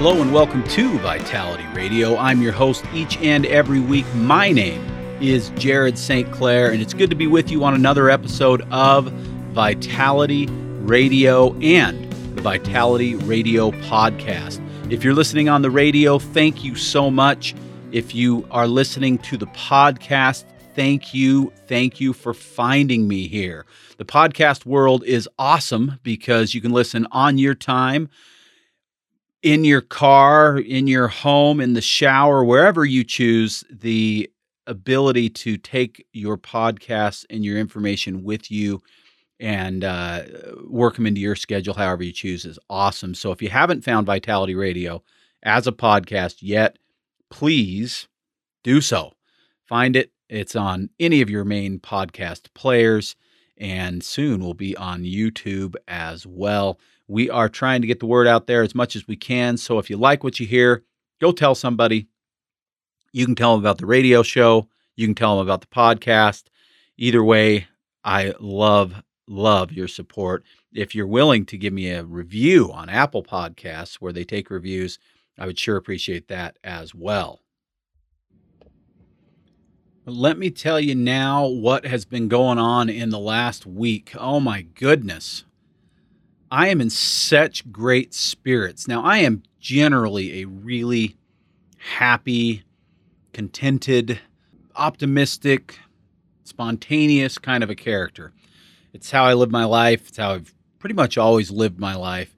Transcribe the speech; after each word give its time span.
Hello 0.00 0.22
and 0.22 0.32
welcome 0.32 0.64
to 0.68 0.98
Vitality 1.00 1.66
Radio. 1.74 2.16
I'm 2.16 2.40
your 2.40 2.52
host 2.52 2.86
each 2.94 3.18
and 3.18 3.44
every 3.44 3.80
week. 3.80 4.06
My 4.14 4.50
name 4.50 4.80
is 5.20 5.50
Jared 5.56 5.98
St. 5.98 6.32
Clair, 6.32 6.70
and 6.70 6.80
it's 6.80 6.94
good 6.94 7.10
to 7.10 7.14
be 7.14 7.26
with 7.26 7.50
you 7.50 7.64
on 7.64 7.74
another 7.74 8.08
episode 8.08 8.62
of 8.70 9.12
Vitality 9.52 10.46
Radio 10.46 11.54
and 11.58 12.10
the 12.34 12.40
Vitality 12.40 13.14
Radio 13.14 13.72
podcast. 13.72 14.58
If 14.90 15.04
you're 15.04 15.12
listening 15.12 15.50
on 15.50 15.60
the 15.60 15.70
radio, 15.70 16.18
thank 16.18 16.64
you 16.64 16.76
so 16.76 17.10
much. 17.10 17.54
If 17.92 18.14
you 18.14 18.48
are 18.50 18.66
listening 18.66 19.18
to 19.18 19.36
the 19.36 19.48
podcast, 19.48 20.44
thank 20.74 21.12
you. 21.12 21.52
Thank 21.66 22.00
you 22.00 22.14
for 22.14 22.32
finding 22.32 23.06
me 23.06 23.28
here. 23.28 23.66
The 23.98 24.06
podcast 24.06 24.64
world 24.64 25.04
is 25.04 25.28
awesome 25.38 26.00
because 26.02 26.54
you 26.54 26.62
can 26.62 26.72
listen 26.72 27.06
on 27.12 27.36
your 27.36 27.54
time 27.54 28.08
in 29.42 29.64
your 29.64 29.80
car, 29.80 30.58
in 30.58 30.86
your 30.86 31.08
home, 31.08 31.60
in 31.60 31.72
the 31.72 31.80
shower, 31.80 32.44
wherever 32.44 32.84
you 32.84 33.04
choose, 33.04 33.64
the 33.70 34.30
ability 34.66 35.30
to 35.30 35.56
take 35.56 36.06
your 36.12 36.36
podcasts 36.36 37.24
and 37.30 37.44
your 37.44 37.58
information 37.58 38.22
with 38.22 38.50
you 38.50 38.80
and 39.40 39.84
uh, 39.84 40.22
work 40.68 40.96
them 40.96 41.06
into 41.06 41.20
your 41.20 41.34
schedule 41.34 41.74
however 41.74 42.02
you 42.02 42.12
choose 42.12 42.44
is 42.44 42.58
awesome. 42.68 43.14
So 43.14 43.32
if 43.32 43.40
you 43.40 43.48
haven't 43.48 43.84
found 43.84 44.06
Vitality 44.06 44.54
Radio 44.54 45.02
as 45.42 45.66
a 45.66 45.72
podcast 45.72 46.36
yet, 46.42 46.78
please 47.30 48.06
do 48.62 48.80
so. 48.80 49.14
Find 49.66 49.96
it. 49.96 50.12
It's 50.28 50.54
on 50.54 50.90
any 51.00 51.22
of 51.22 51.30
your 51.30 51.44
main 51.44 51.80
podcast 51.80 52.52
players 52.54 53.16
and 53.56 54.02
soon 54.02 54.40
will 54.40 54.54
be 54.54 54.76
on 54.76 55.02
YouTube 55.02 55.74
as 55.88 56.26
well. 56.26 56.78
We 57.10 57.28
are 57.28 57.48
trying 57.48 57.80
to 57.80 57.88
get 57.88 57.98
the 57.98 58.06
word 58.06 58.28
out 58.28 58.46
there 58.46 58.62
as 58.62 58.72
much 58.72 58.94
as 58.94 59.08
we 59.08 59.16
can. 59.16 59.56
So 59.56 59.80
if 59.80 59.90
you 59.90 59.96
like 59.96 60.22
what 60.22 60.38
you 60.38 60.46
hear, 60.46 60.84
go 61.20 61.32
tell 61.32 61.56
somebody. 61.56 62.06
You 63.12 63.26
can 63.26 63.34
tell 63.34 63.56
them 63.56 63.64
about 63.64 63.78
the 63.78 63.86
radio 63.86 64.22
show, 64.22 64.68
you 64.94 65.08
can 65.08 65.16
tell 65.16 65.36
them 65.36 65.44
about 65.44 65.60
the 65.60 65.66
podcast. 65.66 66.44
Either 66.96 67.24
way, 67.24 67.66
I 68.04 68.32
love, 68.38 69.02
love 69.26 69.72
your 69.72 69.88
support. 69.88 70.44
If 70.72 70.94
you're 70.94 71.08
willing 71.08 71.46
to 71.46 71.58
give 71.58 71.72
me 71.72 71.90
a 71.90 72.04
review 72.04 72.70
on 72.72 72.88
Apple 72.88 73.24
Podcasts 73.24 73.96
where 73.96 74.12
they 74.12 74.22
take 74.22 74.48
reviews, 74.48 75.00
I 75.36 75.46
would 75.46 75.58
sure 75.58 75.76
appreciate 75.76 76.28
that 76.28 76.60
as 76.62 76.94
well. 76.94 77.40
Let 80.06 80.38
me 80.38 80.50
tell 80.50 80.78
you 80.78 80.94
now 80.94 81.44
what 81.48 81.84
has 81.86 82.04
been 82.04 82.28
going 82.28 82.58
on 82.58 82.88
in 82.88 83.10
the 83.10 83.18
last 83.18 83.66
week. 83.66 84.12
Oh 84.16 84.38
my 84.38 84.62
goodness. 84.62 85.44
I 86.50 86.68
am 86.68 86.80
in 86.80 86.90
such 86.90 87.70
great 87.70 88.12
spirits. 88.12 88.88
Now, 88.88 89.04
I 89.04 89.18
am 89.18 89.42
generally 89.60 90.42
a 90.42 90.46
really 90.46 91.16
happy, 91.78 92.64
contented, 93.32 94.18
optimistic, 94.74 95.78
spontaneous 96.44 97.38
kind 97.38 97.62
of 97.62 97.70
a 97.70 97.76
character. 97.76 98.32
It's 98.92 99.12
how 99.12 99.24
I 99.24 99.34
live 99.34 99.50
my 99.50 99.64
life, 99.64 100.08
it's 100.08 100.18
how 100.18 100.32
I've 100.32 100.52
pretty 100.80 100.94
much 100.94 101.16
always 101.16 101.50
lived 101.50 101.78
my 101.78 101.94
life. 101.94 102.34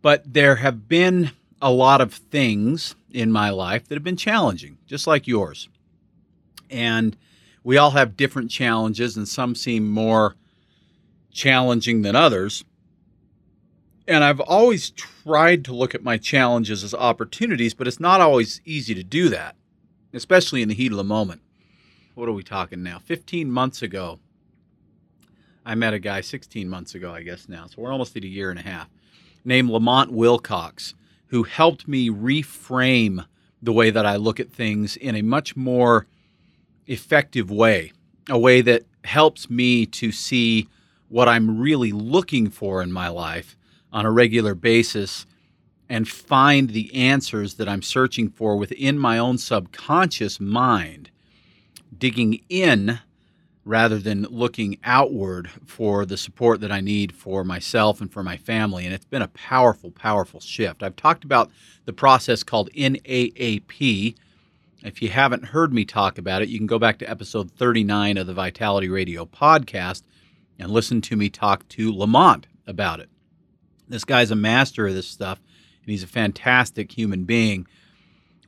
But 0.00 0.32
there 0.32 0.56
have 0.56 0.88
been 0.88 1.32
a 1.60 1.72
lot 1.72 2.00
of 2.00 2.14
things 2.14 2.94
in 3.10 3.32
my 3.32 3.50
life 3.50 3.88
that 3.88 3.94
have 3.94 4.04
been 4.04 4.16
challenging, 4.16 4.78
just 4.86 5.06
like 5.06 5.26
yours. 5.26 5.68
And 6.70 7.16
we 7.64 7.78
all 7.78 7.92
have 7.92 8.16
different 8.16 8.50
challenges, 8.50 9.16
and 9.16 9.26
some 9.26 9.54
seem 9.54 9.90
more 9.90 10.36
challenging 11.32 12.02
than 12.02 12.14
others. 12.14 12.64
And 14.06 14.22
I've 14.22 14.40
always 14.40 14.90
tried 14.90 15.64
to 15.64 15.74
look 15.74 15.94
at 15.94 16.02
my 16.02 16.18
challenges 16.18 16.84
as 16.84 16.92
opportunities, 16.92 17.72
but 17.72 17.88
it's 17.88 18.00
not 18.00 18.20
always 18.20 18.60
easy 18.64 18.94
to 18.94 19.02
do 19.02 19.30
that, 19.30 19.56
especially 20.12 20.60
in 20.60 20.68
the 20.68 20.74
heat 20.74 20.92
of 20.92 20.98
the 20.98 21.04
moment. 21.04 21.40
What 22.14 22.28
are 22.28 22.32
we 22.32 22.42
talking 22.42 22.82
now? 22.82 22.98
15 22.98 23.50
months 23.50 23.80
ago, 23.82 24.20
I 25.64 25.74
met 25.74 25.94
a 25.94 25.98
guy 25.98 26.20
16 26.20 26.68
months 26.68 26.94
ago, 26.94 27.14
I 27.14 27.22
guess 27.22 27.48
now. 27.48 27.66
So 27.66 27.80
we're 27.80 27.92
almost 27.92 28.16
at 28.16 28.24
a 28.24 28.28
year 28.28 28.50
and 28.50 28.58
a 28.58 28.62
half, 28.62 28.90
named 29.44 29.70
Lamont 29.70 30.12
Wilcox, 30.12 30.94
who 31.28 31.44
helped 31.44 31.88
me 31.88 32.10
reframe 32.10 33.24
the 33.62 33.72
way 33.72 33.88
that 33.88 34.04
I 34.04 34.16
look 34.16 34.38
at 34.38 34.52
things 34.52 34.96
in 34.96 35.16
a 35.16 35.22
much 35.22 35.56
more 35.56 36.06
effective 36.86 37.50
way, 37.50 37.92
a 38.28 38.38
way 38.38 38.60
that 38.60 38.84
helps 39.04 39.48
me 39.48 39.86
to 39.86 40.12
see 40.12 40.68
what 41.08 41.28
I'm 41.28 41.58
really 41.58 41.92
looking 41.92 42.50
for 42.50 42.82
in 42.82 42.92
my 42.92 43.08
life 43.08 43.56
on 43.94 44.04
a 44.04 44.10
regular 44.10 44.54
basis 44.54 45.24
and 45.88 46.08
find 46.08 46.70
the 46.70 46.92
answers 46.94 47.54
that 47.54 47.68
I'm 47.68 47.82
searching 47.82 48.28
for 48.28 48.56
within 48.56 48.98
my 48.98 49.18
own 49.18 49.38
subconscious 49.38 50.40
mind, 50.40 51.10
digging 51.96 52.40
in 52.48 52.98
rather 53.64 53.98
than 53.98 54.22
looking 54.24 54.78
outward 54.84 55.48
for 55.64 56.04
the 56.04 56.16
support 56.16 56.60
that 56.60 56.72
I 56.72 56.80
need 56.80 57.14
for 57.14 57.44
myself 57.44 58.00
and 58.00 58.12
for 58.12 58.22
my 58.22 58.36
family. 58.36 58.84
And 58.84 58.92
it's 58.92 59.06
been 59.06 59.22
a 59.22 59.28
powerful, 59.28 59.90
powerful 59.90 60.40
shift. 60.40 60.82
I've 60.82 60.96
talked 60.96 61.24
about 61.24 61.50
the 61.84 61.92
process 61.92 62.42
called 62.42 62.70
NAAP. 62.72 64.16
If 64.82 65.00
you 65.00 65.08
haven't 65.08 65.46
heard 65.46 65.72
me 65.72 65.84
talk 65.84 66.18
about 66.18 66.42
it, 66.42 66.48
you 66.48 66.58
can 66.58 66.66
go 66.66 66.78
back 66.78 66.98
to 66.98 67.08
episode 67.08 67.50
39 67.52 68.18
of 68.18 68.26
the 68.26 68.34
Vitality 68.34 68.88
Radio 68.88 69.24
podcast 69.24 70.02
and 70.58 70.70
listen 70.70 71.00
to 71.02 71.16
me 71.16 71.30
talk 71.30 71.66
to 71.68 71.94
Lamont 71.94 72.46
about 72.66 73.00
it. 73.00 73.08
This 73.88 74.04
guy's 74.04 74.30
a 74.30 74.36
master 74.36 74.86
of 74.86 74.94
this 74.94 75.08
stuff, 75.08 75.40
and 75.82 75.90
he's 75.90 76.02
a 76.02 76.08
fantastic 76.08 76.92
human 76.92 77.24
being. 77.24 77.66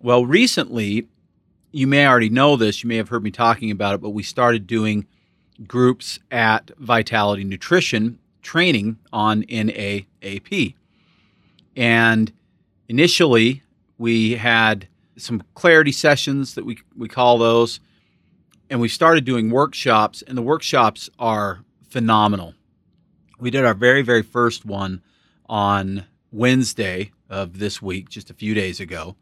Well, 0.00 0.24
recently, 0.24 1.08
you 1.72 1.86
may 1.86 2.06
already 2.06 2.30
know 2.30 2.56
this, 2.56 2.82
you 2.82 2.88
may 2.88 2.96
have 2.96 3.08
heard 3.08 3.22
me 3.22 3.30
talking 3.30 3.70
about 3.70 3.94
it, 3.94 4.00
but 4.00 4.10
we 4.10 4.22
started 4.22 4.66
doing 4.66 5.06
groups 5.66 6.18
at 6.30 6.70
Vitality 6.78 7.44
Nutrition 7.44 8.18
training 8.42 8.98
on 9.12 9.42
NAAP. 9.44 10.74
And 11.76 12.32
initially, 12.88 13.62
we 13.98 14.32
had 14.32 14.88
some 15.16 15.42
clarity 15.54 15.92
sessions 15.92 16.54
that 16.54 16.64
we, 16.64 16.78
we 16.96 17.08
call 17.08 17.38
those, 17.38 17.80
and 18.70 18.80
we 18.80 18.88
started 18.88 19.24
doing 19.24 19.50
workshops, 19.50 20.22
and 20.22 20.36
the 20.36 20.42
workshops 20.42 21.10
are 21.18 21.64
phenomenal. 21.88 22.54
We 23.38 23.50
did 23.50 23.64
our 23.64 23.74
very, 23.74 24.02
very 24.02 24.22
first 24.22 24.64
one 24.64 25.02
on 25.48 26.04
Wednesday 26.32 27.12
of 27.28 27.58
this 27.58 27.80
week, 27.80 28.08
just 28.08 28.30
a 28.30 28.34
few 28.34 28.54
days 28.54 28.80
ago, 28.80 29.16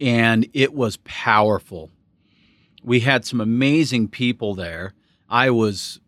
and 0.00 0.48
it 0.52 0.74
was 0.74 0.96
powerful. 0.98 1.90
We 2.82 3.00
had 3.00 3.24
some 3.24 3.40
amazing 3.40 4.08
people 4.08 4.54
there. 4.54 4.94
I 5.28 5.50
was 5.50 6.00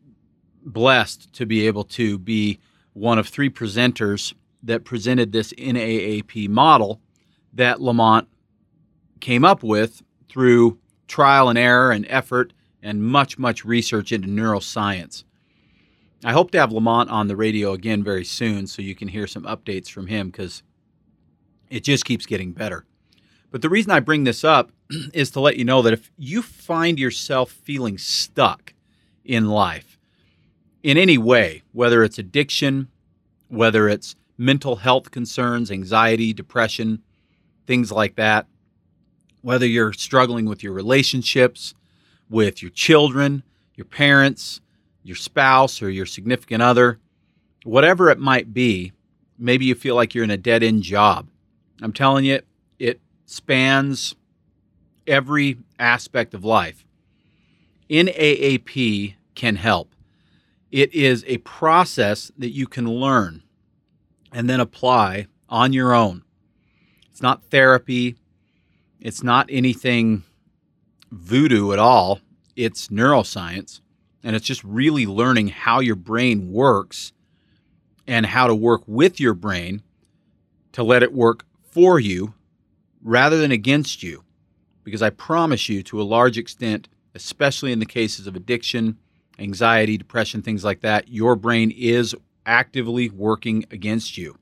blessed 0.64 1.32
to 1.35 1.46
be 1.46 1.67
able 1.67 1.85
to 1.85 2.19
be 2.19 2.58
one 2.94 3.19
of 3.19 3.29
three 3.29 3.50
presenters 3.50 4.35
that 4.62 4.85
presented 4.85 5.32
this 5.32 5.52
NAAP 5.52 6.49
model 6.49 7.00
that 7.52 7.81
Lamont 7.81 8.29
came 9.20 9.44
up 9.44 9.62
with 9.62 10.02
through 10.29 10.79
trial 11.06 11.49
and 11.49 11.58
error 11.58 11.93
and 11.93 12.06
effort 12.08 12.52
and 12.82 13.02
much, 13.02 13.38
much 13.38 13.64
research 13.64 14.12
into 14.12 14.29
neuroscience. 14.29 15.25
I 16.25 16.32
hope 16.32 16.50
to 16.53 16.59
have 16.59 16.73
Lamont 16.73 17.11
on 17.11 17.29
the 17.29 17.37
radio 17.37 17.73
again 17.73 18.03
very 18.03 18.25
soon 18.25 18.67
so 18.67 18.81
you 18.81 18.94
can 18.94 19.09
hear 19.09 19.26
some 19.26 19.43
updates 19.43 19.91
from 19.91 20.06
him 20.06 20.31
because 20.31 20.62
it 21.69 21.85
just 21.85 22.06
keeps 22.06 22.25
getting 22.25 22.53
better. 22.53 22.87
But 23.50 23.61
the 23.61 23.69
reason 23.69 23.93
I 23.93 24.00
bring 24.00 24.25
this 24.25 24.43
up 24.43 24.73
is 25.12 25.31
to 25.32 25.41
let 25.41 25.59
you 25.59 25.65
know 25.67 25.82
that 25.82 25.93
if 25.93 26.11
you 26.17 26.41
find 26.41 26.99
yourself 26.99 27.50
feeling 27.50 27.99
stuck 27.99 28.73
in 29.23 29.50
life 29.50 29.99
in 30.82 30.97
any 30.97 31.19
way, 31.19 31.62
whether 31.73 32.03
it's 32.03 32.19
addiction, 32.19 32.88
whether 33.49 33.87
it's 33.87 34.17
mental 34.38 34.77
health 34.77 35.11
concerns, 35.11 35.70
anxiety, 35.70 36.32
depression, 36.32 37.03
things 37.67 37.93
like 37.93 38.17
that, 38.17 38.47
whether 39.43 39.67
you're 39.67 39.93
struggling 39.93 40.47
with 40.47 40.62
your 40.62 40.73
relationships, 40.73 41.75
with 42.31 42.62
your 42.62 42.70
children, 42.70 43.43
your 43.75 43.85
parents, 43.85 44.62
your 45.05 45.17
spouse 45.17 45.81
or 45.81 45.91
your 45.91 46.06
significant 46.06 46.62
other, 46.62 46.99
whatever 47.62 48.11
it 48.11 48.19
might 48.19 48.53
be, 48.53 48.93
maybe 49.39 49.65
you 49.65 49.75
feel 49.75 49.95
like 49.95 50.15
you're 50.15 50.25
in 50.25 50.31
a 50.31 50.37
dead 50.37 50.62
end 50.65 50.83
job. 50.83 51.29
I'm 51.81 51.93
telling 51.93 52.25
you, 52.25 52.41
it 52.79 53.01
spans 53.27 54.17
every 55.06 55.59
aspect 55.79 56.35
of 56.35 56.45
life. 56.45 56.85
NAAP 57.91 59.15
can 59.35 59.56
help. 59.56 59.95
It 60.73 60.93
is 60.93 61.25
a 61.27 61.39
process 61.39 62.33
that 62.39 62.51
you 62.51 62.67
can 62.67 62.89
learn 62.89 63.43
and 64.33 64.49
then 64.49 64.61
apply 64.61 65.27
on 65.49 65.73
your 65.73 65.95
own. 65.95 66.25
It's 67.11 67.23
not 67.23 67.45
therapy, 67.45 68.17
it's 69.01 69.23
not 69.23 69.47
anything 69.51 70.25
voodoo 71.12 71.73
at 71.73 71.79
all. 71.79 72.21
It's 72.56 72.89
neuroscience, 72.89 73.81
and 74.25 74.35
it's 74.35 74.47
just 74.47 74.65
really 74.65 75.06
learning 75.06 75.49
how 75.49 75.81
your 75.81 75.94
brain 75.94 76.50
works 76.50 77.12
and 78.06 78.25
how 78.25 78.47
to 78.47 78.55
work 78.55 78.82
with 78.87 79.21
your 79.21 79.35
brain 79.35 79.82
to 80.73 80.82
let 80.82 81.03
it 81.03 81.12
work 81.12 81.44
for 81.62 82.00
you 82.00 82.35
rather 83.03 83.37
than 83.37 83.53
against 83.53 84.03
you. 84.03 84.25
Because 84.82 85.03
I 85.03 85.11
promise 85.11 85.69
you, 85.69 85.82
to 85.85 86.00
a 86.00 86.05
large 86.05 86.37
extent, 86.38 86.88
especially 87.15 87.71
in 87.71 87.79
the 87.79 87.87
cases 87.87 88.26
of 88.26 88.35
addiction, 88.35 88.99
anxiety, 89.38 89.97
depression, 89.97 90.43
things 90.43 90.65
like 90.65 90.81
that, 90.81 91.09
your 91.09 91.37
brain 91.37 91.70
is 91.70 92.15
actively 92.47 93.09
working 93.11 93.65
against 93.70 94.17
you. 94.19 94.38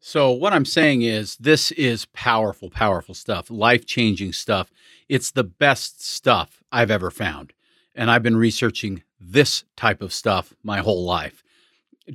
So, 0.00 0.30
what 0.30 0.52
I'm 0.52 0.64
saying 0.64 1.02
is, 1.02 1.36
this 1.36 1.72
is 1.72 2.06
powerful, 2.06 2.70
powerful 2.70 3.14
stuff, 3.14 3.50
life 3.50 3.86
changing 3.86 4.32
stuff. 4.32 4.70
It's 5.08 5.32
the 5.32 5.44
best 5.44 6.04
stuff 6.04 6.62
I've 6.70 6.92
ever 6.92 7.10
found. 7.10 7.52
And 7.96 8.10
I've 8.10 8.22
been 8.22 8.36
researching 8.36 9.02
this 9.18 9.64
type 9.76 10.02
of 10.02 10.12
stuff 10.12 10.54
my 10.62 10.78
whole 10.78 11.04
life, 11.04 11.42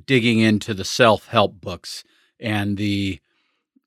digging 0.05 0.39
into 0.39 0.73
the 0.73 0.85
self 0.85 1.27
help 1.27 1.59
books 1.59 2.03
and 2.39 2.77
the 2.77 3.19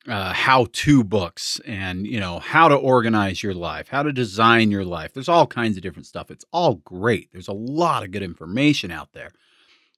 uh, 0.06 0.32
how-to 0.34 1.02
books 1.02 1.60
and 1.64 2.06
you 2.06 2.20
know 2.20 2.38
how 2.38 2.68
to 2.68 2.74
organize 2.74 3.42
your 3.42 3.54
life 3.54 3.88
how 3.88 4.02
to 4.02 4.12
design 4.12 4.70
your 4.70 4.84
life. 4.84 5.14
There's 5.14 5.30
all 5.30 5.46
kinds 5.46 5.76
of 5.76 5.82
different 5.82 6.06
stuff. 6.06 6.30
It's 6.30 6.44
all 6.52 6.74
great. 6.74 7.32
There's 7.32 7.48
a 7.48 7.54
lot 7.54 8.02
of 8.02 8.10
good 8.10 8.22
information 8.22 8.90
out 8.90 9.12
there. 9.12 9.30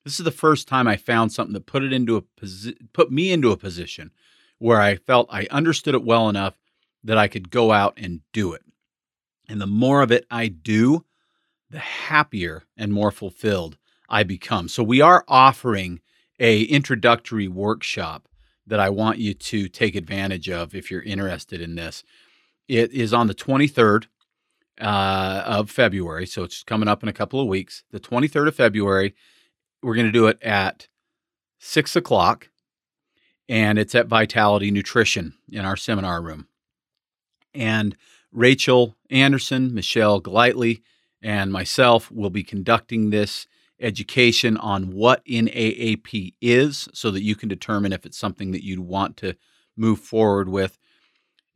This 0.04 0.20
is 0.20 0.24
the 0.24 0.30
first 0.30 0.68
time 0.68 0.86
i 0.86 0.96
found 0.96 1.32
something 1.32 1.54
that 1.54 1.66
put 1.66 1.82
it 1.82 1.92
into 1.92 2.16
a 2.16 2.22
posi- 2.22 2.76
put 2.92 3.10
me 3.10 3.32
into 3.32 3.50
a 3.50 3.56
position 3.56 4.12
where 4.58 4.80
i 4.80 4.94
felt 4.94 5.26
i 5.32 5.48
understood 5.50 5.94
it 5.94 6.04
well 6.04 6.28
enough 6.28 6.54
that 7.02 7.18
i 7.18 7.26
could 7.26 7.50
go 7.50 7.72
out 7.72 7.94
and 7.96 8.20
do 8.32 8.52
it. 8.52 8.62
And 9.48 9.60
the 9.60 9.66
more 9.66 10.02
of 10.02 10.12
it 10.12 10.24
i 10.30 10.46
do 10.46 11.04
the 11.76 11.80
happier 11.80 12.64
and 12.76 12.92
more 12.92 13.10
fulfilled 13.10 13.76
i 14.08 14.22
become 14.22 14.68
so 14.68 14.82
we 14.82 15.00
are 15.00 15.24
offering 15.28 16.00
a 16.38 16.62
introductory 16.62 17.48
workshop 17.48 18.28
that 18.66 18.80
I 18.80 18.90
want 18.90 19.18
you 19.18 19.34
to 19.34 19.68
take 19.68 19.94
advantage 19.94 20.48
of 20.50 20.74
if 20.74 20.90
you're 20.90 21.02
interested 21.02 21.60
in 21.60 21.76
this. 21.76 22.02
It 22.68 22.92
is 22.92 23.14
on 23.14 23.28
the 23.28 23.34
23rd 23.34 24.06
uh, 24.80 25.42
of 25.46 25.70
February, 25.70 26.26
so 26.26 26.42
it's 26.42 26.64
coming 26.64 26.88
up 26.88 27.02
in 27.02 27.08
a 27.08 27.12
couple 27.12 27.40
of 27.40 27.46
weeks. 27.46 27.84
The 27.92 28.00
23rd 28.00 28.48
of 28.48 28.56
February, 28.56 29.14
we're 29.82 29.94
going 29.94 30.06
to 30.06 30.12
do 30.12 30.26
it 30.26 30.42
at 30.42 30.88
six 31.58 31.94
o'clock, 31.94 32.50
and 33.48 33.78
it's 33.78 33.94
at 33.94 34.08
Vitality 34.08 34.70
Nutrition 34.70 35.34
in 35.50 35.64
our 35.64 35.76
seminar 35.76 36.20
room. 36.20 36.48
And 37.54 37.96
Rachel 38.32 38.96
Anderson, 39.08 39.72
Michelle 39.72 40.18
Glightly, 40.18 40.82
and 41.26 41.52
myself 41.52 42.08
will 42.12 42.30
be 42.30 42.44
conducting 42.44 43.10
this 43.10 43.48
education 43.80 44.56
on 44.58 44.92
what 44.92 45.24
NAAP 45.24 46.34
is 46.40 46.88
so 46.94 47.10
that 47.10 47.24
you 47.24 47.34
can 47.34 47.48
determine 47.48 47.92
if 47.92 48.06
it's 48.06 48.16
something 48.16 48.52
that 48.52 48.64
you'd 48.64 48.78
want 48.78 49.16
to 49.16 49.34
move 49.76 49.98
forward 49.98 50.48
with. 50.48 50.78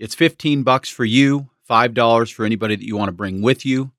It's 0.01 0.17
15 0.17 0.65
bucks 0.65 0.89
for 0.89 1.05
you, 1.05 1.51
$5 1.71 2.33
for 2.33 2.45
anybody 2.45 2.75
that 2.75 2.85
you 2.85 2.97
want 2.97 3.11
to 3.11 3.13
bring 3.13 3.43
with 3.43 3.65
you. 3.65 3.93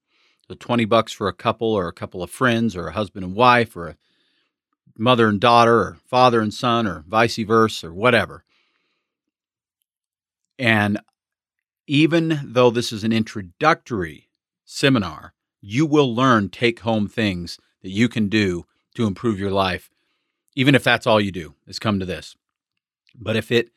So 0.50 0.56
20 0.56 0.84
bucks 0.84 1.14
for 1.14 1.30
a 1.30 1.34
couple 1.34 1.70
or 1.70 1.88
a 1.88 1.94
couple 1.94 2.22
of 2.22 2.30
friends 2.30 2.76
or 2.76 2.88
a 2.88 2.92
husband 2.92 3.24
and 3.24 3.34
wife 3.34 3.74
or 3.74 3.88
a 3.88 3.98
mother 4.98 5.30
and 5.30 5.40
daughter 5.40 5.80
or 5.80 5.98
father 6.06 6.42
and 6.42 6.54
son 6.54 6.86
or 6.86 7.06
vice 7.08 7.38
versa 7.38 7.88
or 7.88 7.94
whatever. 7.94 8.44
And 10.60 11.00
even 11.88 12.42
though 12.44 12.72
this 12.72 12.92
is 12.92 13.06
an 13.06 13.14
introductory 13.14 14.28
seminar, 14.66 15.34
you 15.62 15.86
will 15.86 16.14
learn 16.14 16.50
take 16.50 16.82
home 16.82 17.08
things 17.08 17.58
that 17.82 17.90
you 17.90 18.10
can 18.10 18.28
do 18.28 18.66
to 18.96 19.06
improve 19.06 19.40
your 19.40 19.52
life, 19.52 19.90
even 20.56 20.76
if 20.76 20.84
that's 20.84 21.08
all 21.08 21.22
you 21.22 21.32
do, 21.32 21.56
is 21.68 21.80
come 21.80 22.00
to 22.00 22.06
this. 22.06 22.36
But 23.16 23.36
if 23.36 23.52
it 23.52 23.70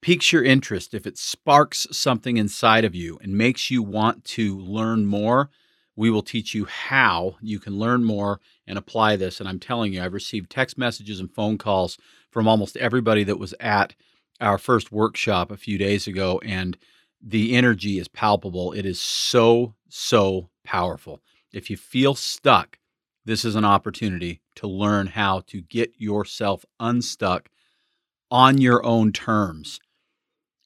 piques 0.00 0.32
your 0.32 0.44
interest, 0.44 0.94
if 0.94 1.06
it 1.06 1.16
sparks 1.16 1.86
something 1.90 2.36
inside 2.36 2.84
of 2.84 2.94
you 2.94 3.18
and 3.22 3.38
makes 3.38 3.70
you 3.70 3.82
want 3.82 4.24
to 4.24 4.58
learn 4.58 5.06
more, 5.06 5.50
we 5.96 6.10
will 6.10 6.22
teach 6.22 6.54
you 6.54 6.66
how 6.66 7.36
you 7.40 7.58
can 7.58 7.78
learn 7.78 8.04
more 8.04 8.40
and 8.66 8.76
apply 8.76 9.16
this. 9.16 9.40
And 9.40 9.48
I'm 9.48 9.60
telling 9.60 9.92
you, 9.92 10.02
I've 10.02 10.12
received 10.12 10.50
text 10.50 10.76
messages 10.76 11.20
and 11.20 11.32
phone 11.32 11.56
calls 11.56 11.98
from 12.30 12.48
almost 12.48 12.76
everybody 12.76 13.24
that 13.24 13.38
was 13.38 13.54
at 13.60 13.94
our 14.40 14.58
first 14.58 14.90
workshop 14.90 15.50
a 15.50 15.56
few 15.56 15.78
days 15.78 16.06
ago, 16.06 16.40
and 16.44 16.76
the 17.26 17.54
energy 17.54 17.98
is 17.98 18.06
palpable. 18.06 18.72
It 18.72 18.84
is 18.84 19.00
so, 19.00 19.74
so 19.88 20.50
powerful. 20.62 21.20
If 21.52 21.70
you 21.70 21.76
feel 21.76 22.14
stuck, 22.14 22.78
this 23.24 23.44
is 23.44 23.56
an 23.56 23.64
opportunity 23.64 24.42
to 24.56 24.66
learn 24.66 25.06
how 25.06 25.40
to 25.46 25.62
get 25.62 25.94
yourself 25.96 26.66
unstuck 26.78 27.48
on 28.30 28.58
your 28.58 28.84
own 28.84 29.12
terms. 29.12 29.80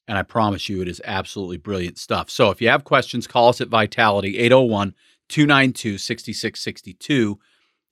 And 0.07 0.17
I 0.17 0.23
promise 0.23 0.67
you, 0.67 0.81
it 0.81 0.87
is 0.89 1.01
absolutely 1.05 1.57
brilliant 1.57 1.97
stuff. 1.97 2.29
So 2.29 2.49
if 2.49 2.61
you 2.61 2.67
have 2.67 2.83
questions, 2.83 3.27
call 3.27 3.49
us 3.49 3.61
at 3.61 3.69
Vitality 3.69 4.37
801 4.39 4.95
292 5.29 5.97
6662. 5.97 7.39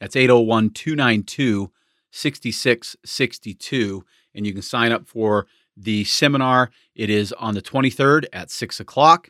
That's 0.01 0.15
801 0.15 0.71
292 0.71 1.71
6662. 2.11 4.05
And 4.35 4.45
you 4.45 4.53
can 4.53 4.61
sign 4.61 4.91
up 4.91 5.07
for 5.07 5.47
the 5.77 6.03
seminar. 6.03 6.71
It 6.95 7.09
is 7.09 7.31
on 7.33 7.53
the 7.53 7.61
23rd 7.61 8.25
at 8.33 8.49
6 8.49 8.79
o'clock. 8.79 9.29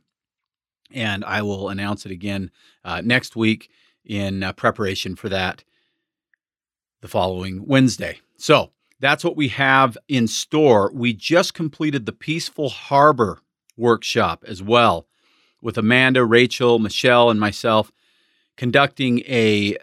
And 0.92 1.26
I 1.26 1.42
will 1.42 1.70
announce 1.70 2.06
it 2.06 2.12
again 2.12 2.50
uh, 2.86 3.02
next 3.04 3.36
week 3.36 3.70
in 4.06 4.42
uh, 4.42 4.54
preparation 4.54 5.16
for 5.16 5.28
that 5.30 5.64
the 7.02 7.08
following 7.08 7.66
Wednesday. 7.66 8.20
So 8.38 8.72
that's 9.00 9.24
what 9.24 9.36
we 9.36 9.50
have 9.50 9.98
in 10.08 10.28
store. 10.28 10.92
We 10.94 11.14
just 11.14 11.54
completed 11.54 12.06
the 12.06 12.14
Peaceful 12.14 12.70
Harbor 12.70 13.40
workshop 13.76 14.44
as 14.48 14.64
well 14.64 15.08
with 15.62 15.78
Amanda, 15.78 16.24
Rachel, 16.26 16.80
Michelle, 16.80 17.30
and 17.30 17.40
myself 17.40 17.92
conducting 18.56 19.20
a 19.22 19.78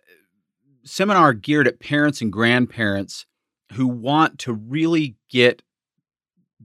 seminar 0.85 1.33
geared 1.33 1.69
at 1.69 1.81
parents 1.81 2.21
and 2.21 2.33
grandparents 2.33 3.27
who 3.73 3.87
want 3.87 4.39
to 4.41 4.53
really 4.53 5.17
get 5.29 5.63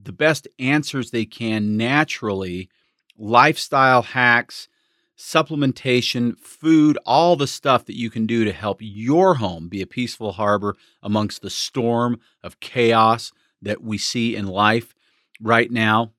the 0.02 0.12
best 0.12 0.48
answers 0.58 1.10
they 1.10 1.24
can 1.24 1.76
naturally, 1.76 2.68
lifestyle 3.16 4.02
hacks, 4.02 4.68
supplementation, 5.16 6.38
food, 6.38 6.98
all 7.04 7.36
the 7.36 7.46
stuff 7.46 7.84
that 7.84 7.96
you 7.96 8.08
can 8.08 8.26
do 8.26 8.44
to 8.44 8.52
help 8.52 8.78
your 8.80 9.34
home 9.34 9.68
be 9.68 9.82
a 9.82 9.86
peaceful 9.86 10.32
harbor 10.32 10.76
amongst 11.02 11.42
the 11.42 11.50
storm 11.50 12.18
of 12.42 12.60
chaos 12.60 13.32
that 13.60 13.82
we 13.82 13.98
see 13.98 14.34
in 14.34 14.46
life 14.46 14.94
right 15.40 15.70
now. 15.70 16.12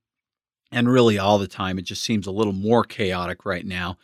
And 0.72 0.88
really, 0.88 1.18
all 1.18 1.40
the 1.40 1.48
time, 1.48 1.80
it 1.80 1.82
just 1.82 2.04
seems 2.04 2.28
a 2.28 2.32
little 2.32 2.54
more 2.54 2.84
chaotic 2.84 3.46
right 3.46 3.66
now. 3.66 3.98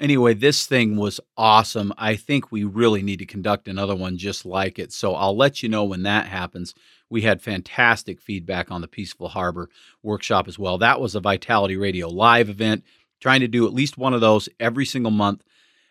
Anyway, 0.00 0.32
this 0.32 0.66
thing 0.66 0.96
was 0.96 1.20
awesome. 1.36 1.92
I 1.98 2.16
think 2.16 2.50
we 2.50 2.64
really 2.64 3.02
need 3.02 3.18
to 3.18 3.26
conduct 3.26 3.68
another 3.68 3.94
one 3.94 4.16
just 4.16 4.46
like 4.46 4.78
it. 4.78 4.92
So 4.92 5.14
I'll 5.14 5.36
let 5.36 5.62
you 5.62 5.68
know 5.68 5.84
when 5.84 6.02
that 6.04 6.26
happens. 6.26 6.74
We 7.10 7.22
had 7.22 7.42
fantastic 7.42 8.20
feedback 8.20 8.70
on 8.70 8.80
the 8.80 8.88
Peaceful 8.88 9.28
Harbor 9.28 9.68
workshop 10.02 10.48
as 10.48 10.58
well. 10.58 10.78
That 10.78 11.00
was 11.00 11.14
a 11.14 11.20
Vitality 11.20 11.76
Radio 11.76 12.08
live 12.08 12.48
event 12.48 12.84
trying 13.20 13.40
to 13.40 13.48
do 13.48 13.66
at 13.66 13.74
least 13.74 13.98
one 13.98 14.14
of 14.14 14.20
those 14.20 14.48
every 14.58 14.86
single 14.86 15.10
month. 15.10 15.42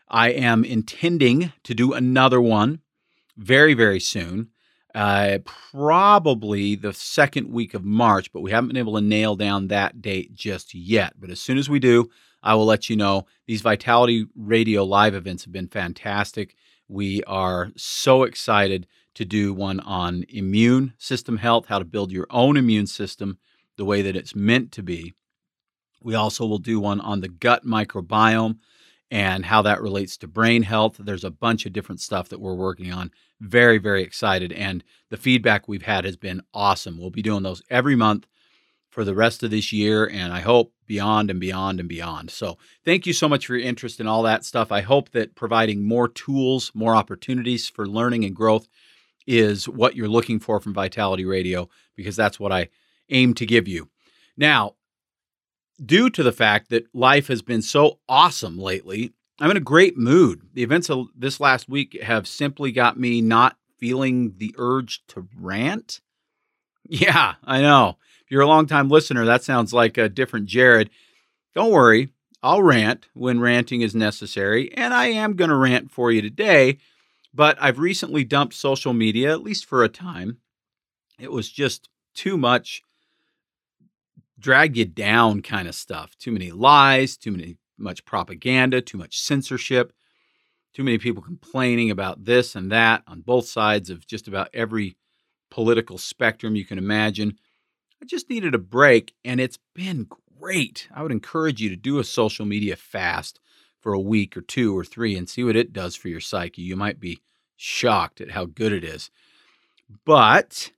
I 0.08 0.30
am 0.30 0.64
intending 0.66 1.54
to 1.64 1.76
do 1.76 1.94
another 1.94 2.42
one 2.42 2.80
very, 3.38 3.74
very 3.74 4.00
soon. 4.00 4.50
Uh, 4.96 5.38
probably 5.46 6.76
the 6.76 6.94
second 6.94 7.52
week 7.52 7.76
of 7.76 7.84
March, 7.86 8.32
but 8.34 8.42
we 8.42 8.50
haven't 8.50 8.70
been 8.70 8.78
able 8.78 8.96
to 8.96 9.02
nail 9.02 9.36
down 9.36 9.68
that 9.68 10.02
date 10.02 10.34
just 10.34 10.74
yet. 10.74 11.14
But 11.20 11.30
as 11.30 11.40
soon 11.40 11.60
as 11.60 11.70
we 11.70 11.78
do, 11.78 12.10
I 12.42 12.56
will 12.56 12.66
let 12.66 12.90
you 12.90 12.96
know. 12.96 13.28
These 13.46 13.62
Vitality 13.62 14.26
Radio 14.36 14.84
live 14.84 15.14
events 15.14 15.44
have 15.44 15.54
been 15.54 15.68
fantastic. 15.68 16.56
We 16.88 17.24
are 17.26 17.70
so 17.76 18.24
excited 18.24 18.88
to 19.20 19.26
do 19.26 19.54
one 19.54 19.82
on 19.82 20.24
immune 20.30 20.94
system 20.98 21.36
health, 21.36 21.66
how 21.66 21.78
to 21.78 21.84
build 21.84 22.10
your 22.10 22.26
own 22.30 22.56
immune 22.56 22.88
system 22.88 23.38
the 23.76 23.84
way 23.84 24.02
that 24.02 24.16
it's 24.16 24.34
meant 24.34 24.72
to 24.72 24.82
be. 24.82 25.14
We 26.02 26.16
also 26.16 26.46
will 26.46 26.58
do 26.58 26.80
one 26.80 27.02
on 27.02 27.20
the 27.20 27.28
gut 27.28 27.66
microbiome 27.66 28.60
and 29.12 29.46
how 29.46 29.62
that 29.64 29.82
relates 29.82 30.16
to 30.18 30.28
brain 30.30 30.64
health. 30.64 30.96
There's 30.98 31.26
a 31.26 31.32
bunch 31.32 31.66
of 31.66 31.74
different 31.74 32.00
stuff 32.00 32.30
that 32.30 32.40
we're 32.40 32.54
working 32.54 32.94
on. 32.94 33.12
Very, 33.42 33.78
very 33.78 34.04
excited. 34.04 34.54
And 34.54 34.86
the 35.10 35.18
feedback 35.18 35.68
we've 35.68 35.82
had 35.82 36.06
has 36.06 36.16
been 36.16 36.42
awesome. 36.54 36.98
We'll 36.98 37.10
be 37.10 37.22
doing 37.22 37.44
those 37.44 37.62
every 37.70 37.98
month 37.98 38.26
for 38.90 39.04
the 39.04 39.16
rest 39.16 39.44
of 39.44 39.52
this 39.52 39.74
year 39.74 40.08
and 40.08 40.32
I 40.32 40.40
hope 40.40 40.72
beyond 40.88 41.30
and 41.30 41.42
beyond 41.42 41.82
and 41.82 41.90
beyond. 41.90 42.32
So, 42.32 42.58
thank 42.86 43.06
you 43.06 43.12
so 43.12 43.28
much 43.28 43.48
for 43.48 43.58
your 43.58 43.68
interest 43.68 44.00
in 44.00 44.08
all 44.08 44.24
that 44.24 44.46
stuff. 44.46 44.72
I 44.72 44.80
hope 44.80 45.10
that 45.10 45.36
providing 45.36 45.84
more 45.84 46.08
tools, 46.08 46.72
more 46.74 46.96
opportunities 46.96 47.68
for 47.68 47.86
learning 47.86 48.24
and 48.24 48.34
growth 48.34 48.70
is 49.30 49.70
what 49.70 49.96
you're 49.96 50.08
looking 50.08 50.40
for 50.40 50.60
from 50.60 50.74
Vitality 50.74 51.24
Radio 51.24 51.70
because 51.96 52.16
that's 52.16 52.40
what 52.40 52.52
I 52.52 52.70
aim 53.10 53.36
to 53.36 53.46
give 53.46 53.68
you. 53.68 53.88
Now, 54.36 54.74
due 55.86 56.10
to 56.10 56.24
the 56.24 56.32
fact 56.32 56.72
that 56.72 56.88
life 56.96 57.28
has 57.28 57.44
been 57.44 57.62
so 57.62 58.00
awesome 58.10 58.58
lately, 58.58 59.14
I'm 59.40 59.52
in 59.52 59.58
a 59.58 59.62
great 59.62 59.96
mood. 59.96 60.42
The 60.54 60.64
events 60.64 60.90
of 60.90 61.10
this 61.16 61.40
last 61.40 61.70
week 61.70 62.02
have 62.02 62.28
simply 62.28 62.72
got 62.72 63.00
me 63.00 63.22
not 63.22 63.56
feeling 63.78 64.34
the 64.38 64.56
urge 64.58 65.06
to 65.10 65.28
rant. 65.40 66.02
Yeah, 66.88 67.36
I 67.44 67.62
know. 67.62 67.98
If 68.26 68.32
you're 68.32 68.42
a 68.42 68.48
longtime 68.48 68.90
listener, 68.90 69.26
that 69.26 69.44
sounds 69.44 69.74
like 69.74 70.00
a 70.00 70.10
different 70.10 70.48
Jared. 70.48 70.90
Don't 71.54 71.72
worry, 71.72 72.10
I'll 72.42 72.64
rant 72.64 73.10
when 73.14 73.40
ranting 73.40 73.82
is 73.82 73.94
necessary, 73.94 74.74
and 74.76 74.92
I 74.92 75.08
am 75.08 75.36
going 75.36 75.52
to 75.52 75.56
rant 75.56 75.92
for 75.92 76.12
you 76.12 76.24
today. 76.24 76.80
But 77.34 77.58
I've 77.62 77.80
recently 77.80 78.24
dumped 78.24 78.56
social 78.56 78.94
media, 78.94 79.32
at 79.32 79.44
least 79.44 79.66
for 79.66 79.84
a 79.84 79.90
time. 79.90 80.38
It 81.20 81.32
was 81.32 81.50
just 81.50 81.90
too 82.14 82.38
much 82.38 82.82
drag 84.40 84.78
you 84.78 84.86
down 84.86 85.42
kind 85.42 85.68
of 85.68 85.76
stuff. 85.76 86.18
Too 86.18 86.32
many 86.32 86.52
lies, 86.52 87.18
too 87.18 87.32
many 87.32 87.58
much 87.78 88.06
propaganda, 88.06 88.82
too 88.82 88.98
much 88.98 89.20
censorship, 89.20 89.94
too 90.74 90.84
many 90.84 90.98
people 90.98 91.22
complaining 91.22 91.92
about 91.92 92.26
this 92.26 92.56
and 92.56 92.72
that 92.72 93.04
on 93.08 93.22
both 93.22 93.48
sides 93.48 93.90
of 93.90 94.06
just 94.08 94.28
about 94.28 94.50
every 94.54 94.98
political 95.52 95.98
spectrum 95.98 96.56
you 96.56 96.66
can 96.66 96.78
imagine. 96.78 97.38
I 98.02 98.06
just 98.06 98.30
needed 98.30 98.56
a 98.56 98.60
break, 98.60 99.14
and 99.26 99.42
it's 99.42 99.60
been 99.76 100.08
great. 100.40 100.88
I 100.94 101.04
would 101.04 101.12
encourage 101.12 101.62
you 101.62 101.70
to 101.70 101.76
do 101.76 102.00
a 102.00 102.04
social 102.04 102.46
media 102.46 102.76
fast 102.76 103.40
for 103.80 103.94
a 103.94 104.00
week 104.00 104.36
or 104.36 104.42
two 104.42 104.78
or 104.78 104.84
three 104.84 105.16
and 105.16 105.30
see 105.30 105.44
what 105.44 105.56
it 105.56 105.74
does 105.74 105.96
for 105.96 106.10
your 106.10 106.20
psyche. 106.20 106.62
You 106.62 106.76
might 106.76 107.00
be 107.00 107.22
shocked 107.56 108.22
at 108.22 108.32
how 108.32 108.46
good 108.46 108.72
it 108.72 108.84
is. 108.84 109.10
But 110.06 110.72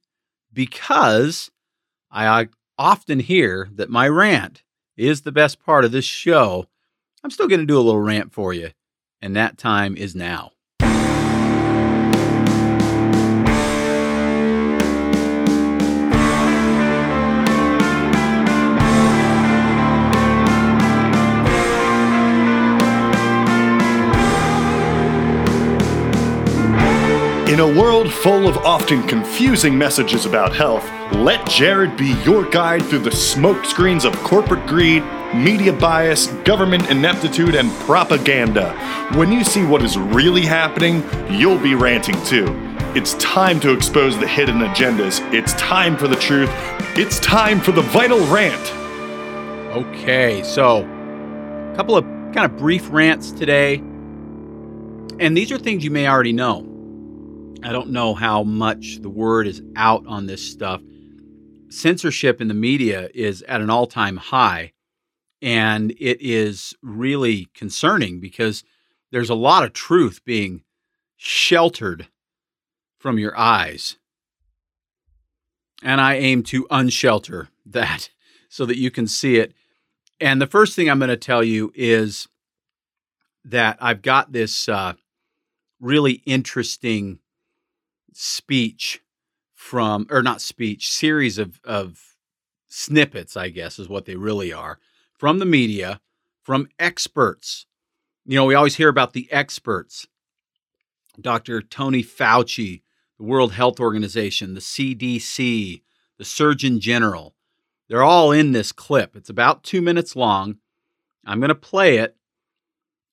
because 0.54 1.52
I 2.10 2.48
often 2.78 3.20
hear 3.20 3.70
that 3.74 3.90
my 3.90 4.08
rant 4.08 4.64
is 4.98 5.22
the 5.22 5.32
best 5.32 5.64
part 5.64 5.86
of 5.86 5.92
this 5.92 6.06
show, 6.06 6.68
I'm 7.24 7.32
still 7.32 7.48
going 7.48 7.60
to 7.60 7.66
do 7.66 7.78
a 7.78 7.82
little 7.82 8.02
rant 8.02 8.34
for 8.34 8.54
you. 8.54 8.72
And 9.22 9.36
that 9.36 9.58
time 9.58 9.96
is 9.96 10.16
now. 10.16 10.52
In 27.52 27.60
a 27.60 27.68
world 27.68 28.14
full 28.14 28.48
of 28.48 28.56
often 28.60 29.06
confusing 29.10 29.78
messages 29.78 30.26
about 30.26 30.56
health, 30.56 30.90
let 31.16 31.46
Jared 31.50 31.98
be 31.98 32.14
your 32.24 32.50
guide 32.50 32.82
through 32.86 33.00
the 33.00 33.10
smokescreens 33.10 34.06
of 34.06 34.16
corporate 34.24 34.66
greed, 34.68 35.04
media 35.34 35.74
bias, 35.74 36.28
government 36.46 36.90
ineptitude, 36.90 37.56
and 37.56 37.70
propaganda. 37.82 38.72
When 39.18 39.34
you 39.34 39.44
see 39.44 39.66
what 39.66 39.84
is 39.84 39.98
really 39.98 40.44
happening, 40.44 41.04
you'll 41.30 41.60
be 41.60 41.76
ranting 41.76 42.16
too. 42.24 42.46
It's 42.96 43.16
time 43.16 43.60
to 43.60 43.74
expose 43.74 44.18
the 44.18 44.30
hidden 44.30 44.60
agendas. 44.60 45.20
It's 45.34 45.52
time 45.56 45.98
for 45.98 46.08
the 46.08 46.16
truth. 46.16 46.50
It's 46.98 47.20
time 47.20 47.60
for 47.60 47.74
the 47.74 47.82
vital 47.82 48.26
rant. 48.28 48.72
Okay, 49.76 50.42
so 50.44 50.86
a 50.86 51.76
couple 51.76 51.98
of 51.98 52.06
kind 52.34 52.46
of 52.46 52.56
brief 52.56 52.88
rants 52.90 53.30
today. 53.30 53.80
And 55.20 55.36
these 55.36 55.52
are 55.52 55.58
things 55.58 55.84
you 55.84 55.92
may 55.92 56.08
already 56.08 56.32
know. 56.32 56.71
I 57.64 57.72
don't 57.72 57.92
know 57.92 58.16
how 58.16 58.44
much 58.44 59.00
the 59.02 59.10
word 59.10 59.46
is 59.46 59.62
out 59.76 60.06
on 60.08 60.26
this 60.26 60.42
stuff. 60.52 60.82
Censorship 61.70 62.42
in 62.42 62.48
the 62.48 62.56
media 62.56 63.10
is 63.14 63.44
at 63.44 63.62
an 63.62 63.70
all 63.70 63.86
time 63.86 64.18
high, 64.18 64.74
and 65.44 65.92
it 65.92 66.20
is 66.22 66.74
really 66.82 67.50
concerning 67.54 68.20
because 68.20 68.64
there's 69.12 69.30
a 69.30 69.36
lot 69.36 69.64
of 69.64 69.74
truth 69.74 70.26
being 70.26 70.64
sheltered 71.18 72.08
from 72.98 73.20
your 73.20 73.38
eyes. 73.38 73.98
And 75.84 76.02
I 76.02 76.16
aim 76.16 76.42
to 76.44 76.66
unshelter 76.72 77.50
that 77.68 78.10
so 78.50 78.66
that 78.66 78.78
you 78.78 78.90
can 78.90 79.08
see 79.08 79.38
it. 79.38 79.54
And 80.20 80.42
the 80.42 80.48
first 80.48 80.76
thing 80.76 80.90
I'm 80.90 81.00
going 81.00 81.10
to 81.10 81.18
tell 81.18 81.44
you 81.44 81.72
is 81.76 82.28
that 83.46 83.78
I've 83.80 84.02
got 84.02 84.32
this 84.32 84.68
uh, 84.68 84.94
really 85.80 86.22
interesting 86.26 87.20
speech 88.14 89.02
from, 89.54 90.08
or 90.10 90.22
not 90.22 90.42
speech, 90.42 90.90
series 90.90 91.38
of, 91.38 91.60
of 91.64 92.00
snippets, 92.68 93.38
I 93.38 93.50
guess 93.50 93.80
is 93.80 93.90
what 93.90 94.06
they 94.06 94.16
really 94.16 94.52
are, 94.52 94.80
from 95.18 95.40
the 95.40 95.46
media, 95.46 96.02
from 96.42 96.68
experts. 96.80 97.66
You 98.26 98.36
know, 98.36 98.46
we 98.46 98.56
always 98.56 98.76
hear 98.76 98.90
about 98.90 99.14
the 99.14 99.32
experts 99.32 100.08
Dr. 101.20 101.62
Tony 101.62 102.04
Fauci, 102.04 102.82
the 103.18 103.24
World 103.24 103.52
Health 103.54 103.80
Organization, 103.80 104.54
the 104.54 104.62
CDC, 104.62 105.82
the 106.18 106.26
Surgeon 106.26 106.80
General. 106.80 107.36
They're 107.90 108.04
all 108.04 108.32
in 108.32 108.54
this 108.54 108.72
clip. 108.72 109.16
It's 109.16 109.30
about 109.30 109.64
two 109.64 109.82
minutes 109.82 110.16
long. 110.16 110.58
I'm 111.26 111.40
going 111.40 111.50
to 111.50 111.56
play 111.56 111.98
it. 111.98 112.16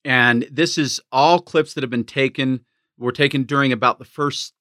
And 0.05 0.49
this 0.51 0.79
is 0.79 1.01
all 1.11 1.41
clips 1.41 1.75
that 1.75 1.83
have 1.83 1.91
been 1.91 2.05
taken, 2.05 2.61
were 2.97 3.13
taken 3.13 3.43
during 3.43 3.73
about 3.73 3.99
the 3.99 4.05
first 4.05 4.55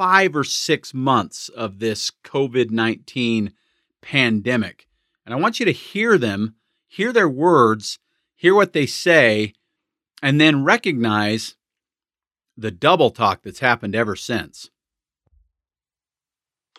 five 0.00 0.34
or 0.34 0.44
six 0.44 0.94
months 0.94 1.50
of 1.50 1.78
this 1.78 2.10
COVID 2.24 2.70
19 2.70 3.52
pandemic. 4.00 4.88
And 5.26 5.34
I 5.34 5.38
want 5.38 5.60
you 5.60 5.66
to 5.66 5.72
hear 5.72 6.16
them, 6.16 6.54
hear 6.88 7.12
their 7.12 7.28
words, 7.28 7.98
hear 8.34 8.54
what 8.54 8.72
they 8.72 8.86
say, 8.86 9.52
and 10.22 10.40
then 10.40 10.64
recognize 10.64 11.54
the 12.56 12.70
double 12.70 13.10
talk 13.10 13.42
that's 13.42 13.58
happened 13.58 13.94
ever 13.94 14.16
since. 14.16 14.70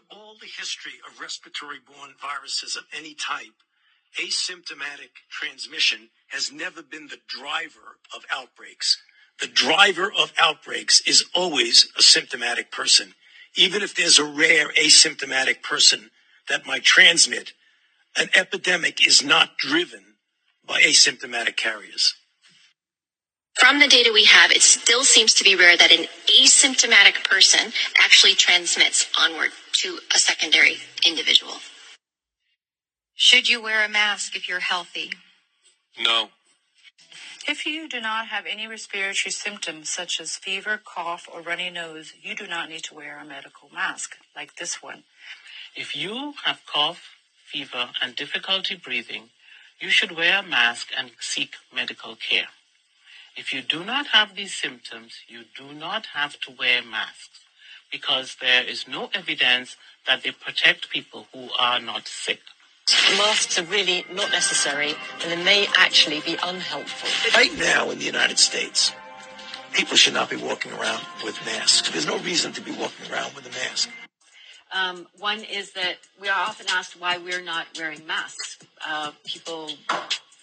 All 0.10 0.34
the 0.42 0.48
history 0.48 0.94
of 1.08 1.20
respiratory 1.20 1.78
borne 1.86 2.16
viruses 2.20 2.75
of 2.75 2.86
any 2.92 3.13
type, 3.13 3.62
asymptomatic 4.20 5.13
transmission 5.30 6.10
has 6.30 6.51
never 6.51 6.82
been 6.82 7.06
the 7.06 7.22
driver 7.28 8.00
of 8.16 8.25
outbreaks. 8.34 8.98
The 9.40 9.48
driver 9.48 10.12
of 10.12 10.34
outbreaks 10.38 11.02
is 11.02 11.26
always 11.34 11.88
a 11.98 12.02
symptomatic 12.02 12.72
person. 12.72 13.14
Even 13.56 13.82
if 13.82 13.96
there's 13.96 14.20
a 14.20 14.24
rare 14.24 14.70
asymptomatic 14.70 15.62
person 15.64 16.12
that 16.50 16.66
might 16.66 16.84
transmit, 16.84 17.54
an 18.18 18.30
epidemic 18.36 19.06
is 19.06 19.24
not 19.24 19.58
driven 19.58 20.16
by 20.66 20.82
asymptomatic 20.82 21.58
carriers. 21.58 22.16
From 23.60 23.80
the 23.80 23.88
data 23.88 24.12
we 24.14 24.26
have, 24.26 24.52
it 24.52 24.64
still 24.64 25.04
seems 25.04 25.34
to 25.36 25.44
be 25.44 25.56
rare 25.56 25.78
that 25.78 25.92
an 25.92 26.08
asymptomatic 26.42 27.24
person 27.30 27.72
actually 28.00 28.36
transmits 28.36 29.08
onward 29.20 29.52
to 29.74 30.00
a 30.16 30.20
secondary 30.20 30.78
individual. 31.06 31.56
Should 33.16 33.50
you 33.50 33.62
wear 33.62 33.86
a 33.86 33.90
mask 33.90 34.36
if 34.36 34.50
you're 34.50 34.62
healthy? 34.62 35.12
No. 36.00 36.30
If 37.48 37.66
you 37.66 37.88
do 37.88 38.00
not 38.00 38.28
have 38.28 38.46
any 38.46 38.68
respiratory 38.68 39.32
symptoms 39.32 39.90
such 39.90 40.22
as 40.22 40.38
fever, 40.38 40.80
cough, 40.84 41.28
or 41.32 41.42
runny 41.42 41.70
nose, 41.70 42.14
you 42.22 42.36
do 42.36 42.46
not 42.48 42.70
need 42.70 42.84
to 42.86 42.94
wear 42.94 43.18
a 43.18 43.26
medical 43.26 43.70
mask 43.74 44.18
like 44.36 44.58
this 44.58 44.82
one. 44.84 45.04
If 45.76 45.96
you 45.96 46.36
have 46.46 46.62
cough, 46.66 47.16
fever, 47.46 47.90
and 48.02 48.16
difficulty 48.16 48.76
breathing, 48.76 49.30
you 49.80 49.90
should 49.90 50.16
wear 50.16 50.40
a 50.40 50.44
mask 50.44 50.90
and 50.96 51.12
seek 51.20 51.56
medical 51.74 52.16
care. 52.16 52.50
If 53.36 53.54
you 53.54 53.62
do 53.62 53.84
not 53.84 54.08
have 54.08 54.36
these 54.36 54.54
symptoms, 54.54 55.22
you 55.28 55.46
do 55.58 55.74
not 55.74 56.08
have 56.08 56.40
to 56.42 56.52
wear 56.52 56.84
masks 56.84 57.40
because 57.92 58.38
there 58.40 58.64
is 58.64 58.88
no 58.88 59.10
evidence 59.14 59.78
that 60.06 60.24
they 60.24 60.32
protect 60.32 60.90
people 60.90 61.28
who 61.34 61.50
are 61.58 61.80
not 61.80 62.08
sick. 62.08 62.42
Masks 63.18 63.60
are 63.60 63.64
really 63.64 64.06
not 64.12 64.32
necessary 64.32 64.94
and 65.22 65.32
they 65.32 65.44
may 65.44 65.68
actually 65.78 66.22
be 66.22 66.38
unhelpful. 66.44 67.10
Right 67.40 67.56
now 67.58 67.90
in 67.90 68.00
the 68.00 68.06
United 68.06 68.40
States, 68.40 68.92
people 69.74 69.98
should 69.98 70.14
not 70.14 70.30
be 70.30 70.36
walking 70.36 70.72
around 70.74 71.02
with 71.24 71.38
masks. 71.46 71.90
There's 71.90 72.08
no 72.08 72.18
reason 72.20 72.54
to 72.54 72.62
be 72.62 72.72
walking 72.72 73.12
around 73.12 73.34
with 73.36 73.46
a 73.46 73.50
mask. 73.50 73.90
Um, 74.74 75.08
one 75.20 75.40
is 75.40 75.74
that 75.74 75.98
we 76.20 76.30
are 76.30 76.48
often 76.48 76.68
asked 76.70 77.00
why 77.00 77.18
we're 77.18 77.42
not 77.42 77.68
wearing 77.78 78.06
masks. 78.08 78.58
Uh, 78.88 79.12
people 79.26 79.72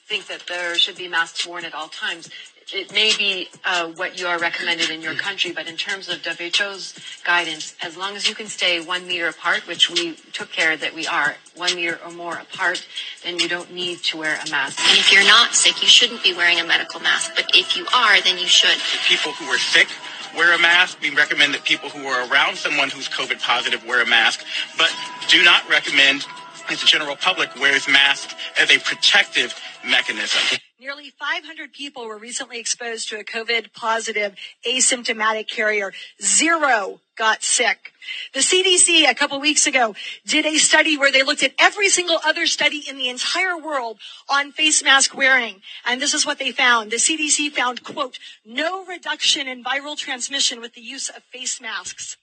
think 0.06 0.26
that 0.26 0.44
there 0.46 0.74
should 0.76 0.96
be 0.96 1.08
masks 1.08 1.46
worn 1.46 1.64
at 1.64 1.74
all 1.74 1.88
times. 1.88 2.28
It 2.70 2.92
may 2.92 3.12
be 3.16 3.48
uh, 3.64 3.88
what 3.96 4.20
you 4.20 4.26
are 4.26 4.38
recommended 4.38 4.90
in 4.90 5.00
your 5.00 5.14
country, 5.14 5.52
but 5.52 5.66
in 5.66 5.76
terms 5.76 6.06
of 6.10 6.22
WHO's 6.22 6.92
guidance, 7.24 7.74
as 7.80 7.96
long 7.96 8.14
as 8.14 8.28
you 8.28 8.34
can 8.34 8.46
stay 8.46 8.78
one 8.78 9.06
meter 9.08 9.28
apart, 9.28 9.66
which 9.66 9.88
we 9.90 10.16
took 10.34 10.52
care 10.52 10.76
that 10.76 10.94
we 10.94 11.06
are 11.06 11.36
one 11.56 11.74
meter 11.74 11.98
or 12.04 12.10
more 12.10 12.34
apart, 12.34 12.86
then 13.24 13.38
you 13.38 13.48
don't 13.48 13.72
need 13.72 14.00
to 14.04 14.18
wear 14.18 14.34
a 14.34 14.50
mask. 14.50 14.78
And 14.86 14.98
if 14.98 15.10
you're 15.10 15.24
not 15.24 15.54
sick, 15.54 15.80
you 15.80 15.88
shouldn't 15.88 16.22
be 16.22 16.34
wearing 16.34 16.60
a 16.60 16.66
medical 16.66 17.00
mask. 17.00 17.32
But 17.34 17.46
if 17.54 17.74
you 17.74 17.86
are, 17.94 18.20
then 18.20 18.36
you 18.36 18.46
should. 18.46 18.76
People 19.08 19.32
who 19.32 19.46
are 19.46 19.58
sick 19.58 19.88
wear 20.36 20.54
a 20.54 20.58
mask. 20.58 21.00
We 21.00 21.08
recommend 21.08 21.54
that 21.54 21.64
people 21.64 21.88
who 21.88 22.06
are 22.06 22.30
around 22.30 22.56
someone 22.56 22.90
who's 22.90 23.08
COVID 23.08 23.40
positive 23.40 23.82
wear 23.86 24.02
a 24.02 24.06
mask, 24.06 24.44
but 24.76 24.90
do 25.30 25.42
not 25.42 25.66
recommend 25.70 26.26
that 26.68 26.78
the 26.78 26.86
general 26.86 27.16
public 27.16 27.48
wears 27.58 27.88
masks 27.88 28.34
as 28.60 28.70
a 28.70 28.78
protective 28.78 29.58
mechanism. 29.86 30.58
Nearly 30.80 31.10
500 31.10 31.72
people 31.72 32.06
were 32.06 32.18
recently 32.18 32.60
exposed 32.60 33.08
to 33.08 33.18
a 33.18 33.24
COVID 33.24 33.72
positive 33.72 34.36
asymptomatic 34.64 35.48
carrier. 35.50 35.92
Zero 36.22 37.00
got 37.16 37.42
sick. 37.42 37.90
The 38.32 38.38
CDC 38.38 39.10
a 39.10 39.14
couple 39.16 39.40
weeks 39.40 39.66
ago 39.66 39.96
did 40.24 40.46
a 40.46 40.56
study 40.58 40.96
where 40.96 41.10
they 41.10 41.24
looked 41.24 41.42
at 41.42 41.52
every 41.58 41.88
single 41.88 42.20
other 42.24 42.46
study 42.46 42.84
in 42.88 42.96
the 42.96 43.08
entire 43.08 43.58
world 43.58 43.98
on 44.28 44.52
face 44.52 44.84
mask 44.84 45.16
wearing. 45.16 45.62
And 45.84 46.00
this 46.00 46.14
is 46.14 46.24
what 46.24 46.38
they 46.38 46.52
found. 46.52 46.92
The 46.92 46.98
CDC 46.98 47.50
found, 47.50 47.82
quote, 47.82 48.20
no 48.44 48.84
reduction 48.84 49.48
in 49.48 49.64
viral 49.64 49.96
transmission 49.96 50.60
with 50.60 50.74
the 50.74 50.80
use 50.80 51.08
of 51.08 51.24
face 51.24 51.60
masks. 51.60 52.16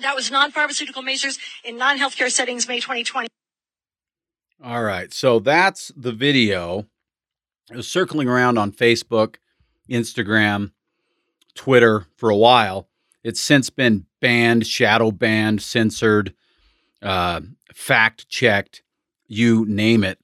That 0.00 0.16
was 0.16 0.28
non-pharmaceutical 0.28 1.02
measures 1.02 1.38
in 1.62 1.76
non-healthcare 1.76 2.32
settings, 2.32 2.66
May 2.66 2.80
2020. 2.80 3.28
All 4.60 4.82
right. 4.82 5.12
So 5.14 5.38
that's 5.38 5.92
the 5.96 6.10
video. 6.10 6.88
It 7.70 7.76
was 7.76 7.88
circling 7.88 8.28
around 8.28 8.58
on 8.58 8.72
Facebook, 8.72 9.36
Instagram, 9.88 10.72
Twitter 11.54 12.06
for 12.16 12.30
a 12.30 12.36
while. 12.36 12.88
It's 13.22 13.40
since 13.40 13.70
been 13.70 14.06
banned, 14.20 14.66
shadow 14.66 15.10
banned, 15.10 15.62
censored, 15.62 16.34
uh, 17.00 17.40
fact 17.72 18.28
checked, 18.28 18.82
you 19.26 19.64
name 19.66 20.04
it. 20.04 20.18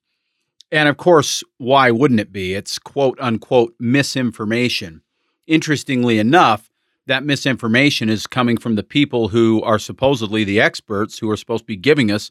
And 0.71 0.89
of 0.89 0.97
course, 0.97 1.43
why 1.57 1.91
wouldn't 1.91 2.21
it 2.21 2.33
be? 2.33 2.55
It's 2.55 2.79
quote 2.79 3.19
unquote 3.21 3.75
misinformation. 3.79 5.03
Interestingly 5.47 6.19
enough, 6.19 6.71
that 7.07 7.25
misinformation 7.25 8.11
is 8.11 8.27
coming 8.27 8.59
from 8.59 8.75
the 8.75 8.83
people 8.83 9.29
who 9.29 9.63
are 9.63 9.79
supposedly 9.79 10.45
the 10.45 10.61
experts 10.61 11.19
who 11.19 11.31
are 11.31 11.39
supposed 11.39 11.63
to 11.63 11.67
be 11.67 11.77
giving 11.77 12.11
us 12.11 12.31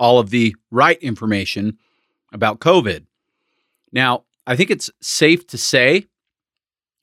all 0.00 0.18
of 0.18 0.30
the 0.30 0.56
right 0.70 0.98
information 1.02 1.78
about 2.32 2.58
COVID. 2.58 3.04
Now, 3.92 4.24
I 4.46 4.56
think 4.56 4.70
it's 4.70 4.90
safe 5.00 5.46
to 5.48 5.58
say, 5.58 6.06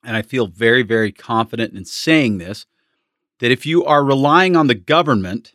and 0.03 0.15
I 0.15 0.21
feel 0.21 0.47
very, 0.47 0.83
very 0.83 1.11
confident 1.11 1.73
in 1.73 1.85
saying 1.85 2.37
this, 2.37 2.65
that 3.39 3.51
if 3.51 3.65
you 3.65 3.83
are 3.85 4.03
relying 4.03 4.55
on 4.55 4.67
the 4.67 4.75
government, 4.75 5.53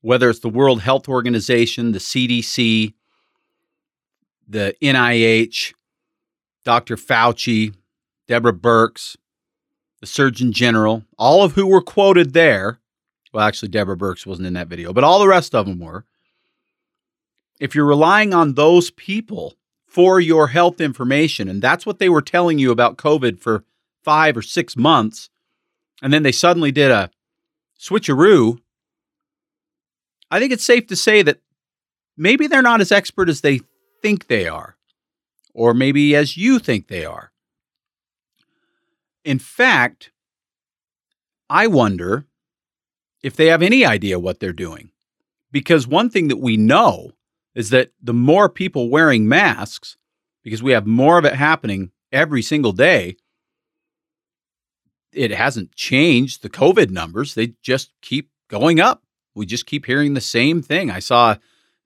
whether 0.00 0.30
it's 0.30 0.40
the 0.40 0.48
World 0.48 0.80
Health 0.80 1.08
Organization, 1.08 1.92
the 1.92 1.98
CDC, 1.98 2.94
the 4.48 4.74
NIH, 4.82 5.74
Dr. 6.64 6.96
Fauci, 6.96 7.74
Deborah 8.26 8.52
Birx, 8.52 9.16
the 10.00 10.06
Surgeon 10.06 10.52
General, 10.52 11.04
all 11.18 11.42
of 11.42 11.52
who 11.52 11.66
were 11.66 11.82
quoted 11.82 12.32
there. 12.32 12.78
Well, 13.32 13.46
actually, 13.46 13.68
Deborah 13.68 13.96
Birx 13.96 14.24
wasn't 14.24 14.46
in 14.46 14.54
that 14.54 14.68
video, 14.68 14.94
but 14.94 15.04
all 15.04 15.18
the 15.18 15.28
rest 15.28 15.54
of 15.54 15.66
them 15.66 15.78
were. 15.78 16.04
If 17.60 17.74
you're 17.74 17.84
relying 17.84 18.32
on 18.32 18.54
those 18.54 18.90
people 18.90 19.57
for 19.98 20.20
your 20.20 20.46
health 20.46 20.80
information, 20.80 21.48
and 21.48 21.60
that's 21.60 21.84
what 21.84 21.98
they 21.98 22.08
were 22.08 22.22
telling 22.22 22.56
you 22.56 22.70
about 22.70 22.98
COVID 22.98 23.40
for 23.40 23.64
five 24.04 24.36
or 24.36 24.42
six 24.42 24.76
months, 24.76 25.28
and 26.00 26.12
then 26.12 26.22
they 26.22 26.30
suddenly 26.30 26.70
did 26.70 26.92
a 26.92 27.10
switcheroo, 27.76 28.60
I 30.30 30.38
think 30.38 30.52
it's 30.52 30.62
safe 30.62 30.86
to 30.86 30.94
say 30.94 31.22
that 31.22 31.40
maybe 32.16 32.46
they're 32.46 32.62
not 32.62 32.80
as 32.80 32.92
expert 32.92 33.28
as 33.28 33.40
they 33.40 33.58
think 34.00 34.28
they 34.28 34.46
are, 34.46 34.76
or 35.52 35.74
maybe 35.74 36.14
as 36.14 36.36
you 36.36 36.60
think 36.60 36.86
they 36.86 37.04
are. 37.04 37.32
In 39.24 39.40
fact, 39.40 40.12
I 41.50 41.66
wonder 41.66 42.28
if 43.24 43.34
they 43.34 43.46
have 43.46 43.62
any 43.62 43.84
idea 43.84 44.20
what 44.20 44.38
they're 44.38 44.52
doing. 44.52 44.92
Because 45.50 45.88
one 45.88 46.08
thing 46.08 46.28
that 46.28 46.36
we 46.36 46.56
know 46.56 47.14
is 47.54 47.70
that 47.70 47.92
the 48.02 48.14
more 48.14 48.48
people 48.48 48.90
wearing 48.90 49.28
masks, 49.28 49.96
because 50.42 50.62
we 50.62 50.72
have 50.72 50.86
more 50.86 51.18
of 51.18 51.24
it 51.24 51.34
happening 51.34 51.90
every 52.12 52.42
single 52.42 52.72
day, 52.72 53.16
it 55.12 55.30
hasn't 55.30 55.74
changed 55.74 56.42
the 56.42 56.50
COVID 56.50 56.90
numbers. 56.90 57.34
They 57.34 57.54
just 57.62 57.92
keep 58.02 58.30
going 58.48 58.80
up. 58.80 59.02
We 59.34 59.46
just 59.46 59.66
keep 59.66 59.86
hearing 59.86 60.14
the 60.14 60.20
same 60.20 60.62
thing. 60.62 60.90
I 60.90 60.98
saw 60.98 61.32
a 61.32 61.40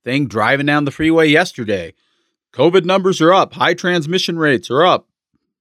thing 0.05 0.27
driving 0.27 0.67
down 0.67 0.85
the 0.85 0.91
freeway 0.91 1.29
yesterday. 1.29 1.95
COVID 2.53 2.85
numbers 2.85 3.21
are 3.21 3.33
up, 3.33 3.55
high 3.55 3.75
transmission 3.75 4.39
rates 4.39 4.71
are 4.71 4.85
up. 4.85 5.09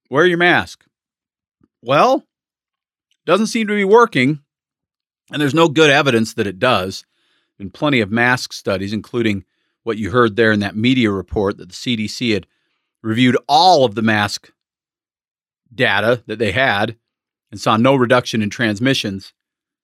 Wear 0.10 0.26
your 0.26 0.38
mask. 0.38 0.86
Well, 1.82 2.26
doesn't 3.26 3.48
seem 3.48 3.68
to 3.68 3.76
be 3.76 3.86
working, 3.86 4.42
and 5.32 5.42
there's 5.42 5.54
no 5.54 5.70
good 5.70 5.90
evidence 5.90 6.34
that 6.34 6.48
it 6.48 6.60
does. 6.60 7.06
Been 7.58 7.70
plenty 7.70 8.02
of 8.02 8.12
mask 8.12 8.52
studies, 8.54 8.92
including 8.94 9.46
what 9.84 9.98
you 9.98 10.12
heard 10.12 10.36
there 10.36 10.52
in 10.52 10.60
that 10.60 10.76
media 10.76 11.12
report 11.12 11.58
that 11.58 11.70
the 11.70 11.74
CDC 11.74 12.34
had 12.34 12.48
reviewed 13.02 13.38
all 13.48 13.84
of 13.84 13.96
the 13.96 14.02
mask 14.02 14.52
data 15.74 16.24
that 16.28 16.40
they 16.40 16.52
had 16.52 16.98
and 17.52 17.60
saw 17.60 17.78
no 17.78 17.96
reduction 17.96 18.42
in 18.42 18.50
transmissions. 18.50 19.34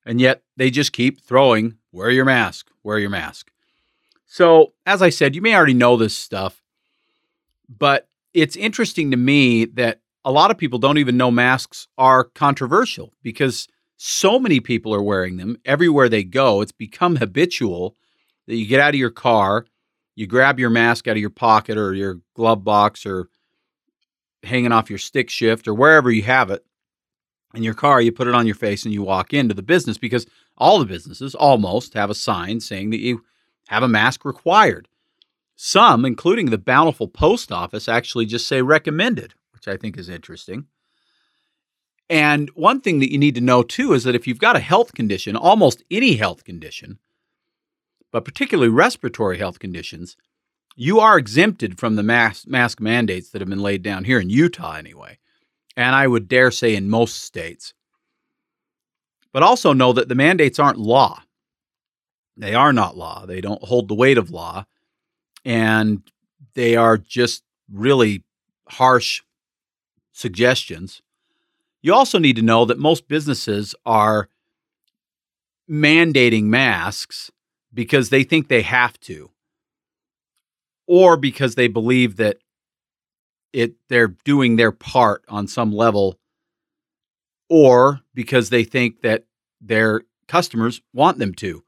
And 0.05 0.21
yet 0.21 0.43
they 0.55 0.69
just 0.69 0.93
keep 0.93 1.21
throwing, 1.21 1.77
wear 1.91 2.09
your 2.09 2.25
mask, 2.25 2.69
wear 2.83 2.99
your 2.99 3.09
mask. 3.09 3.51
So, 4.25 4.73
as 4.85 5.01
I 5.01 5.09
said, 5.09 5.35
you 5.35 5.41
may 5.41 5.55
already 5.55 5.73
know 5.73 5.97
this 5.97 6.15
stuff, 6.15 6.61
but 7.69 8.07
it's 8.33 8.55
interesting 8.55 9.11
to 9.11 9.17
me 9.17 9.65
that 9.65 10.01
a 10.23 10.31
lot 10.31 10.51
of 10.51 10.57
people 10.57 10.79
don't 10.79 10.97
even 10.97 11.17
know 11.17 11.31
masks 11.31 11.87
are 11.97 12.25
controversial 12.25 13.13
because 13.23 13.67
so 13.95 14.39
many 14.39 14.59
people 14.59 14.93
are 14.93 15.01
wearing 15.01 15.37
them 15.37 15.57
everywhere 15.65 16.09
they 16.09 16.23
go. 16.23 16.61
It's 16.61 16.71
become 16.71 17.15
habitual 17.15 17.95
that 18.45 18.55
you 18.55 18.65
get 18.65 18.79
out 18.79 18.93
of 18.93 18.99
your 18.99 19.09
car, 19.09 19.65
you 20.17 20.25
grab 20.25 20.59
your 20.59 20.71
mask 20.71 21.07
out 21.07 21.15
of 21.15 21.21
your 21.21 21.29
pocket 21.29 21.77
or 21.77 21.93
your 21.93 22.19
glove 22.33 22.63
box 22.63 23.05
or 23.05 23.29
hanging 24.41 24.71
off 24.71 24.89
your 24.89 24.97
stick 24.97 25.29
shift 25.29 25.67
or 25.67 25.75
wherever 25.75 26.09
you 26.09 26.23
have 26.23 26.49
it, 26.49 26.65
in 27.53 27.61
your 27.61 27.75
car, 27.75 28.01
you 28.01 28.11
put 28.11 28.27
it 28.27 28.33
on 28.33 28.47
your 28.47 28.55
face 28.55 28.83
and 28.83 28.93
you 28.93 29.03
walk 29.03 29.31
into 29.31 29.53
the 29.53 29.61
business 29.61 29.97
because 29.97 30.25
all 30.57 30.79
the 30.79 30.85
businesses 30.85 31.35
almost 31.35 31.93
have 31.93 32.09
a 32.09 32.15
sign 32.15 32.59
saying 32.59 32.89
that 32.89 32.99
you 32.99 33.23
have 33.67 33.83
a 33.83 33.87
mask 33.87 34.25
required. 34.25 34.87
Some, 35.55 36.03
including 36.03 36.47
the 36.47 36.57
bountiful 36.57 37.07
post 37.07 37.51
office, 37.51 37.87
actually 37.87 38.25
just 38.25 38.47
say 38.47 38.63
recommended, 38.63 39.35
which 39.53 39.67
I 39.67 39.77
think 39.77 39.97
is 39.97 40.09
interesting. 40.09 40.65
And 42.09 42.49
one 42.55 42.81
thing 42.81 42.99
that 42.99 43.11
you 43.11 43.19
need 43.19 43.35
to 43.35 43.41
know 43.41 43.61
too 43.61 43.93
is 43.93 44.03
that 44.03 44.15
if 44.15 44.25
you've 44.25 44.39
got 44.39 44.55
a 44.55 44.61
health 44.61 44.93
condition, 44.93 45.35
almost 45.35 45.83
any 45.91 46.15
health 46.15 46.43
condition, 46.43 46.97
but 48.17 48.25
particularly 48.25 48.69
respiratory 48.69 49.37
health 49.37 49.59
conditions, 49.59 50.17
you 50.75 50.99
are 50.99 51.17
exempted 51.17 51.79
from 51.79 51.95
the 51.95 52.03
mask, 52.03 52.47
mask 52.47 52.79
mandates 52.79 53.29
that 53.29 53.41
have 53.41 53.49
been 53.49 53.61
laid 53.61 53.83
down 53.83 54.03
here 54.03 54.19
in 54.19 54.29
Utah 54.29 54.73
anyway 54.73 55.17
and 55.77 55.95
I 55.95 56.07
would 56.07 56.27
dare 56.27 56.49
say 56.51 56.75
in 56.75 56.89
most 56.89 57.21
states. 57.21 57.73
But 59.31 59.43
also 59.43 59.71
know 59.71 59.93
that 59.93 60.09
the 60.09 60.15
mandates 60.15 60.57
aren't 60.57 60.79
law. 60.79 61.21
They 62.35 62.55
are 62.55 62.73
not 62.73 62.97
law. 62.97 63.25
They 63.25 63.39
don't 63.41 63.63
hold 63.63 63.87
the 63.87 63.95
weight 63.95 64.17
of 64.17 64.31
law. 64.31 64.65
And 65.45 66.01
they 66.55 66.75
are 66.75 66.97
just 66.97 67.43
really 67.71 68.23
harsh 68.67 69.21
suggestions. 70.11 71.03
You 71.83 71.93
also 71.93 72.17
need 72.17 72.37
to 72.37 72.41
know 72.41 72.65
that 72.65 72.79
most 72.79 73.07
businesses 73.07 73.75
are 73.85 74.29
mandating 75.69 76.45
masks 76.45 77.29
because 77.77 78.09
they 78.09 78.23
think 78.23 78.47
they 78.47 78.63
have 78.63 78.99
to, 79.01 79.29
or 80.87 81.15
because 81.15 81.53
they 81.53 81.67
believe 81.67 82.15
that 82.15 82.37
it 83.53 83.75
they're 83.87 84.15
doing 84.25 84.55
their 84.55 84.71
part 84.71 85.23
on 85.29 85.47
some 85.47 85.71
level 85.71 86.19
or 87.51 87.99
because 88.15 88.49
they 88.49 88.63
think 88.63 89.01
that 89.01 89.25
their 89.61 90.01
customers 90.27 90.81
want 90.91 91.19
them 91.19 91.35
to. 91.35 91.63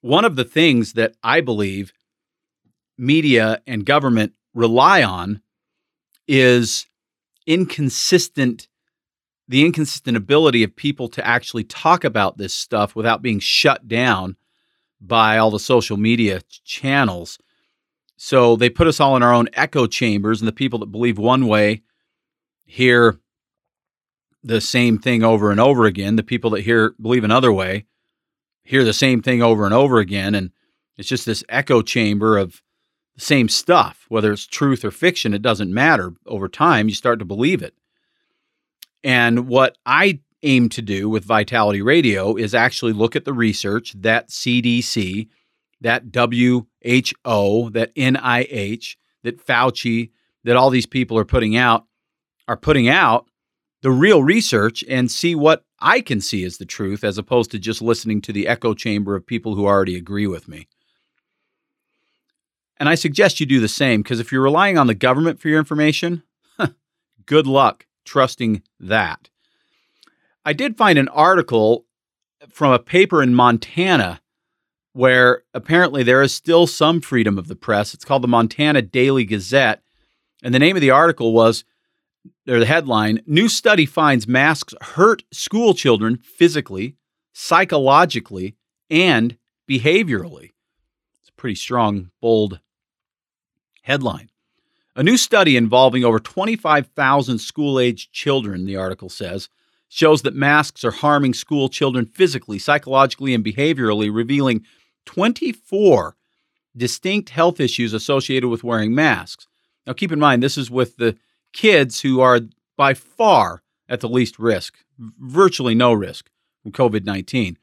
One 0.00 0.24
of 0.24 0.34
the 0.34 0.44
things 0.44 0.94
that 0.94 1.14
I 1.22 1.40
believe 1.40 1.92
media 2.98 3.62
and 3.64 3.86
government 3.86 4.32
rely 4.54 5.04
on 5.04 5.40
is 6.26 6.86
inconsistent 7.46 8.66
the 9.46 9.64
inconsistent 9.64 10.16
ability 10.16 10.64
of 10.64 10.74
people 10.74 11.08
to 11.08 11.24
actually 11.24 11.64
talk 11.64 12.02
about 12.02 12.38
this 12.38 12.52
stuff 12.52 12.96
without 12.96 13.22
being 13.22 13.38
shut 13.38 13.86
down 13.86 14.36
by 15.00 15.38
all 15.38 15.50
the 15.50 15.60
social 15.60 15.96
media 15.96 16.40
channels 16.64 17.38
So 18.20 18.56
they 18.56 18.68
put 18.68 18.88
us 18.88 18.98
all 18.98 19.16
in 19.16 19.22
our 19.22 19.32
own 19.32 19.48
echo 19.52 19.86
chambers, 19.86 20.40
and 20.40 20.48
the 20.48 20.52
people 20.52 20.80
that 20.80 20.90
believe 20.92 21.18
one 21.18 21.46
way 21.46 21.82
hear 22.66 23.18
the 24.42 24.60
same 24.60 24.98
thing 24.98 25.22
over 25.22 25.52
and 25.52 25.60
over 25.60 25.86
again. 25.86 26.16
The 26.16 26.24
people 26.24 26.50
that 26.50 26.62
hear 26.62 26.94
believe 27.00 27.24
another 27.24 27.52
way 27.52 27.86
hear 28.64 28.84
the 28.84 28.92
same 28.92 29.22
thing 29.22 29.40
over 29.40 29.64
and 29.64 29.72
over 29.72 29.98
again, 29.98 30.34
and 30.34 30.50
it's 30.96 31.08
just 31.08 31.26
this 31.26 31.44
echo 31.48 31.80
chamber 31.80 32.36
of 32.36 32.60
the 33.14 33.20
same 33.20 33.48
stuff. 33.48 34.04
Whether 34.08 34.32
it's 34.32 34.46
truth 34.46 34.84
or 34.84 34.90
fiction, 34.90 35.32
it 35.32 35.40
doesn't 35.40 35.72
matter. 35.72 36.12
Over 36.26 36.48
time, 36.48 36.88
you 36.88 36.96
start 36.96 37.20
to 37.20 37.24
believe 37.24 37.62
it. 37.62 37.74
And 39.04 39.46
what 39.46 39.78
I 39.86 40.18
aim 40.42 40.68
to 40.70 40.82
do 40.82 41.08
with 41.08 41.24
Vitality 41.24 41.82
Radio 41.82 42.36
is 42.36 42.54
actually 42.54 42.92
look 42.92 43.16
at 43.16 43.24
the 43.24 43.32
research 43.32 43.94
that 43.96 44.28
CDC, 44.28 45.28
that 45.80 46.04
WHO, 46.14 47.70
that 47.70 47.94
NIH, 47.94 48.96
that 49.22 49.44
Fauci, 49.44 50.10
that 50.44 50.56
all 50.56 50.70
these 50.70 50.86
people 50.86 51.18
are 51.18 51.24
putting 51.24 51.56
out, 51.56 51.86
are 52.46 52.56
putting 52.56 52.88
out 52.88 53.26
the 53.82 53.90
real 53.90 54.22
research 54.22 54.84
and 54.88 55.10
see 55.10 55.34
what 55.34 55.64
I 55.80 56.00
can 56.00 56.20
see 56.20 56.44
as 56.44 56.58
the 56.58 56.66
truth 56.66 57.04
as 57.04 57.18
opposed 57.18 57.50
to 57.52 57.58
just 57.58 57.80
listening 57.80 58.20
to 58.22 58.32
the 58.32 58.48
echo 58.48 58.74
chamber 58.74 59.14
of 59.14 59.26
people 59.26 59.54
who 59.54 59.66
already 59.66 59.96
agree 59.96 60.26
with 60.26 60.48
me. 60.48 60.68
And 62.78 62.88
I 62.88 62.94
suggest 62.94 63.40
you 63.40 63.46
do 63.46 63.60
the 63.60 63.68
same 63.68 64.02
because 64.02 64.20
if 64.20 64.30
you're 64.30 64.42
relying 64.42 64.78
on 64.78 64.86
the 64.86 64.94
government 64.94 65.40
for 65.40 65.48
your 65.48 65.58
information, 65.58 66.22
good 67.26 67.46
luck 67.46 67.86
trusting 68.04 68.62
that. 68.80 69.28
I 70.48 70.54
did 70.54 70.78
find 70.78 70.98
an 70.98 71.08
article 71.08 71.84
from 72.48 72.72
a 72.72 72.78
paper 72.78 73.22
in 73.22 73.34
Montana 73.34 74.22
where 74.94 75.42
apparently 75.52 76.02
there 76.02 76.22
is 76.22 76.32
still 76.32 76.66
some 76.66 77.02
freedom 77.02 77.36
of 77.36 77.48
the 77.48 77.54
press. 77.54 77.92
It's 77.92 78.06
called 78.06 78.22
the 78.22 78.28
Montana 78.28 78.80
Daily 78.80 79.26
Gazette. 79.26 79.82
And 80.42 80.54
the 80.54 80.58
name 80.58 80.74
of 80.74 80.80
the 80.80 80.88
article 80.88 81.34
was, 81.34 81.64
or 82.48 82.58
the 82.58 82.64
headline 82.64 83.20
New 83.26 83.50
study 83.50 83.84
finds 83.84 84.26
masks 84.26 84.72
hurt 84.80 85.22
school 85.32 85.74
children 85.74 86.16
physically, 86.16 86.96
psychologically, 87.34 88.56
and 88.88 89.36
behaviorally. 89.68 90.52
It's 91.20 91.28
a 91.28 91.36
pretty 91.36 91.56
strong, 91.56 92.10
bold 92.22 92.60
headline. 93.82 94.30
A 94.96 95.02
new 95.02 95.18
study 95.18 95.58
involving 95.58 96.06
over 96.06 96.18
25,000 96.18 97.38
school 97.38 97.78
aged 97.78 98.12
children, 98.12 98.64
the 98.64 98.76
article 98.76 99.10
says, 99.10 99.50
shows 99.88 100.22
that 100.22 100.34
masks 100.34 100.84
are 100.84 100.90
harming 100.90 101.34
school 101.34 101.68
children 101.68 102.06
physically, 102.06 102.58
psychologically, 102.58 103.34
and 103.34 103.44
behaviorally, 103.44 104.14
revealing 104.14 104.64
24 105.06 106.16
distinct 106.76 107.30
health 107.30 107.58
issues 107.60 107.92
associated 107.92 108.48
with 108.48 108.64
wearing 108.64 108.94
masks. 108.94 109.48
Now, 109.86 109.94
keep 109.94 110.12
in 110.12 110.20
mind, 110.20 110.42
this 110.42 110.58
is 110.58 110.70
with 110.70 110.96
the 110.96 111.16
kids 111.52 112.02
who 112.02 112.20
are 112.20 112.40
by 112.76 112.94
far 112.94 113.62
at 113.88 114.00
the 114.00 114.08
least 114.08 114.38
risk, 114.38 114.78
virtually 114.98 115.74
no 115.74 115.92
risk 115.92 116.30
from 116.62 116.72
COVID 116.72 117.04
19. 117.04 117.56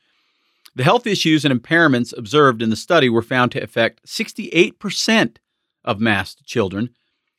The 0.75 0.83
health 0.83 1.07
issues 1.07 1.45
and 1.45 1.53
impairments 1.53 2.17
observed 2.17 2.61
in 2.61 2.69
the 2.69 2.75
study 2.75 3.07
were 3.07 3.21
found 3.21 3.51
to 3.53 3.63
affect 3.63 4.05
68% 4.05 5.37
of 5.85 6.01
masked 6.01 6.43
children 6.45 6.89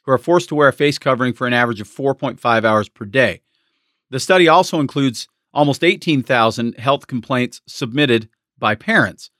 who 0.05 0.13
are 0.13 0.19
forced 0.19 0.49
to 0.49 0.55
wear 0.55 0.69
a 0.69 0.73
face 0.73 0.99
covering 0.99 1.35
for 1.35 1.47
an 1.47 1.53
average 1.53 1.81
of 1.81 1.89
4.5 1.89 2.65
hours 2.65 2.89
per 2.89 3.05
day. 3.05 3.43
The 4.11 4.21
study 4.21 4.49
also 4.49 4.81
includes 4.81 5.29
almost 5.53 5.83
18,000 5.83 6.79
health 6.79 7.07
complaints 7.07 7.61
submitted 7.67 8.29
by 8.59 8.75
parents. 8.75 9.31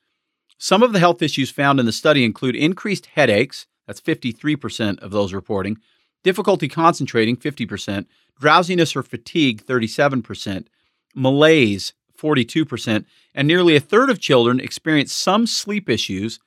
Some 0.59 0.83
of 0.83 0.93
the 0.93 0.99
health 0.99 1.23
issues 1.23 1.51
found 1.51 1.79
in 1.79 1.87
the 1.87 1.93
study 1.93 2.25
include 2.25 2.57
increased 2.57 3.07
headaches, 3.07 3.67
that's 3.87 4.01
53% 4.01 4.99
of 5.01 5.11
those 5.11 5.33
reporting, 5.33 5.79
difficulty 6.25 6.69
concentrating, 6.69 7.37
50%, 7.37 8.07
drowsiness 8.41 8.97
or 8.97 9.03
fatigue, 9.03 9.65
37%, 9.65 10.67
malaise, 11.15 11.93
42%, 12.19 13.05
and 13.35 13.47
nearly 13.47 13.77
a 13.77 13.81
third 13.81 14.11
of 14.11 14.19
children 14.19 14.59
experienced 14.59 15.17
some 15.17 15.47
sleep 15.47 15.89
issues 15.89 16.41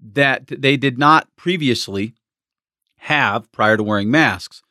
that 0.00 0.46
they 0.46 0.76
did 0.76 0.98
not 0.98 1.28
previously 1.36 2.14
have 2.98 3.50
prior 3.52 3.76
to 3.76 3.82
wearing 3.82 4.10
masks. 4.10 4.62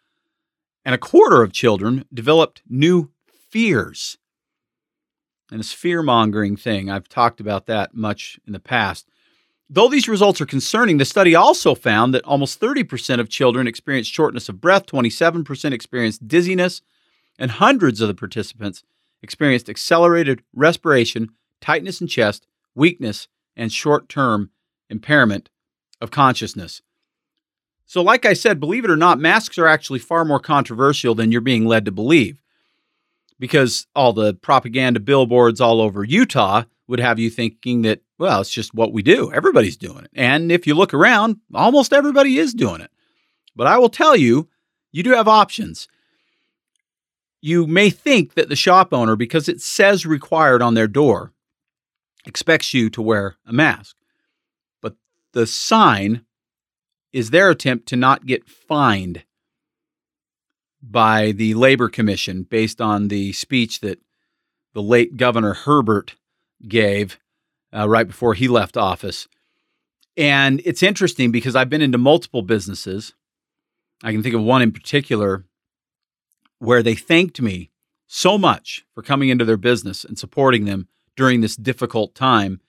And 0.88 0.96
a 0.96 0.98
quarter 0.98 1.44
of 1.44 1.52
children 1.52 2.06
developed 2.14 2.62
new 2.70 3.12
fears. 3.50 4.18
And 5.52 5.60
this 5.60 5.74
fear 5.74 6.02
mongering 6.02 6.56
thing, 6.56 6.90
I've 6.90 7.10
talked 7.10 7.42
about 7.42 7.66
that 7.66 7.94
much 7.94 8.40
in 8.48 8.54
the 8.54 8.60
past. 8.62 9.06
Though 9.70 9.90
these 9.90 10.08
results 10.08 10.40
are 10.40 10.46
concerning, 10.46 10.98
the 10.98 11.04
study 11.04 11.36
also 11.36 11.76
found 11.76 12.14
that 12.14 12.24
almost 12.24 12.62
30% 12.62 13.20
of 13.20 13.28
children 13.28 13.68
experienced 13.68 14.14
shortness 14.14 14.48
of 14.48 14.62
breath, 14.62 14.86
27% 14.86 15.74
experienced 15.74 16.26
dizziness, 16.26 16.82
and 17.38 17.52
hundreds 17.52 18.00
of 18.00 18.08
the 18.08 18.14
participants 18.14 18.82
experienced 19.22 19.68
accelerated 19.68 20.42
respiration, 20.54 21.32
tightness 21.60 22.00
in 22.00 22.08
chest, 22.08 22.48
weakness, 22.76 23.28
and 23.58 23.74
short 23.74 24.08
term 24.08 24.52
impairment 24.90 25.50
of 26.00 26.12
consciousness. 26.12 26.82
So, 27.88 28.02
like 28.02 28.26
I 28.26 28.34
said, 28.34 28.60
believe 28.60 28.84
it 28.84 28.92
or 28.92 28.98
not, 28.98 29.18
masks 29.18 29.58
are 29.58 29.66
actually 29.66 30.00
far 30.00 30.26
more 30.26 30.42
controversial 30.42 31.16
than 31.16 31.32
you're 31.32 31.42
being 31.42 31.66
led 31.66 31.86
to 31.86 31.92
believe. 31.92 32.42
Because 33.40 33.88
all 33.96 34.12
the 34.12 34.34
propaganda 34.34 35.00
billboards 35.00 35.62
all 35.62 35.80
over 35.80 36.04
Utah 36.04 36.64
would 36.88 37.00
have 37.00 37.18
you 37.18 37.30
thinking 37.30 37.84
that, 37.84 38.02
well, 38.18 38.42
it's 38.42 38.50
just 38.50 38.74
what 38.74 38.92
we 38.92 39.02
do. 39.02 39.32
Everybody's 39.32 39.78
doing 39.78 40.04
it. 40.04 40.12
And 40.14 40.52
if 40.52 40.68
you 40.68 40.74
look 40.74 40.94
around, 40.94 41.38
almost 41.54 41.94
everybody 41.94 42.38
is 42.38 42.54
doing 42.54 42.82
it. 42.82 42.92
But 43.56 43.68
I 43.68 43.78
will 43.78 43.90
tell 43.90 44.16
you, 44.16 44.50
you 44.92 45.02
do 45.02 45.12
have 45.12 45.28
options. 45.28 45.88
You 47.42 47.68
may 47.68 47.90
think 47.90 48.34
that 48.34 48.50
the 48.50 48.56
shop 48.56 48.92
owner, 48.92 49.16
because 49.16 49.48
it 49.48 49.62
says 49.62 50.06
required 50.06 50.62
on 50.62 50.74
their 50.74 50.88
door, 50.88 51.32
expects 52.26 52.74
you 52.74 52.90
to 52.90 53.02
wear 53.02 53.38
a 53.46 53.54
mask. 53.54 53.96
But 54.82 54.96
the 55.32 55.48
sign 55.48 56.26
is 57.14 57.30
their 57.30 57.50
attempt 57.50 57.88
to 57.88 57.96
not 57.96 58.26
get 58.26 58.48
fined 58.48 59.24
by 60.82 61.32
the 61.32 61.54
Labor 61.54 61.90
Commission 61.90 62.44
based 62.44 62.80
on 62.80 63.08
the 63.08 63.34
speech 63.34 63.80
that 63.82 64.00
the 64.74 64.82
late 64.82 65.18
Governor 65.18 65.54
Herbert 65.54 66.16
gave 66.68 67.20
uh, 67.74 67.88
right 67.88 68.08
before 68.08 68.34
he 68.34 68.48
left 68.48 68.78
office. 68.78 69.28
And 70.16 70.62
it's 70.66 70.84
interesting 70.84 71.32
because 71.32 71.56
I've 71.56 71.70
been 71.70 71.82
into 71.82 71.98
multiple 71.98 72.42
businesses. 72.42 73.14
I 74.04 74.12
can 74.12 74.24
think 74.24 74.36
of 74.36 74.42
one 74.42 74.62
in 74.62 74.72
particular 74.72 75.46
where 76.60 76.82
they 76.82 76.96
thanked 76.96 77.42
me 77.42 77.72
so 78.08 78.38
much 78.38 78.86
for 78.94 79.04
coming 79.04 79.30
into 79.30 79.46
their 79.46 79.58
business 79.58 80.04
and 80.04 80.18
supporting 80.18 80.66
them 80.66 80.88
during 81.16 81.42
this 81.42 81.56
difficult 81.56 82.16
time, 82.16 82.62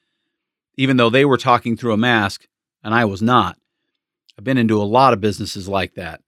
even 0.76 0.96
though 0.96 1.10
they 1.10 1.24
were 1.24 1.36
talking 1.36 1.76
through 1.76 1.92
a 1.92 1.98
mask 1.98 2.46
and 2.82 2.94
I 2.94 3.04
was 3.04 3.22
not. 3.22 3.58
I've 4.38 4.44
been 4.44 4.56
into 4.56 4.80
a 4.80 4.84
lot 4.84 5.12
of 5.12 5.20
businesses 5.20 5.68
like 5.68 5.94
that. 5.94 6.20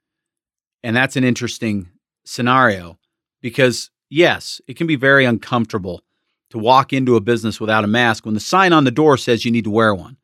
And 0.83 0.97
that's 0.97 1.15
an 1.15 1.23
interesting 1.23 1.89
scenario 2.25 2.99
because, 3.41 3.91
yes, 4.09 4.61
it 4.67 4.77
can 4.77 4.89
be 4.89 4.97
very 4.97 5.25
uncomfortable 5.25 6.03
to 6.51 6.59
walk 6.59 6.93
into 6.93 7.15
a 7.15 7.21
business 7.21 7.61
without 7.61 7.85
a 7.85 7.87
mask 7.87 8.25
when 8.25 8.35
the 8.35 8.41
sign 8.41 8.73
on 8.73 8.83
the 8.83 8.91
door 8.91 9.17
says 9.17 9.45
you 9.45 9.53
need 9.53 9.65
to 9.65 9.71
wear 9.71 9.95
one. 9.95 10.17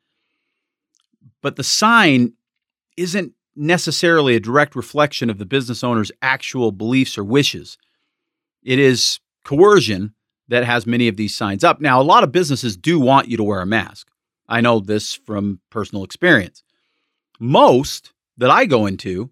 But 1.43 1.55
the 1.55 1.63
sign 1.63 2.33
isn't 2.97 3.35
necessarily 3.55 4.35
a 4.35 4.41
direct 4.41 4.75
reflection 4.75 5.31
of 5.31 5.39
the 5.39 5.47
business 5.47 5.85
owner's 5.85 6.11
actual 6.21 6.73
beliefs 6.73 7.17
or 7.17 7.23
wishes. 7.23 7.79
It 8.65 8.81
is 8.81 9.21
coercion 9.45 10.15
that 10.49 10.65
has 10.65 10.87
many 10.87 11.07
of 11.07 11.17
these 11.17 11.37
signs 11.37 11.63
up. 11.63 11.81
Now, 11.81 12.01
a 12.01 12.03
lot 12.03 12.25
of 12.25 12.33
businesses 12.33 12.77
do 12.77 12.99
want 12.99 13.29
you 13.29 13.37
to 13.37 13.45
wear 13.45 13.61
a 13.61 13.67
mask. 13.67 14.09
I 14.49 14.61
know 14.61 14.81
this 14.81 15.15
from 15.15 15.61
personal 15.71 16.03
experience. 16.03 16.65
Most 17.39 18.13
that 18.37 18.51
I 18.51 18.65
go 18.67 18.87
into 18.87 19.31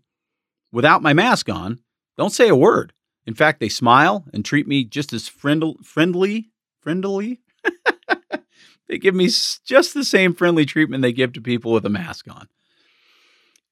without 0.73 1.03
my 1.03 1.13
mask 1.13 1.49
on 1.49 1.81
don't 2.17 2.31
say 2.31 2.49
a 2.49 2.57
word. 2.57 2.93
In 3.27 3.35
fact, 3.35 3.61
they 3.61 3.69
smile 3.69 4.25
and 4.33 4.45
treat 4.45 4.69
me 4.69 4.85
just 4.85 5.13
as 5.13 5.29
friendly, 5.29 5.77
friendly, 5.83 6.51
friendly. 6.81 7.41
they 8.89 8.99
give 8.99 9.15
me 9.15 9.27
just 9.27 9.95
the 9.95 10.05
same 10.05 10.35
friendly 10.35 10.67
treatment 10.67 11.03
they 11.03 11.13
give 11.13 11.33
to 11.33 11.41
people 11.41 11.73
with 11.73 11.87
a 11.87 11.91
mask 11.91 12.27
on. 12.31 12.49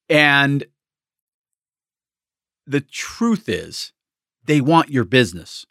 And 0.09 0.65
the 2.67 2.81
truth 2.81 3.49
is, 3.49 3.93
they 4.45 4.61
want 4.61 4.89
your 4.91 5.05
business. 5.05 5.67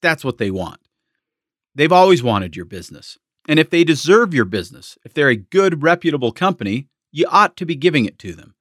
That's 0.00 0.24
what 0.24 0.38
they 0.38 0.50
want. 0.50 0.80
They've 1.74 1.92
always 1.92 2.22
wanted 2.22 2.56
your 2.56 2.64
business. 2.64 3.18
And 3.48 3.58
if 3.58 3.70
they 3.70 3.84
deserve 3.84 4.34
your 4.34 4.44
business, 4.44 4.96
if 5.04 5.12
they're 5.12 5.28
a 5.28 5.36
good, 5.36 5.82
reputable 5.82 6.32
company, 6.32 6.88
you 7.12 7.26
ought 7.28 7.56
to 7.56 7.66
be 7.66 7.74
giving 7.74 8.04
it 8.04 8.18
to 8.20 8.32
them. 8.32 8.54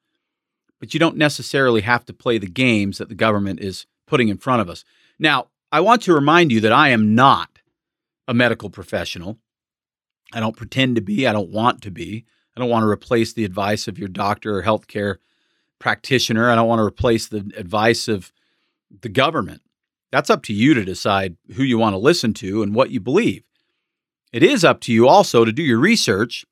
But 0.79 0.93
you 0.93 0.99
don't 0.99 1.17
necessarily 1.17 1.81
have 1.81 2.05
to 2.05 2.13
play 2.13 2.37
the 2.37 2.47
games 2.47 2.97
that 2.97 3.09
the 3.09 3.15
government 3.15 3.59
is 3.59 3.85
putting 4.07 4.29
in 4.29 4.37
front 4.37 4.61
of 4.61 4.69
us. 4.69 4.83
Now, 5.19 5.47
I 5.71 5.81
want 5.81 6.01
to 6.03 6.13
remind 6.13 6.51
you 6.51 6.61
that 6.61 6.71
I 6.71 6.89
am 6.89 7.15
not 7.15 7.59
a 8.27 8.33
medical 8.33 8.69
professional. 8.69 9.37
I 10.33 10.39
don't 10.39 10.55
pretend 10.55 10.95
to 10.95 11.01
be, 11.01 11.27
I 11.27 11.33
don't 11.33 11.51
want 11.51 11.81
to 11.81 11.91
be. 11.91 12.25
I 12.55 12.59
don't 12.59 12.69
want 12.69 12.83
to 12.83 12.89
replace 12.89 13.33
the 13.33 13.45
advice 13.45 13.87
of 13.87 13.99
your 13.99 14.07
doctor 14.07 14.57
or 14.57 14.63
healthcare 14.63 15.17
practitioner. 15.79 16.49
I 16.49 16.55
don't 16.55 16.67
want 16.67 16.79
to 16.79 16.85
replace 16.85 17.27
the 17.27 17.51
advice 17.55 18.07
of 18.07 18.31
the 19.01 19.09
government. 19.09 19.61
That's 20.11 20.29
up 20.29 20.43
to 20.43 20.53
you 20.53 20.73
to 20.73 20.83
decide 20.83 21.37
who 21.55 21.63
you 21.63 21.77
want 21.77 21.93
to 21.93 21.99
listen 21.99 22.33
to 22.35 22.63
and 22.63 22.73
what 22.73 22.89
you 22.89 22.99
believe. 22.99 23.43
It 24.31 24.43
is 24.43 24.63
up 24.63 24.81
to 24.81 24.93
you 24.93 25.07
also 25.07 25.45
to 25.45 25.51
do 25.51 25.63
your 25.63 25.79
research 25.79 26.45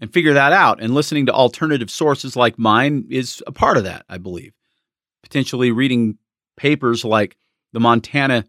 and 0.00 0.12
figure 0.12 0.32
that 0.32 0.52
out. 0.52 0.82
And 0.82 0.94
listening 0.94 1.26
to 1.26 1.32
alternative 1.32 1.90
sources 1.90 2.36
like 2.36 2.58
mine 2.58 3.06
is 3.10 3.42
a 3.46 3.52
part 3.52 3.76
of 3.76 3.84
that, 3.84 4.04
I 4.08 4.18
believe. 4.18 4.52
Potentially 5.22 5.70
reading 5.70 6.18
papers 6.56 7.04
like 7.04 7.36
the 7.72 7.80
Montana 7.80 8.44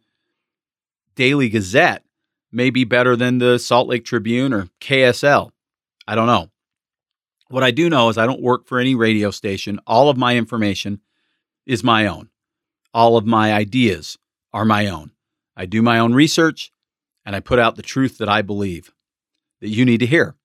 Daily 1.15 1.49
Gazette 1.49 2.03
may 2.51 2.69
be 2.69 2.83
better 2.83 3.15
than 3.15 3.37
the 3.37 3.59
Salt 3.59 3.87
Lake 3.87 4.05
Tribune 4.05 4.53
or 4.53 4.67
KSL. 4.79 5.51
I 6.07 6.15
don't 6.15 6.27
know. 6.27 6.49
What 7.49 7.63
I 7.63 7.71
do 7.71 7.89
know 7.89 8.09
is 8.09 8.17
I 8.17 8.25
don't 8.25 8.41
work 8.41 8.65
for 8.65 8.79
any 8.79 8.95
radio 8.95 9.29
station. 9.29 9.79
All 9.85 10.09
of 10.09 10.17
my 10.17 10.37
information 10.37 11.01
is 11.65 11.83
my 11.83 12.07
own. 12.07 12.29
All 12.93 13.17
of 13.17 13.25
my 13.25 13.53
ideas 13.53 14.17
are 14.53 14.65
my 14.65 14.87
own. 14.87 15.11
I 15.55 15.65
do 15.65 15.81
my 15.81 15.99
own 15.99 16.13
research 16.13 16.71
and 17.25 17.35
I 17.35 17.39
put 17.39 17.59
out 17.59 17.75
the 17.75 17.81
truth 17.81 18.17
that 18.17 18.29
I 18.29 18.41
believe 18.41 18.93
that 19.59 19.69
you 19.69 19.85
need 19.85 19.99
to 19.99 20.05
hear. 20.05 20.35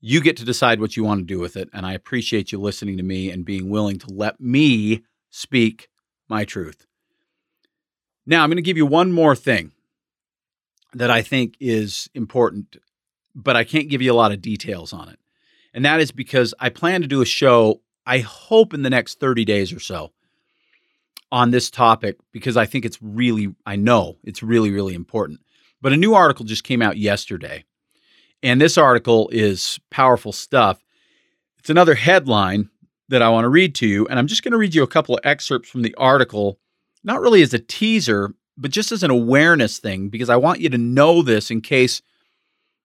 You 0.00 0.20
get 0.20 0.36
to 0.38 0.44
decide 0.44 0.80
what 0.80 0.96
you 0.96 1.04
want 1.04 1.20
to 1.20 1.26
do 1.26 1.38
with 1.38 1.56
it. 1.56 1.68
And 1.72 1.84
I 1.84 1.92
appreciate 1.92 2.52
you 2.52 2.58
listening 2.58 2.96
to 2.96 3.02
me 3.02 3.30
and 3.30 3.44
being 3.44 3.68
willing 3.68 3.98
to 3.98 4.10
let 4.10 4.40
me 4.40 5.02
speak 5.30 5.88
my 6.28 6.44
truth. 6.44 6.86
Now, 8.26 8.42
I'm 8.42 8.48
going 8.48 8.56
to 8.56 8.62
give 8.62 8.76
you 8.76 8.86
one 8.86 9.12
more 9.12 9.34
thing 9.36 9.72
that 10.94 11.10
I 11.10 11.22
think 11.22 11.56
is 11.60 12.08
important, 12.14 12.76
but 13.34 13.56
I 13.56 13.64
can't 13.64 13.88
give 13.88 14.02
you 14.02 14.12
a 14.12 14.14
lot 14.14 14.32
of 14.32 14.42
details 14.42 14.92
on 14.92 15.08
it. 15.08 15.18
And 15.72 15.84
that 15.84 16.00
is 16.00 16.10
because 16.10 16.54
I 16.58 16.68
plan 16.68 17.00
to 17.02 17.06
do 17.06 17.22
a 17.22 17.26
show, 17.26 17.80
I 18.06 18.18
hope 18.18 18.74
in 18.74 18.82
the 18.82 18.90
next 18.90 19.20
30 19.20 19.44
days 19.44 19.72
or 19.72 19.80
so, 19.80 20.12
on 21.32 21.50
this 21.50 21.70
topic 21.70 22.16
because 22.32 22.56
I 22.56 22.66
think 22.66 22.84
it's 22.84 23.00
really, 23.00 23.54
I 23.66 23.76
know 23.76 24.16
it's 24.24 24.42
really, 24.42 24.70
really 24.70 24.94
important. 24.94 25.40
But 25.80 25.92
a 25.92 25.96
new 25.96 26.14
article 26.14 26.44
just 26.44 26.64
came 26.64 26.82
out 26.82 26.98
yesterday. 26.98 27.64
And 28.42 28.60
this 28.60 28.78
article 28.78 29.28
is 29.32 29.78
powerful 29.90 30.32
stuff. 30.32 30.82
It's 31.58 31.70
another 31.70 31.94
headline 31.94 32.70
that 33.08 33.22
I 33.22 33.28
want 33.28 33.44
to 33.44 33.48
read 33.48 33.74
to 33.76 33.86
you. 33.86 34.06
And 34.06 34.18
I'm 34.18 34.26
just 34.26 34.42
going 34.42 34.52
to 34.52 34.58
read 34.58 34.74
you 34.74 34.82
a 34.82 34.88
couple 34.88 35.14
of 35.14 35.20
excerpts 35.24 35.68
from 35.68 35.82
the 35.82 35.94
article, 35.96 36.58
not 37.04 37.20
really 37.20 37.42
as 37.42 37.52
a 37.52 37.58
teaser, 37.58 38.34
but 38.56 38.70
just 38.70 38.92
as 38.92 39.02
an 39.02 39.10
awareness 39.10 39.78
thing, 39.78 40.08
because 40.08 40.30
I 40.30 40.36
want 40.36 40.60
you 40.60 40.68
to 40.70 40.78
know 40.78 41.22
this 41.22 41.50
in 41.50 41.60
case 41.60 42.02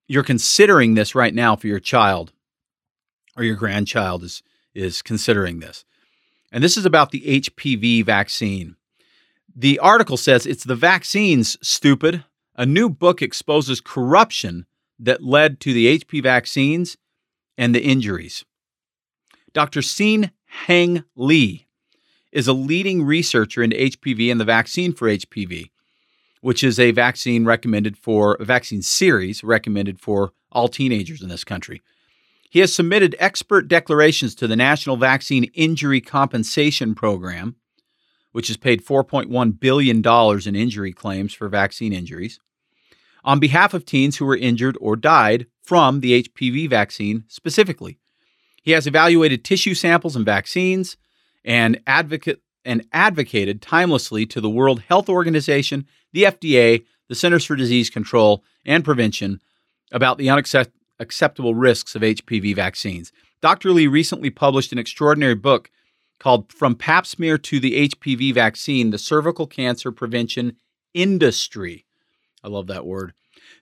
you're 0.08 0.24
considering 0.24 0.96
this 0.96 1.16
right 1.16 1.34
now 1.34 1.56
for 1.56 1.68
your 1.68 1.80
child 1.80 2.32
or 3.38 3.44
your 3.44 3.56
grandchild 3.56 4.24
is, 4.24 4.44
is 4.74 5.02
considering 5.02 5.60
this. 5.60 5.86
And 6.52 6.64
this 6.64 6.78
is 6.78 6.86
about 6.86 7.12
the 7.12 7.42
HPV 7.42 8.06
vaccine. 8.06 8.76
The 9.56 9.80
article 9.80 10.18
says 10.18 10.46
it's 10.46 10.64
the 10.64 10.76
vaccines, 10.76 11.58
stupid. 11.62 12.24
A 12.56 12.66
new 12.66 12.90
book 12.90 13.22
exposes 13.22 13.82
corruption 13.82 14.66
that 15.00 15.24
led 15.24 15.60
to 15.62 15.74
the 15.74 16.00
HP 16.00 16.24
vaccines 16.24 16.98
and 17.58 17.74
the 17.74 17.84
injuries. 17.84 18.46
Dr. 19.54 19.82
Sin 19.82 20.32
Hang 20.46 21.04
Lee 21.16 21.68
is 22.32 22.48
a 22.48 22.54
leading 22.54 23.04
researcher 23.04 23.64
into 23.64 23.78
HPV 23.78 24.30
and 24.30 24.40
the 24.40 24.46
vaccine 24.46 24.94
for 24.94 25.08
HPV, 25.08 25.70
which 26.42 26.64
is 26.64 26.80
a 26.80 26.92
vaccine 26.92 27.46
recommended 27.46 27.98
for 27.98 28.36
a 28.36 28.46
vaccine 28.46 28.82
series 28.82 29.44
recommended 29.44 30.00
for 30.00 30.34
all 30.52 30.68
teenagers 30.68 31.22
in 31.22 31.30
this 31.30 31.44
country. 31.44 31.82
He 32.50 32.60
has 32.60 32.74
submitted 32.74 33.16
expert 33.20 33.68
declarations 33.68 34.36
to 34.36 34.48
the 34.48 34.56
National 34.56 34.96
Vaccine 34.96 35.46
Injury 35.56 36.00
Compensation 36.00 36.96
Program, 36.96 37.56
which 38.32 38.48
has 38.48 38.58
paid 38.58 38.86
$4.1 38.86 39.60
billion 39.60 40.02
in 40.48 40.56
injury 40.56 40.94
claims 40.94 41.34
for 41.34 41.50
vaccine 41.50 41.94
injuries, 41.94 42.40
on 43.26 43.40
behalf 43.40 43.74
of 43.74 43.86
teens 43.86 44.16
who 44.16 44.26
were 44.26 44.38
injured 44.38 44.78
or 44.80 44.96
died 44.96 45.48
from 45.62 46.00
the 46.00 46.24
HPV 46.24 46.70
vaccine 46.70 47.26
specifically. 47.28 47.98
He 48.64 48.72
has 48.72 48.88
evaluated 48.88 49.44
tissue 49.44 49.74
samples 49.74 50.16
and 50.16 50.26
vaccines 50.26 50.96
and 51.44 51.82
advocate 51.86 52.42
and 52.64 52.88
advocated 52.94 53.62
timelessly 53.62 54.26
to 54.26 54.42
the 54.42 54.50
World 54.50 54.82
Health 54.88 55.10
Organization, 55.10 55.86
the 56.14 56.24
FDA, 56.24 56.86
the 57.10 57.16
Centers 57.16 57.46
for 57.46 57.56
Disease 57.56 57.90
Control 57.90 58.44
and 58.66 58.84
Prevention 58.84 59.42
about 59.92 60.18
the 60.18 60.30
unacceptable 60.30 60.72
acceptable 61.00 61.56
risks 61.56 61.96
of 61.96 62.02
HPV 62.02 62.56
vaccines. 62.56 63.12
Dr. 63.42 63.72
Lee 63.72 63.88
recently 63.88 64.30
published 64.30 64.72
an 64.72 64.78
extraordinary 64.78 65.36
book 65.36 65.70
called 66.20 66.52
From 66.54 66.76
Pap 66.76 67.06
Smear 67.06 67.38
to 67.38 67.60
the 67.60 67.90
HPV 67.90 68.34
Vaccine 68.34 68.92
The 68.92 68.98
Cervical 68.98 69.48
Cancer 69.48 69.92
Prevention 69.92 70.56
Industry. 70.94 71.85
I 72.46 72.48
love 72.48 72.68
that 72.68 72.86
word. 72.86 73.14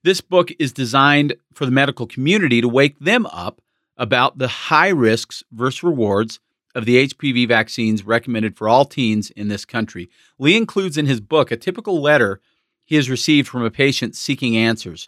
This 0.04 0.20
book 0.20 0.52
is 0.60 0.74
designed 0.74 1.38
for 1.54 1.66
the 1.66 1.72
medical 1.72 2.06
community 2.06 2.60
to 2.60 2.68
wake 2.68 3.00
them 3.00 3.26
up 3.28 3.62
about 3.96 4.38
the 4.38 4.50
high 4.50 4.90
risks 4.90 5.42
versus 5.54 5.84
rewards 5.84 6.42
of 6.76 6.84
the 6.84 7.08
HPV 7.08 7.48
vaccines 7.48 8.06
recommended 8.06 8.58
for 8.58 8.68
all 8.68 8.84
teens 8.84 9.32
in 9.32 9.48
this 9.48 9.64
country. 9.64 10.10
Lee 10.38 10.58
includes 10.58 10.98
in 10.98 11.06
his 11.06 11.22
book 11.22 11.50
a 11.50 11.56
typical 11.56 12.02
letter 12.02 12.42
he 12.84 12.98
has 12.98 13.10
received 13.10 13.48
from 13.48 13.64
a 13.64 13.72
patient 13.72 14.18
seeking 14.18 14.58
answers. 14.58 15.08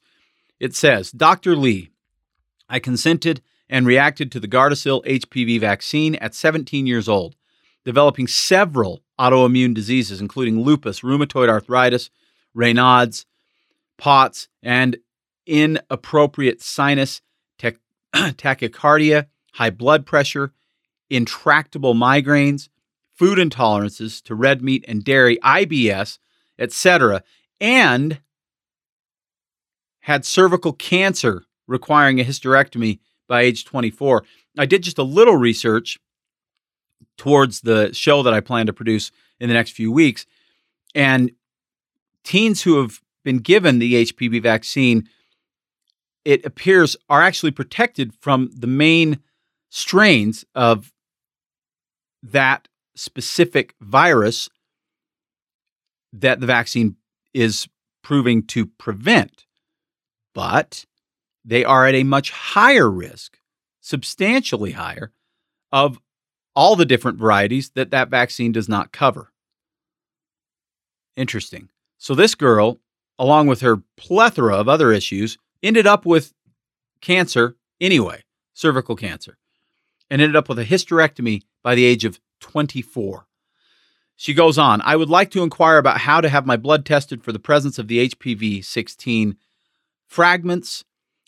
It 0.57 0.73
says, 0.73 1.11
Dr. 1.11 1.57
Lee, 1.57 1.89
I 2.69 2.79
consented 2.79 3.41
and 3.69 3.85
reacted 3.85 4.31
to 4.31 4.39
the 4.39 4.47
Gardasil 4.47 5.03
HPV 5.05 5.59
vaccine 5.59 6.15
at 6.15 6.33
17 6.33 6.88
years 6.88 7.09
old, 7.09 7.35
developing 7.83 8.27
several 8.27 9.01
autoimmune 9.19 9.73
diseases, 9.73 10.21
including 10.21 10.61
lupus, 10.61 11.01
rheumatoid 11.01 11.49
arthritis, 11.49 12.09
Raynaud's, 12.55 13.25
POTS, 13.97 14.47
and 14.62 14.97
inappropriate 15.45 16.62
sinus 16.62 17.21
tach- 17.58 17.79
tachycardia, 18.15 19.27
high 19.53 19.69
blood 19.69 20.05
pressure, 20.05 20.53
intractable 21.10 21.93
migraines, 21.93 22.69
food 23.13 23.38
intolerances 23.38 24.21
to 24.23 24.36
red 24.36 24.62
meat 24.62 24.84
and 24.88 25.03
dairy, 25.03 25.38
IBS, 25.38 26.19
etc., 26.60 27.23
and 27.62 28.19
had 30.01 30.25
cervical 30.25 30.73
cancer 30.73 31.43
requiring 31.67 32.19
a 32.19 32.23
hysterectomy 32.23 32.99
by 33.27 33.41
age 33.41 33.65
24. 33.65 34.23
I 34.58 34.65
did 34.65 34.84
just 34.84 34.97
a 34.97 35.03
little 35.03 35.36
research 35.36 35.97
towards 37.17 37.62
the 37.62 37.93
show 37.93 38.23
that 38.23 38.34
I 38.34 38.39
plan 38.39 38.65
to 38.67 38.73
produce 38.73 39.12
in 39.39 39.47
the 39.47 39.55
next 39.55 39.71
few 39.71 39.91
weeks. 39.91 40.25
And 40.93 41.31
teens 42.23 42.62
who 42.62 42.81
have 42.81 43.01
been 43.25 43.39
given 43.39 43.79
the 43.79 44.05
HPV 44.05 44.41
vaccine, 44.41 45.09
it 46.23 46.45
appears, 46.45 46.95
are 47.09 47.21
actually 47.21 47.51
protected 47.51 48.13
from 48.21 48.49
the 48.55 48.67
main 48.67 49.19
strains 49.69 50.45
of 50.55 50.93
that 52.23 52.69
specific 52.95 53.75
virus 53.81 54.49
that 56.13 56.39
the 56.39 56.45
vaccine 56.45 56.95
is 57.33 57.67
proving 58.01 58.43
to 58.43 58.65
prevent. 58.65 59.45
But 60.33 60.85
they 61.43 61.65
are 61.65 61.85
at 61.85 61.95
a 61.95 62.03
much 62.03 62.31
higher 62.31 62.89
risk, 62.89 63.39
substantially 63.81 64.71
higher, 64.71 65.11
of 65.71 65.99
all 66.55 66.75
the 66.75 66.85
different 66.85 67.17
varieties 67.17 67.71
that 67.71 67.91
that 67.91 68.09
vaccine 68.09 68.51
does 68.51 68.69
not 68.69 68.93
cover. 68.93 69.33
Interesting. 71.17 71.69
So 71.97 72.15
this 72.15 72.35
girl, 72.35 72.79
along 73.17 73.47
with 73.47 73.62
her 73.62 73.84
plethora 73.97 74.56
of 74.56 74.67
other 74.67 74.91
issues, 74.91 75.38
ended 75.63 75.88
up 75.88 76.06
with 76.06 76.34
cancer 77.01 77.56
anyway, 77.80 78.23
cervical 78.54 78.95
cancer, 78.95 79.38
and 80.10 80.21
ended 80.21 80.36
up 80.36 80.49
with 80.49 80.60
a 80.60 80.65
hysterectomy 80.65 81.41
by 81.63 81.75
the 81.75 81.86
age 81.86 82.06
of 82.06 82.19
24. 82.41 83.28
She 84.15 84.34
goes 84.34 84.58
on, 84.58 84.82
I 84.82 84.95
would 84.95 85.10
like 85.10 85.32
to 85.32 85.43
inquire 85.43 85.78
about 85.78 85.99
how 86.01 86.21
to 86.21 86.30
have 86.30 86.45
my 86.45 86.56
blood 86.56 86.86
tested 86.86 87.23
for 87.23 87.32
the 87.32 87.39
presence 87.39 87.78
of 87.78 87.88
the 87.88 88.08
HPV 88.10 88.63
16 88.63 89.36
fragments 90.08 90.84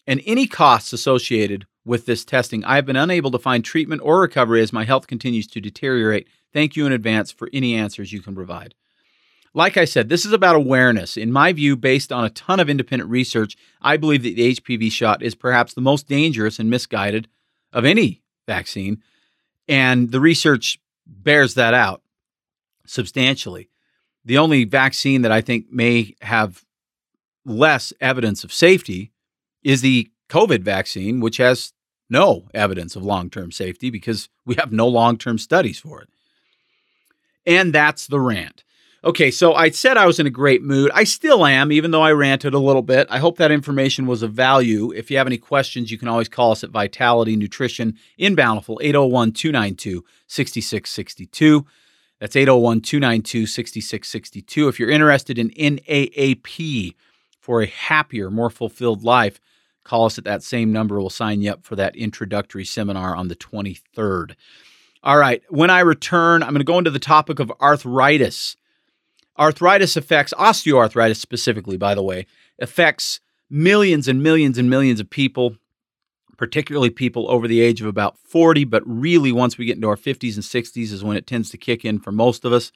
and 0.05 0.21
any 0.25 0.47
costs 0.47 0.93
associated 0.93 1.65
with 1.83 2.05
this 2.05 2.23
testing. 2.23 2.63
I 2.63 2.75
have 2.75 2.85
been 2.85 2.95
unable 2.95 3.31
to 3.31 3.39
find 3.39 3.63
treatment 3.63 4.01
or 4.03 4.21
recovery 4.21 4.61
as 4.61 4.71
my 4.71 4.85
health 4.85 5.07
continues 5.07 5.47
to 5.47 5.61
deteriorate. 5.61 6.27
Thank 6.53 6.75
you 6.75 6.85
in 6.85 6.93
advance 6.93 7.31
for 7.31 7.49
any 7.51 7.75
answers 7.75 8.13
you 8.13 8.21
can 8.21 8.35
provide. 8.35 8.73
Like 9.53 9.77
I 9.77 9.85
said, 9.85 10.09
this 10.09 10.25
is 10.25 10.33
about 10.33 10.55
awareness. 10.55 11.17
In 11.17 11.31
my 11.31 11.53
view, 11.53 11.75
based 11.75 12.11
on 12.11 12.25
a 12.25 12.29
ton 12.29 12.59
of 12.59 12.69
independent 12.69 13.09
research, 13.09 13.55
I 13.81 13.97
believe 13.97 14.23
that 14.23 14.35
the 14.35 14.55
HPV 14.55 14.91
shot 14.91 15.23
is 15.23 15.35
perhaps 15.35 15.73
the 15.73 15.81
most 15.81 16.07
dangerous 16.07 16.59
and 16.59 16.69
misguided 16.69 17.27
of 17.73 17.85
any 17.85 18.21
vaccine. 18.45 19.01
And 19.67 20.11
the 20.11 20.19
research 20.19 20.79
bears 21.05 21.55
that 21.55 21.73
out 21.73 22.01
substantially. 22.85 23.69
The 24.25 24.37
only 24.37 24.65
vaccine 24.65 25.21
that 25.21 25.31
I 25.31 25.41
think 25.41 25.71
may 25.71 26.15
have 26.21 26.65
less 27.45 27.93
evidence 28.01 28.43
of 28.43 28.51
safety 28.51 29.11
is 29.63 29.81
the 29.81 30.09
COVID 30.29 30.61
vaccine, 30.61 31.19
which 31.19 31.37
has 31.37 31.73
no 32.09 32.47
evidence 32.53 32.95
of 32.95 33.03
long 33.03 33.29
term 33.29 33.51
safety 33.51 33.89
because 33.89 34.29
we 34.45 34.55
have 34.55 34.71
no 34.71 34.87
long 34.87 35.17
term 35.17 35.37
studies 35.37 35.79
for 35.79 36.01
it. 36.01 36.09
And 37.45 37.73
that's 37.73 38.07
the 38.07 38.19
rant. 38.19 38.63
Okay, 39.07 39.31
so 39.31 39.53
I 39.53 39.69
said 39.69 39.95
I 39.95 40.05
was 40.05 40.19
in 40.19 40.27
a 40.27 40.29
great 40.29 40.61
mood. 40.61 40.91
I 40.93 41.05
still 41.05 41.45
am, 41.45 41.71
even 41.71 41.91
though 41.91 42.01
I 42.01 42.11
ranted 42.11 42.53
a 42.53 42.59
little 42.59 42.81
bit. 42.81 43.07
I 43.09 43.19
hope 43.19 43.37
that 43.37 43.53
information 43.53 44.05
was 44.05 44.21
of 44.21 44.33
value. 44.33 44.91
If 44.91 45.09
you 45.09 45.17
have 45.17 45.27
any 45.27 45.37
questions, 45.37 45.89
you 45.89 45.97
can 45.97 46.09
always 46.09 46.27
call 46.27 46.51
us 46.51 46.61
at 46.61 46.71
Vitality 46.71 47.37
Nutrition 47.37 47.97
in 48.17 48.35
Bountiful, 48.35 48.81
801 48.83 49.31
292 49.31 50.03
6662. 50.27 51.65
That's 52.19 52.35
801 52.35 52.81
292 52.81 53.45
6662. 53.45 54.67
If 54.67 54.77
you're 54.77 54.89
interested 54.89 55.39
in 55.39 55.51
NAAP 55.51 56.93
for 57.39 57.61
a 57.61 57.65
happier, 57.65 58.29
more 58.29 58.49
fulfilled 58.49 59.05
life, 59.05 59.39
call 59.85 60.03
us 60.03 60.17
at 60.17 60.25
that 60.25 60.43
same 60.43 60.73
number. 60.73 60.99
We'll 60.99 61.09
sign 61.09 61.41
you 61.41 61.51
up 61.51 61.63
for 61.63 61.77
that 61.77 61.95
introductory 61.95 62.65
seminar 62.65 63.15
on 63.15 63.29
the 63.29 63.37
23rd. 63.37 64.35
All 65.01 65.17
right, 65.17 65.41
when 65.47 65.69
I 65.69 65.79
return, 65.79 66.43
I'm 66.43 66.49
going 66.49 66.59
to 66.59 66.65
go 66.65 66.77
into 66.77 66.91
the 66.91 66.99
topic 66.99 67.39
of 67.39 67.53
arthritis. 67.61 68.57
Arthritis 69.37 69.95
affects 69.95 70.33
osteoarthritis 70.33 71.17
specifically, 71.17 71.77
by 71.77 71.93
the 71.95 72.03
way, 72.03 72.25
affects 72.59 73.19
millions 73.49 74.07
and 74.07 74.21
millions 74.21 74.57
and 74.57 74.69
millions 74.69 74.99
of 74.99 75.09
people, 75.09 75.55
particularly 76.37 76.89
people 76.89 77.29
over 77.29 77.47
the 77.47 77.61
age 77.61 77.81
of 77.81 77.87
about 77.87 78.17
40. 78.17 78.65
But 78.65 78.83
really, 78.85 79.31
once 79.31 79.57
we 79.57 79.65
get 79.65 79.75
into 79.75 79.87
our 79.87 79.95
50s 79.95 80.35
and 80.35 80.43
60s, 80.43 80.91
is 80.91 81.03
when 81.03 81.17
it 81.17 81.27
tends 81.27 81.49
to 81.51 81.57
kick 81.57 81.85
in 81.85 81.99
for 81.99 82.11
most 82.11 82.45
of 82.45 82.53
us. 82.53 82.71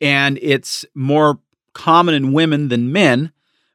And 0.00 0.38
it's 0.42 0.84
more 0.94 1.40
common 1.72 2.14
in 2.14 2.32
women 2.32 2.68
than 2.68 2.92
men, 2.92 3.32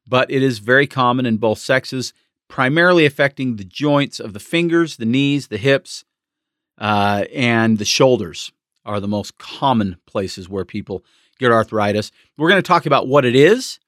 but 0.07 0.29
it 0.29 0.43
is 0.43 0.59
very 0.59 0.87
common 0.87 1.25
in 1.25 1.37
both 1.37 1.59
sexes, 1.59 2.13
primarily 2.47 3.05
affecting 3.05 3.55
the 3.55 3.63
joints 3.63 4.19
of 4.19 4.33
the 4.33 4.39
fingers, 4.39 4.97
the 4.97 5.05
knees, 5.05 5.47
the 5.47 5.57
hips, 5.57 6.05
uh, 6.77 7.25
and 7.33 7.77
the 7.77 7.85
shoulders 7.85 8.51
are 8.85 8.99
the 8.99 9.07
most 9.07 9.37
common 9.37 9.97
places 10.05 10.49
where 10.49 10.65
people 10.65 11.03
get 11.39 11.51
arthritis. 11.51 12.11
We're 12.37 12.49
going 12.49 12.61
to 12.61 12.67
talk 12.67 12.85
about 12.85 13.07
what 13.07 13.25
it 13.25 13.35
is, 13.35 13.79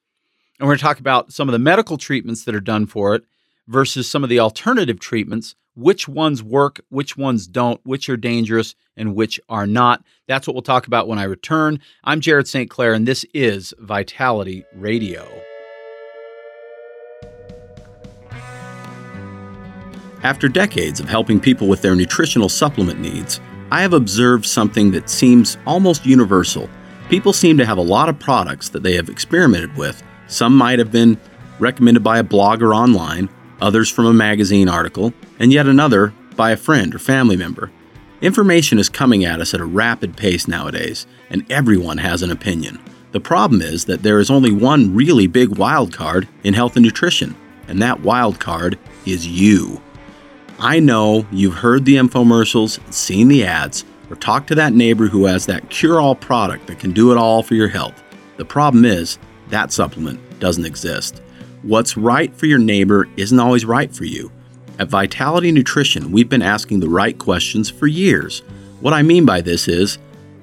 and 0.59 0.67
we're 0.67 0.71
going 0.73 0.79
to 0.79 0.83
talk 0.83 0.99
about 0.99 1.31
some 1.33 1.47
of 1.47 1.53
the 1.53 1.59
medical 1.59 1.97
treatments 1.97 2.43
that 2.45 2.55
are 2.55 2.61
done 2.61 2.85
for 2.85 3.15
it 3.15 3.23
versus 3.67 4.09
some 4.09 4.23
of 4.23 4.29
the 4.29 4.39
alternative 4.39 4.99
treatments, 4.99 5.55
which 5.75 6.07
ones 6.07 6.41
work, 6.41 6.81
which 6.89 7.17
ones 7.17 7.47
don't, 7.47 7.81
which 7.83 8.09
are 8.09 8.17
dangerous, 8.17 8.75
and 8.95 9.15
which 9.15 9.39
are 9.49 9.67
not. 9.67 10.03
That's 10.27 10.47
what 10.47 10.53
we'll 10.53 10.61
talk 10.61 10.87
about 10.87 11.07
when 11.07 11.19
I 11.19 11.23
return. 11.23 11.79
I'm 12.03 12.21
Jared 12.21 12.47
St. 12.47 12.69
Clair, 12.69 12.93
and 12.93 13.07
this 13.07 13.25
is 13.33 13.73
Vitality 13.79 14.63
Radio. 14.73 15.27
After 20.23 20.47
decades 20.47 20.99
of 20.99 21.07
helping 21.07 21.39
people 21.39 21.67
with 21.67 21.83
their 21.83 21.95
nutritional 21.95 22.49
supplement 22.49 22.99
needs, 22.99 23.39
I 23.69 23.81
have 23.81 23.93
observed 23.93 24.45
something 24.45 24.89
that 24.91 25.09
seems 25.09 25.57
almost 25.67 26.05
universal 26.05 26.69
People 27.09 27.33
seem 27.33 27.57
to 27.59 27.65
have 27.65 27.77
a 27.77 27.81
lot 27.81 28.09
of 28.09 28.17
products 28.17 28.69
that 28.69 28.81
they 28.81 28.95
have 28.95 29.09
experimented 29.09 29.75
with. 29.77 30.01
Some 30.27 30.57
might 30.57 30.79
have 30.79 30.91
been 30.91 31.19
recommended 31.59 32.03
by 32.03 32.17
a 32.17 32.23
blogger 32.23 32.75
online, 32.75 33.29
others 33.61 33.91
from 33.91 34.07
a 34.07 34.13
magazine 34.13 34.67
article, 34.67 35.13
and 35.37 35.53
yet 35.53 35.67
another 35.67 36.13
by 36.35 36.49
a 36.51 36.57
friend 36.57 36.95
or 36.95 36.99
family 36.99 37.37
member. 37.37 37.71
Information 38.21 38.79
is 38.79 38.89
coming 38.89 39.23
at 39.23 39.39
us 39.39 39.53
at 39.53 39.61
a 39.61 39.65
rapid 39.65 40.17
pace 40.17 40.47
nowadays, 40.47 41.05
and 41.29 41.49
everyone 41.51 41.99
has 41.99 42.23
an 42.23 42.31
opinion. 42.31 42.79
The 43.11 43.19
problem 43.19 43.61
is 43.61 43.85
that 43.85 44.01
there 44.01 44.19
is 44.19 44.31
only 44.31 44.51
one 44.51 44.95
really 44.95 45.27
big 45.27 45.59
wild 45.59 45.93
card 45.93 46.27
in 46.43 46.55
health 46.55 46.75
and 46.75 46.83
nutrition, 46.83 47.35
and 47.67 47.79
that 47.83 48.01
wild 48.01 48.39
card 48.39 48.79
is 49.05 49.27
you. 49.27 49.79
I 50.57 50.79
know 50.79 51.27
you've 51.31 51.55
heard 51.55 51.85
the 51.85 51.97
infomercials, 51.97 52.79
seen 52.91 53.27
the 53.27 53.45
ads, 53.45 53.85
or 54.09 54.15
talk 54.15 54.47
to 54.47 54.55
that 54.55 54.73
neighbor 54.73 55.07
who 55.07 55.25
has 55.25 55.45
that 55.45 55.69
cure 55.69 55.99
all 55.99 56.15
product 56.15 56.67
that 56.67 56.79
can 56.79 56.91
do 56.91 57.11
it 57.11 57.17
all 57.17 57.43
for 57.43 57.55
your 57.55 57.67
health. 57.67 58.03
The 58.37 58.45
problem 58.45 58.85
is, 58.85 59.17
that 59.49 59.71
supplement 59.71 60.39
doesn't 60.39 60.65
exist. 60.65 61.21
What's 61.61 61.97
right 61.97 62.35
for 62.35 62.45
your 62.45 62.59
neighbor 62.59 63.07
isn't 63.17 63.39
always 63.39 63.65
right 63.65 63.93
for 63.93 64.05
you. 64.05 64.31
At 64.77 64.89
Vitality 64.89 65.51
Nutrition, 65.51 66.11
we've 66.11 66.29
been 66.29 66.41
asking 66.41 66.79
the 66.79 66.89
right 66.89 67.17
questions 67.17 67.69
for 67.69 67.87
years. 67.87 68.39
What 68.81 68.93
I 68.93 69.01
mean 69.01 69.25
by 69.25 69.41
this 69.41 69.67
is, 69.67 69.97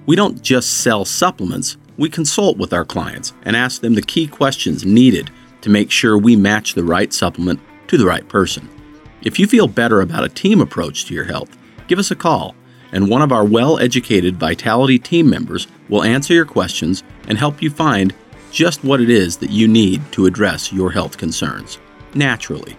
we 0.07 0.17
don't 0.17 0.43
just 0.43 0.83
sell 0.83 1.05
supplements, 1.05 1.77
we 1.97 2.09
consult 2.09 2.57
with 2.57 2.73
our 2.73 2.85
clients 2.85 3.35
and 3.43 3.55
ask 3.55 3.83
them 3.83 3.95
the 3.95 4.03
key 4.03 4.27
questions 4.27 4.85
needed 4.85 5.31
to 5.61 5.71
make 5.71 5.91
sure 5.91 6.19
we 6.19 6.35
match 6.35 6.75
the 6.75 6.83
right 6.83 7.13
supplement 7.13 7.61
to 7.89 7.97
the 7.99 8.07
right 8.07 8.27
person. 8.29 8.69
If 9.21 9.39
you 9.39 9.47
feel 9.47 9.69
better 9.69 10.01
about 10.01 10.25
a 10.25 10.29
team 10.29 10.61
approach 10.61 11.05
to 11.05 11.15
your 11.15 11.25
health, 11.25 11.57
give 11.87 11.99
us 11.99 12.11
a 12.11 12.17
call 12.17 12.57
and 12.93 13.09
one 13.09 13.23
of 13.23 13.33
our 13.33 13.45
well 13.45 13.79
educated 13.79 14.37
Vitality 14.37 14.99
team 14.99 15.29
members 15.29 15.67
will 15.89 16.05
answer 16.05 16.35
your 16.35 16.45
questions 16.45 17.03
and 17.29 17.39
help 17.39 17.63
you 17.63 17.71
find 17.71 18.15
just 18.51 18.85
what 18.85 19.01
it 19.01 19.09
is 19.11 19.39
that 19.39 19.51
you 19.51 19.67
need 19.67 20.03
to 20.13 20.27
address 20.27 20.73
your 20.73 20.93
health 20.93 21.17
concerns 21.17 21.79
naturally. 22.15 22.77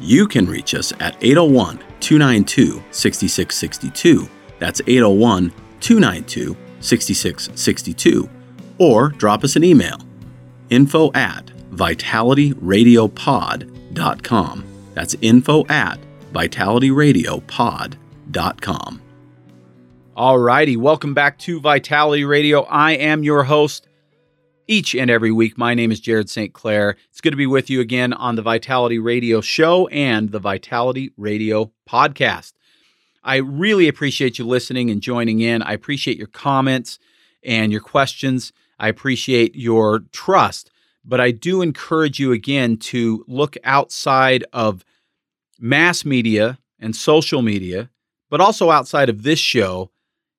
You 0.00 0.26
can 0.26 0.46
reach 0.46 0.74
us 0.74 0.92
at 1.00 1.16
801 1.22 1.78
292 2.00 2.82
6662. 2.90 4.28
That's 4.58 4.80
801 4.86 5.52
292 5.80 6.56
6662. 6.80 8.28
Or 8.78 9.10
drop 9.10 9.44
us 9.44 9.54
an 9.56 9.64
email 9.64 9.98
info 10.70 11.12
at 11.12 11.46
vitalityradiopod.com. 11.70 14.64
That's 14.94 15.14
info 15.20 15.66
at 15.68 15.98
vitalityradiopod.com. 16.32 19.03
All 20.16 20.38
righty, 20.38 20.76
welcome 20.76 21.12
back 21.12 21.38
to 21.40 21.58
Vitality 21.58 22.24
Radio. 22.24 22.62
I 22.62 22.92
am 22.92 23.24
your 23.24 23.42
host 23.42 23.88
each 24.68 24.94
and 24.94 25.10
every 25.10 25.32
week. 25.32 25.58
My 25.58 25.74
name 25.74 25.90
is 25.90 25.98
Jared 25.98 26.30
St. 26.30 26.52
Clair. 26.52 26.96
It's 27.10 27.20
good 27.20 27.32
to 27.32 27.36
be 27.36 27.48
with 27.48 27.68
you 27.68 27.80
again 27.80 28.12
on 28.12 28.36
the 28.36 28.42
Vitality 28.42 29.00
Radio 29.00 29.40
show 29.40 29.88
and 29.88 30.30
the 30.30 30.38
Vitality 30.38 31.10
Radio 31.16 31.72
podcast. 31.90 32.52
I 33.24 33.38
really 33.38 33.88
appreciate 33.88 34.38
you 34.38 34.46
listening 34.46 34.88
and 34.88 35.00
joining 35.00 35.40
in. 35.40 35.62
I 35.62 35.72
appreciate 35.72 36.16
your 36.16 36.28
comments 36.28 37.00
and 37.42 37.72
your 37.72 37.80
questions. 37.80 38.52
I 38.78 38.86
appreciate 38.86 39.56
your 39.56 40.04
trust, 40.12 40.70
but 41.04 41.20
I 41.20 41.32
do 41.32 41.60
encourage 41.60 42.20
you 42.20 42.30
again 42.30 42.76
to 42.76 43.24
look 43.26 43.56
outside 43.64 44.44
of 44.52 44.84
mass 45.58 46.04
media 46.04 46.60
and 46.78 46.94
social 46.94 47.42
media, 47.42 47.90
but 48.30 48.40
also 48.40 48.70
outside 48.70 49.08
of 49.08 49.24
this 49.24 49.40
show 49.40 49.90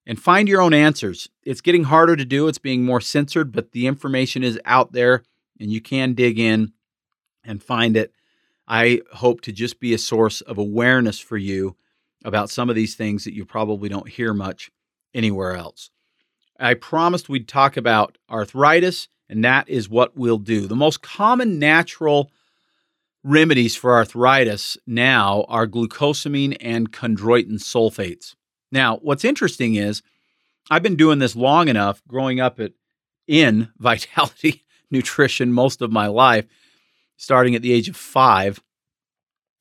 and 0.05 0.21
find 0.21 0.47
your 0.47 0.61
own 0.61 0.73
answers. 0.73 1.29
It's 1.43 1.61
getting 1.61 1.85
harder 1.85 2.15
to 2.15 2.25
do, 2.25 2.47
it's 2.47 2.57
being 2.57 2.83
more 2.83 3.01
censored, 3.01 3.51
but 3.51 3.71
the 3.71 3.87
information 3.87 4.43
is 4.43 4.59
out 4.65 4.91
there 4.91 5.23
and 5.59 5.71
you 5.71 5.81
can 5.81 6.13
dig 6.13 6.39
in 6.39 6.73
and 7.43 7.63
find 7.63 7.95
it. 7.95 8.13
I 8.67 9.01
hope 9.13 9.41
to 9.41 9.51
just 9.51 9.79
be 9.79 9.93
a 9.93 9.97
source 9.97 10.41
of 10.41 10.57
awareness 10.57 11.19
for 11.19 11.37
you 11.37 11.75
about 12.23 12.49
some 12.49 12.69
of 12.69 12.75
these 12.75 12.95
things 12.95 13.23
that 13.23 13.35
you 13.35 13.45
probably 13.45 13.87
don't 13.89 14.09
hear 14.09 14.33
much 14.33 14.71
anywhere 15.13 15.55
else. 15.55 15.91
I 16.59 16.73
promised 16.73 17.29
we'd 17.29 17.47
talk 17.47 17.77
about 17.77 18.17
arthritis, 18.29 19.07
and 19.29 19.43
that 19.43 19.69
is 19.69 19.89
what 19.89 20.17
we'll 20.17 20.39
do. 20.39 20.67
The 20.67 20.75
most 20.75 21.01
common 21.01 21.59
natural 21.59 22.31
remedies 23.23 23.75
for 23.75 23.93
arthritis 23.93 24.77
now 24.87 25.45
are 25.47 25.67
glucosamine 25.67 26.57
and 26.59 26.91
chondroitin 26.91 27.59
sulfates. 27.59 28.35
Now, 28.75 28.97
what's 28.97 29.23
interesting 29.23 29.75
is 29.75 30.03
I've 30.69 30.83
been 30.83 30.97
doing 30.97 31.19
this 31.19 31.33
long 31.33 31.69
enough, 31.69 32.03
growing 32.09 32.41
up 32.41 32.59
at 32.59 32.73
in 33.25 33.69
Vitality 33.79 34.65
Nutrition 34.91 35.53
most 35.53 35.81
of 35.81 35.93
my 35.93 36.07
life, 36.07 36.45
starting 37.15 37.55
at 37.55 37.61
the 37.61 37.71
age 37.71 37.87
of 37.87 37.95
five. 37.95 38.61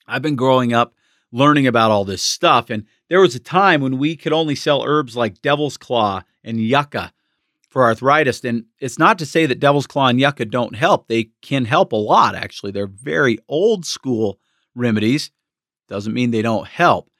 I've 0.08 0.20
been 0.20 0.34
growing 0.34 0.72
up 0.72 0.94
learning 1.30 1.68
about 1.68 1.92
all 1.92 2.04
this 2.04 2.22
stuff. 2.22 2.70
And 2.70 2.86
there 3.08 3.20
was 3.20 3.36
a 3.36 3.40
time 3.40 3.80
when 3.80 3.98
we 3.98 4.16
could 4.16 4.32
only 4.32 4.56
sell 4.56 4.82
herbs 4.82 5.16
like 5.16 5.40
devil's 5.42 5.76
claw 5.76 6.22
and 6.42 6.60
yucca 6.60 7.12
for 7.70 7.84
arthritis. 7.84 8.44
And 8.44 8.64
it's 8.80 8.98
not 8.98 9.20
to 9.20 9.26
say 9.26 9.46
that 9.46 9.60
devil's 9.60 9.86
claw 9.86 10.08
and 10.08 10.18
yucca 10.18 10.44
don't 10.46 10.74
help, 10.74 11.06
they 11.06 11.30
can 11.40 11.66
help 11.66 11.92
a 11.92 11.96
lot, 11.96 12.34
actually. 12.34 12.72
They're 12.72 12.88
very 12.88 13.38
old 13.46 13.86
school 13.86 14.40
remedies. 14.74 15.30
Doesn't 15.86 16.14
mean 16.14 16.32
they 16.32 16.42
don't 16.42 16.66
help 16.66 17.10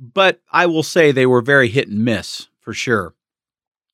but 0.00 0.40
I 0.50 0.64
will 0.64 0.82
say 0.82 1.12
they 1.12 1.26
were 1.26 1.42
very 1.42 1.68
hit 1.68 1.88
and 1.88 2.04
miss 2.04 2.48
for 2.58 2.72
sure. 2.72 3.14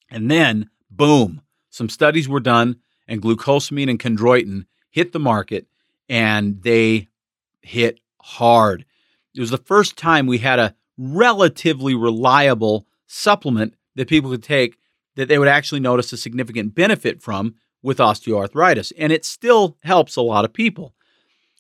And 0.08 0.30
then, 0.30 0.70
boom, 0.88 1.42
some 1.68 1.88
studies 1.88 2.28
were 2.28 2.40
done, 2.40 2.76
and 3.08 3.20
glucosamine 3.20 3.90
and 3.90 3.98
chondroitin 3.98 4.66
hit 4.88 5.12
the 5.12 5.18
market, 5.18 5.66
and 6.08 6.62
they 6.62 7.08
hit 7.60 7.98
hard. 8.20 8.84
It 9.34 9.40
was 9.40 9.50
the 9.50 9.58
first 9.58 9.96
time 9.96 10.26
we 10.26 10.38
had 10.38 10.60
a 10.60 10.74
relatively 10.96 11.94
reliable 11.94 12.86
supplement 13.06 13.74
that 13.96 14.08
people 14.08 14.30
could 14.30 14.42
take 14.42 14.78
that 15.16 15.28
they 15.28 15.38
would 15.38 15.48
actually 15.48 15.80
notice 15.80 16.12
a 16.12 16.16
significant 16.16 16.74
benefit 16.74 17.20
from 17.20 17.56
with 17.82 17.98
osteoarthritis. 17.98 18.92
And 18.96 19.12
it 19.12 19.24
still 19.24 19.76
helps 19.82 20.16
a 20.16 20.22
lot 20.22 20.44
of 20.44 20.52
people. 20.52 20.94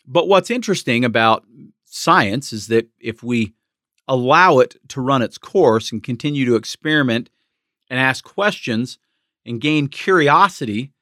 But 0.06 0.28
what's 0.28 0.50
interesting 0.50 1.04
about 1.04 1.44
science 1.84 2.52
is 2.52 2.68
that 2.68 2.88
if 3.00 3.22
we 3.22 3.54
allow 4.08 4.58
it 4.58 4.76
to 4.88 5.00
run 5.00 5.22
its 5.22 5.38
course 5.38 5.92
and 5.92 6.02
continue 6.02 6.44
to 6.44 6.56
experiment 6.56 7.30
and 7.88 7.98
ask 7.98 8.24
questions 8.24 8.98
and 9.44 9.60
gain 9.60 9.88
curiosity, 9.88 10.92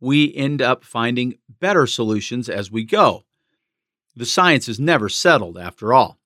we 0.00 0.34
end 0.34 0.60
up 0.60 0.84
finding 0.84 1.34
better 1.60 1.86
solutions 1.86 2.48
as 2.48 2.70
we 2.70 2.84
go. 2.84 3.24
The 4.14 4.26
science 4.26 4.68
is 4.68 4.80
never 4.80 5.08
settled, 5.08 5.58
after 5.58 5.92
all. 5.92 6.18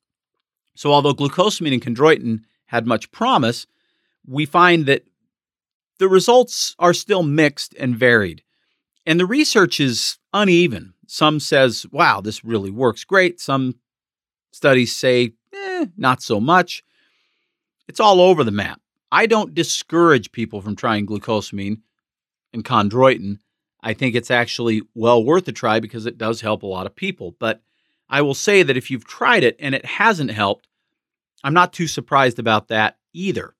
So, 0.74 0.92
although 0.92 1.14
glucosamine 1.14 1.72
and 1.72 1.82
chondroitin 1.82 2.42
had 2.66 2.86
much 2.86 3.10
promise, 3.10 3.66
we 4.26 4.46
find 4.46 4.86
that 4.86 5.04
the 5.98 6.08
results 6.08 6.74
are 6.78 6.94
still 6.94 7.22
mixed 7.22 7.74
and 7.78 7.96
varied. 7.96 8.42
And 9.04 9.18
the 9.18 9.26
research 9.26 9.80
is 9.80 10.18
uneven. 10.32 10.94
Some 11.06 11.40
says, 11.40 11.84
wow, 11.90 12.20
this 12.20 12.44
really 12.44 12.70
works 12.70 13.04
great. 13.04 13.40
Some 13.40 13.74
studies 14.52 14.94
say, 14.94 15.32
eh, 15.80 15.86
not 15.96 16.22
so 16.22 16.40
much. 16.40 16.82
It's 17.88 18.00
all 18.00 18.20
over 18.20 18.44
the 18.44 18.50
map. 18.50 18.80
I 19.12 19.26
don't 19.26 19.54
discourage 19.54 20.32
people 20.32 20.60
from 20.60 20.76
trying 20.76 21.06
glucosamine 21.06 21.80
and 22.52 22.64
chondroitin. 22.64 23.38
I 23.82 23.94
think 23.94 24.14
it's 24.14 24.30
actually 24.30 24.82
well 24.94 25.24
worth 25.24 25.48
a 25.48 25.52
try 25.52 25.80
because 25.80 26.06
it 26.06 26.18
does 26.18 26.40
help 26.40 26.62
a 26.62 26.66
lot 26.66 26.86
of 26.86 26.94
people. 26.94 27.34
But 27.38 27.62
I 28.08 28.22
will 28.22 28.34
say 28.34 28.62
that 28.62 28.76
if 28.76 28.90
you've 28.90 29.06
tried 29.06 29.42
it 29.42 29.56
and 29.58 29.74
it 29.74 29.84
hasn't 29.84 30.30
helped, 30.30 30.68
I'm 31.42 31.54
not 31.54 31.72
too 31.72 31.86
surprised 31.86 32.38
about 32.38 32.68
that 32.68 32.98
either. 33.12 33.54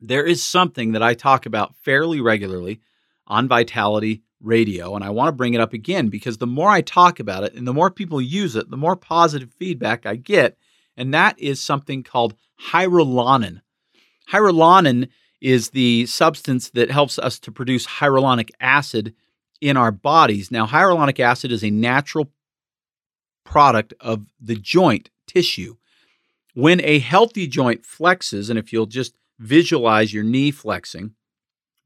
There 0.00 0.24
is 0.24 0.42
something 0.42 0.92
that 0.92 1.02
I 1.02 1.14
talk 1.14 1.46
about 1.46 1.74
fairly 1.76 2.20
regularly 2.20 2.80
on 3.26 3.48
Vitality 3.48 4.22
Radio, 4.40 4.94
and 4.96 5.04
I 5.04 5.10
want 5.10 5.28
to 5.28 5.32
bring 5.32 5.54
it 5.54 5.60
up 5.60 5.72
again 5.72 6.08
because 6.08 6.38
the 6.38 6.46
more 6.46 6.68
I 6.68 6.80
talk 6.80 7.20
about 7.20 7.44
it 7.44 7.54
and 7.54 7.66
the 7.66 7.72
more 7.72 7.90
people 7.90 8.20
use 8.20 8.56
it, 8.56 8.68
the 8.68 8.76
more 8.76 8.96
positive 8.96 9.52
feedback 9.52 10.04
I 10.04 10.16
get, 10.16 10.58
and 10.96 11.12
that 11.14 11.38
is 11.38 11.60
something 11.60 12.02
called 12.02 12.34
hyaluronic. 12.70 13.60
Hyaluronic 14.30 15.08
is 15.40 15.70
the 15.70 16.06
substance 16.06 16.70
that 16.70 16.90
helps 16.90 17.18
us 17.18 17.38
to 17.40 17.52
produce 17.52 17.86
hyaluronic 17.86 18.50
acid 18.60 19.14
in 19.60 19.76
our 19.76 19.92
bodies. 19.92 20.50
Now, 20.50 20.66
hyaluronic 20.66 21.20
acid 21.20 21.52
is 21.52 21.64
a 21.64 21.70
natural 21.70 22.30
product 23.44 23.94
of 24.00 24.26
the 24.40 24.56
joint 24.56 25.10
tissue. 25.26 25.76
When 26.54 26.80
a 26.82 26.98
healthy 26.98 27.46
joint 27.46 27.82
flexes, 27.82 28.50
and 28.50 28.58
if 28.58 28.72
you'll 28.72 28.86
just 28.86 29.14
visualize 29.38 30.12
your 30.12 30.24
knee 30.24 30.50
flexing 30.50 31.14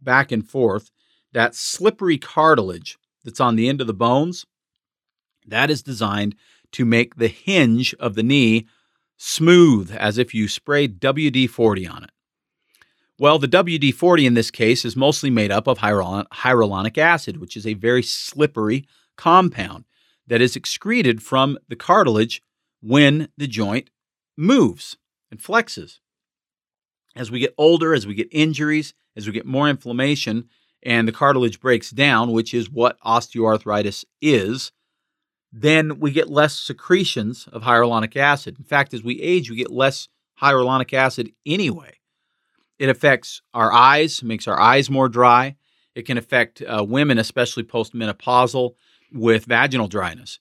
back 0.01 0.33
and 0.33 0.47
forth, 0.47 0.91
that 1.33 1.55
slippery 1.55 2.19
cartilage 2.19 2.99
that's 3.25 3.41
on 3.41 3.57
the 3.57 3.69
end 3.69 3.81
of 3.81 3.87
the 3.87 3.95
bones, 3.95 4.45
that 5.47 5.71
is 5.71 5.83
designed 5.83 6.35
to 6.73 6.85
make 6.85 7.17
the 7.17 7.29
hinge 7.29 7.95
of 7.95 8.15
the 8.15 8.23
knee 8.23 8.67
smooth 9.17 9.95
as 9.99 10.19
if 10.19 10.35
you 10.35 10.49
sprayed 10.49 11.01
WD 11.01 11.49
40 11.49 11.87
on 11.87 12.05
it. 12.05 12.11
Well, 13.19 13.39
the 13.39 13.49
WD 13.49 13.95
40 13.95 14.27
in 14.27 14.35
this 14.35 14.51
case 14.51 14.85
is 14.85 14.95
mostly 14.95 15.31
made 15.31 15.51
up 15.51 15.67
of 15.67 15.79
hyaluronic 15.79 16.99
acid, 16.99 17.39
which 17.39 17.57
is 17.57 17.67
a 17.67 17.75
very 17.75 18.03
slippery 18.03 18.87
compound 19.17 19.85
that 20.27 20.43
is 20.43 20.57
excreted 20.57 21.23
from 21.23 21.57
the 21.69 21.77
cartilage 21.77 22.43
when 22.83 23.29
the 23.39 23.47
joint 23.47 23.89
moves 24.37 24.99
and 25.31 25.41
flexes. 25.41 26.01
As 27.15 27.31
we 27.31 27.39
get 27.39 27.55
older, 27.57 27.95
as 27.95 28.07
we 28.07 28.15
get 28.15 28.29
injuries, 28.31 28.93
as 29.17 29.27
we 29.27 29.33
get 29.33 29.47
more 29.47 29.69
inflammation, 29.69 30.51
and 30.83 31.09
the 31.09 31.13
cartilage 31.13 31.59
breaks 31.59 31.91
down, 31.91 32.33
which 32.33 32.53
is 32.53 32.71
what 32.71 33.01
osteoarthritis 33.01 34.05
is, 34.21 34.73
then 35.59 35.99
we 36.01 36.11
get 36.11 36.29
less 36.29 36.59
secretions 36.59 37.49
of 37.53 37.63
hyaluronic 37.63 38.17
acid. 38.17 38.59
In 38.59 38.65
fact, 38.65 38.93
as 38.93 39.03
we 39.03 39.21
age, 39.21 39.51
we 39.51 39.57
get 39.57 39.71
less 39.71 40.09
hyaluronic 40.41 40.93
acid 40.93 41.33
anyway. 41.45 41.95
It 42.79 42.89
affects 42.89 43.41
our 43.55 43.73
eyes, 43.73 44.23
makes 44.23 44.47
our 44.47 44.61
eyes 44.61 44.91
more 44.91 45.09
dry. 45.09 45.57
It 45.95 46.03
can 46.03 46.19
affect 46.19 46.63
uh, 46.63 46.85
women, 46.85 47.19
especially 47.19 47.63
postmenopausal, 47.63 48.75
with 49.13 49.47
vaginal 49.47 49.89
dryness. 49.89 50.39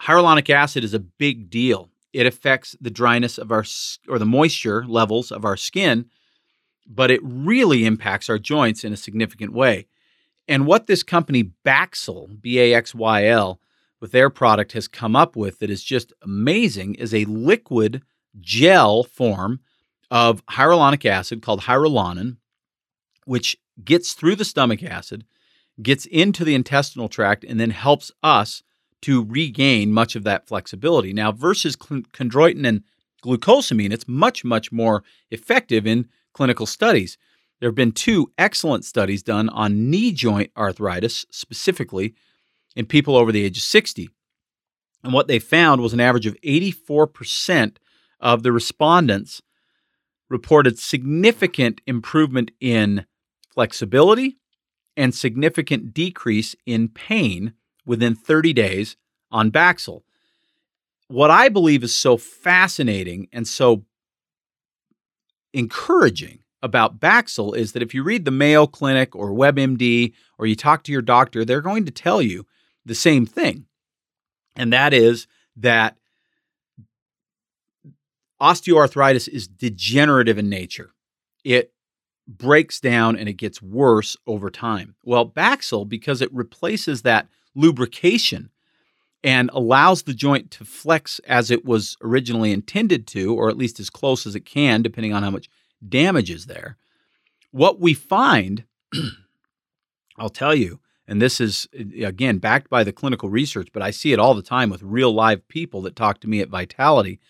Hyaluronic 0.00 0.50
acid 0.50 0.84
is 0.84 0.92
a 0.92 0.98
big 0.98 1.48
deal 1.48 1.88
it 2.14 2.26
affects 2.26 2.76
the 2.80 2.92
dryness 2.92 3.38
of 3.38 3.50
our 3.50 3.64
or 4.08 4.18
the 4.20 4.24
moisture 4.24 4.86
levels 4.86 5.32
of 5.32 5.44
our 5.44 5.56
skin, 5.56 6.06
but 6.86 7.10
it 7.10 7.20
really 7.22 7.84
impacts 7.84 8.30
our 8.30 8.38
joints 8.38 8.84
in 8.84 8.92
a 8.92 8.96
significant 8.96 9.52
way. 9.52 9.88
And 10.46 10.64
what 10.64 10.86
this 10.86 11.02
company 11.02 11.50
Baxyl, 11.66 12.40
B 12.40 12.60
A 12.60 12.72
X 12.72 12.94
Y 12.94 13.26
L, 13.26 13.58
their 14.12 14.30
product 14.30 14.72
has 14.72 14.88
come 14.88 15.14
up 15.14 15.36
with 15.36 15.58
that 15.58 15.70
is 15.70 15.82
just 15.82 16.12
amazing 16.22 16.94
is 16.94 17.14
a 17.14 17.24
liquid 17.26 18.02
gel 18.40 19.04
form 19.04 19.60
of 20.10 20.44
hyaluronic 20.46 21.04
acid 21.04 21.42
called 21.42 21.62
hyaluronic, 21.62 22.36
which 23.24 23.56
gets 23.84 24.12
through 24.12 24.36
the 24.36 24.44
stomach 24.44 24.82
acid, 24.82 25.24
gets 25.82 26.06
into 26.06 26.44
the 26.44 26.54
intestinal 26.54 27.08
tract, 27.08 27.44
and 27.44 27.58
then 27.58 27.70
helps 27.70 28.12
us 28.22 28.62
to 29.02 29.24
regain 29.24 29.92
much 29.92 30.16
of 30.16 30.24
that 30.24 30.46
flexibility. 30.46 31.12
Now, 31.12 31.32
versus 31.32 31.76
chondroitin 31.76 32.66
and 32.66 32.82
glucosamine, 33.22 33.92
it's 33.92 34.08
much, 34.08 34.44
much 34.44 34.72
more 34.72 35.02
effective 35.30 35.86
in 35.86 36.08
clinical 36.32 36.66
studies. 36.66 37.18
There 37.60 37.68
have 37.68 37.74
been 37.74 37.92
two 37.92 38.32
excellent 38.38 38.84
studies 38.84 39.22
done 39.22 39.48
on 39.48 39.90
knee 39.90 40.12
joint 40.12 40.50
arthritis, 40.56 41.26
specifically 41.30 42.14
in 42.76 42.86
people 42.86 43.16
over 43.16 43.32
the 43.32 43.44
age 43.44 43.58
of 43.58 43.62
60. 43.62 44.08
And 45.02 45.12
what 45.12 45.28
they 45.28 45.38
found 45.38 45.80
was 45.80 45.92
an 45.92 46.00
average 46.00 46.26
of 46.26 46.40
84% 46.42 47.76
of 48.20 48.42
the 48.42 48.52
respondents 48.52 49.42
reported 50.30 50.78
significant 50.78 51.80
improvement 51.86 52.50
in 52.60 53.04
flexibility 53.52 54.38
and 54.96 55.14
significant 55.14 55.92
decrease 55.92 56.56
in 56.66 56.88
pain 56.88 57.52
within 57.84 58.14
30 58.14 58.52
days 58.52 58.96
on 59.30 59.50
Baxyl. 59.50 60.02
What 61.08 61.30
I 61.30 61.48
believe 61.48 61.84
is 61.84 61.94
so 61.94 62.16
fascinating 62.16 63.28
and 63.32 63.46
so 63.46 63.84
encouraging 65.52 66.40
about 66.62 66.98
Baxyl 66.98 67.54
is 67.54 67.72
that 67.72 67.82
if 67.82 67.92
you 67.92 68.02
read 68.02 68.24
the 68.24 68.30
Mayo 68.30 68.66
Clinic 68.66 69.14
or 69.14 69.30
WebMD 69.30 70.14
or 70.38 70.46
you 70.46 70.56
talk 70.56 70.82
to 70.84 70.92
your 70.92 71.02
doctor, 71.02 71.44
they're 71.44 71.60
going 71.60 71.84
to 71.84 71.90
tell 71.90 72.22
you 72.22 72.46
the 72.84 72.94
same 72.94 73.26
thing. 73.26 73.66
And 74.56 74.72
that 74.72 74.92
is 74.92 75.26
that 75.56 75.96
osteoarthritis 78.40 79.28
is 79.28 79.48
degenerative 79.48 80.38
in 80.38 80.48
nature. 80.48 80.90
It 81.44 81.72
breaks 82.26 82.80
down 82.80 83.16
and 83.16 83.28
it 83.28 83.34
gets 83.34 83.60
worse 83.60 84.16
over 84.26 84.50
time. 84.50 84.94
Well, 85.04 85.28
Baxyl, 85.28 85.88
because 85.88 86.22
it 86.22 86.32
replaces 86.32 87.02
that 87.02 87.28
lubrication 87.54 88.50
and 89.22 89.50
allows 89.52 90.02
the 90.02 90.14
joint 90.14 90.50
to 90.52 90.64
flex 90.64 91.18
as 91.26 91.50
it 91.50 91.64
was 91.64 91.96
originally 92.02 92.52
intended 92.52 93.06
to, 93.08 93.34
or 93.34 93.48
at 93.48 93.56
least 93.56 93.80
as 93.80 93.88
close 93.88 94.26
as 94.26 94.34
it 94.34 94.44
can, 94.44 94.82
depending 94.82 95.14
on 95.14 95.22
how 95.22 95.30
much 95.30 95.48
damage 95.86 96.30
is 96.30 96.46
there. 96.46 96.76
What 97.50 97.80
we 97.80 97.94
find, 97.94 98.64
I'll 100.18 100.28
tell 100.28 100.54
you, 100.54 100.80
and 101.06 101.20
this 101.20 101.40
is 101.40 101.68
again 101.72 102.38
backed 102.38 102.70
by 102.70 102.84
the 102.84 102.92
clinical 102.92 103.28
research, 103.28 103.68
but 103.72 103.82
I 103.82 103.90
see 103.90 104.12
it 104.12 104.18
all 104.18 104.34
the 104.34 104.42
time 104.42 104.70
with 104.70 104.82
real 104.82 105.12
live 105.12 105.46
people 105.48 105.82
that 105.82 105.96
talk 105.96 106.20
to 106.20 106.28
me 106.28 106.40
at 106.40 106.48
Vitality, 106.48 107.20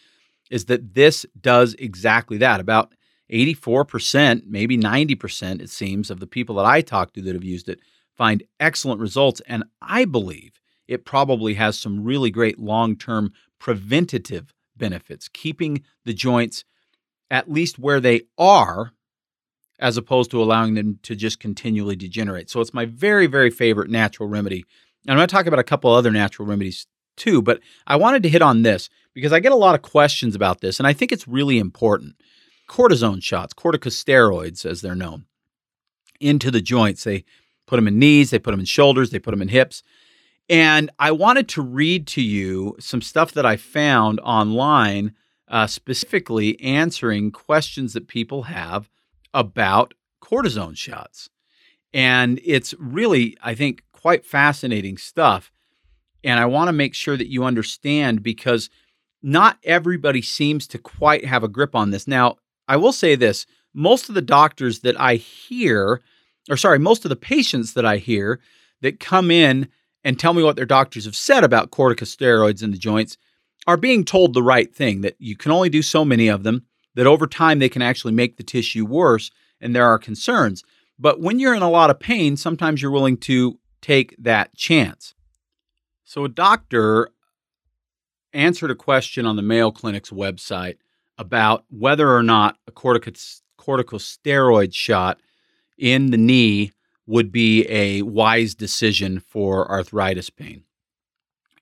is 0.50 0.66
that 0.66 0.94
this 0.94 1.26
does 1.40 1.74
exactly 1.74 2.36
that. 2.38 2.60
About 2.60 2.94
84%, 3.32 4.42
maybe 4.46 4.76
90%, 4.76 5.60
it 5.60 5.70
seems, 5.70 6.10
of 6.10 6.20
the 6.20 6.26
people 6.26 6.56
that 6.56 6.66
I 6.66 6.82
talk 6.82 7.12
to 7.14 7.22
that 7.22 7.34
have 7.34 7.44
used 7.44 7.68
it 7.68 7.80
find 8.16 8.42
excellent 8.60 9.00
results. 9.00 9.40
And 9.46 9.64
I 9.82 10.04
believe 10.04 10.60
it 10.86 11.04
probably 11.04 11.54
has 11.54 11.78
some 11.78 12.04
really 12.04 12.30
great 12.30 12.58
long 12.58 12.96
term 12.96 13.32
preventative 13.58 14.52
benefits, 14.76 15.28
keeping 15.28 15.82
the 16.04 16.14
joints 16.14 16.64
at 17.30 17.50
least 17.50 17.78
where 17.78 18.00
they 18.00 18.22
are, 18.38 18.92
as 19.78 19.96
opposed 19.96 20.30
to 20.30 20.42
allowing 20.42 20.74
them 20.74 20.98
to 21.02 21.16
just 21.16 21.40
continually 21.40 21.96
degenerate. 21.96 22.48
So 22.50 22.60
it's 22.60 22.74
my 22.74 22.84
very, 22.84 23.26
very 23.26 23.50
favorite 23.50 23.90
natural 23.90 24.28
remedy. 24.28 24.64
And 25.02 25.12
I'm 25.12 25.16
going 25.16 25.28
to 25.28 25.32
talk 25.32 25.46
about 25.46 25.58
a 25.58 25.64
couple 25.64 25.92
other 25.92 26.10
natural 26.10 26.46
remedies 26.46 26.86
too, 27.16 27.42
but 27.42 27.60
I 27.86 27.96
wanted 27.96 28.22
to 28.24 28.28
hit 28.28 28.42
on 28.42 28.62
this 28.62 28.88
because 29.14 29.32
I 29.32 29.40
get 29.40 29.52
a 29.52 29.56
lot 29.56 29.74
of 29.74 29.82
questions 29.82 30.34
about 30.34 30.60
this, 30.60 30.80
and 30.80 30.86
I 30.86 30.92
think 30.92 31.12
it's 31.12 31.28
really 31.28 31.58
important. 31.58 32.16
Cortisone 32.68 33.22
shots, 33.22 33.54
corticosteroids, 33.54 34.66
as 34.66 34.80
they're 34.80 34.94
known, 34.94 35.26
into 36.20 36.50
the 36.50 36.60
joints. 36.60 37.04
They 37.04 37.24
put 37.66 37.76
them 37.76 37.86
in 37.86 37.98
knees, 37.98 38.30
they 38.30 38.38
put 38.38 38.50
them 38.50 38.60
in 38.60 38.66
shoulders, 38.66 39.10
they 39.10 39.18
put 39.18 39.30
them 39.30 39.42
in 39.42 39.48
hips. 39.48 39.82
And 40.48 40.90
I 40.98 41.10
wanted 41.12 41.48
to 41.50 41.62
read 41.62 42.06
to 42.08 42.22
you 42.22 42.76
some 42.78 43.00
stuff 43.00 43.32
that 43.32 43.46
I 43.46 43.56
found 43.56 44.20
online, 44.20 45.14
uh, 45.48 45.66
specifically 45.66 46.60
answering 46.60 47.30
questions 47.30 47.92
that 47.92 48.08
people 48.08 48.44
have 48.44 48.90
about 49.34 49.92
cortisone 50.22 50.76
shots. 50.76 51.28
And 51.92 52.40
it's 52.42 52.74
really, 52.78 53.36
I 53.42 53.54
think, 53.54 53.82
quite 53.92 54.24
fascinating 54.24 54.96
stuff. 54.96 55.52
And 56.22 56.40
I 56.40 56.46
want 56.46 56.68
to 56.68 56.72
make 56.72 56.94
sure 56.94 57.16
that 57.16 57.30
you 57.30 57.44
understand 57.44 58.22
because 58.22 58.70
not 59.22 59.58
everybody 59.64 60.22
seems 60.22 60.66
to 60.68 60.78
quite 60.78 61.26
have 61.26 61.44
a 61.44 61.48
grip 61.48 61.74
on 61.74 61.90
this. 61.90 62.08
Now, 62.08 62.36
I 62.66 62.76
will 62.76 62.92
say 62.92 63.14
this 63.14 63.46
most 63.74 64.08
of 64.08 64.14
the 64.14 64.22
doctors 64.22 64.80
that 64.80 64.98
I 65.00 65.16
hear, 65.16 66.00
or 66.48 66.56
sorry, 66.56 66.78
most 66.78 67.04
of 67.04 67.08
the 67.08 67.16
patients 67.16 67.74
that 67.74 67.84
I 67.84 67.98
hear 67.98 68.40
that 68.80 69.00
come 69.00 69.30
in 69.30 69.68
and 70.04 70.18
tell 70.18 70.34
me 70.34 70.42
what 70.42 70.56
their 70.56 70.66
doctors 70.66 71.06
have 71.06 71.16
said 71.16 71.44
about 71.44 71.70
corticosteroids 71.70 72.62
in 72.62 72.70
the 72.70 72.78
joints 72.78 73.16
are 73.66 73.76
being 73.76 74.04
told 74.04 74.34
the 74.34 74.42
right 74.42 74.74
thing 74.74 75.00
that 75.00 75.16
you 75.18 75.36
can 75.36 75.50
only 75.50 75.70
do 75.70 75.82
so 75.82 76.04
many 76.04 76.28
of 76.28 76.42
them, 76.42 76.66
that 76.94 77.06
over 77.06 77.26
time 77.26 77.58
they 77.58 77.68
can 77.68 77.82
actually 77.82 78.12
make 78.12 78.36
the 78.36 78.42
tissue 78.42 78.84
worse, 78.84 79.30
and 79.60 79.74
there 79.74 79.86
are 79.86 79.98
concerns. 79.98 80.62
But 80.98 81.20
when 81.20 81.38
you're 81.38 81.54
in 81.54 81.62
a 81.62 81.70
lot 81.70 81.90
of 81.90 81.98
pain, 81.98 82.36
sometimes 82.36 82.80
you're 82.80 82.90
willing 82.90 83.16
to 83.18 83.58
take 83.80 84.14
that 84.18 84.54
chance. 84.56 85.14
So, 86.04 86.24
a 86.24 86.28
doctor 86.28 87.08
answered 88.32 88.70
a 88.70 88.76
question 88.76 89.26
on 89.26 89.36
the 89.36 89.42
Mayo 89.42 89.70
Clinic's 89.70 90.10
website 90.10 90.76
about 91.18 91.64
whether 91.68 92.14
or 92.14 92.22
not 92.22 92.56
a 92.66 92.72
corticosteroid 92.72 94.74
shot 94.74 95.20
in 95.78 96.10
the 96.10 96.16
knee 96.16 96.72
would 97.06 97.30
be 97.30 97.66
a 97.68 98.02
wise 98.02 98.54
decision 98.54 99.20
for 99.20 99.70
arthritis 99.70 100.30
pain. 100.30 100.64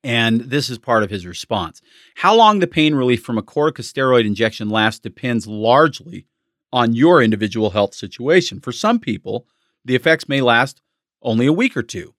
And 0.04 0.40
this 0.42 0.68
is 0.68 0.78
part 0.78 1.02
of 1.02 1.10
his 1.10 1.26
response. 1.26 1.80
How 2.16 2.34
long 2.34 2.58
the 2.58 2.66
pain 2.66 2.94
relief 2.94 3.22
from 3.22 3.38
a 3.38 3.42
corticosteroid 3.42 4.26
injection 4.26 4.68
lasts 4.68 5.00
depends 5.00 5.46
largely 5.46 6.26
on 6.72 6.94
your 6.94 7.22
individual 7.22 7.70
health 7.70 7.94
situation. 7.94 8.60
For 8.60 8.72
some 8.72 8.98
people, 8.98 9.46
the 9.84 9.94
effects 9.94 10.28
may 10.28 10.40
last 10.40 10.80
only 11.22 11.46
a 11.46 11.52
week 11.52 11.76
or 11.76 11.82
two. 11.82 12.14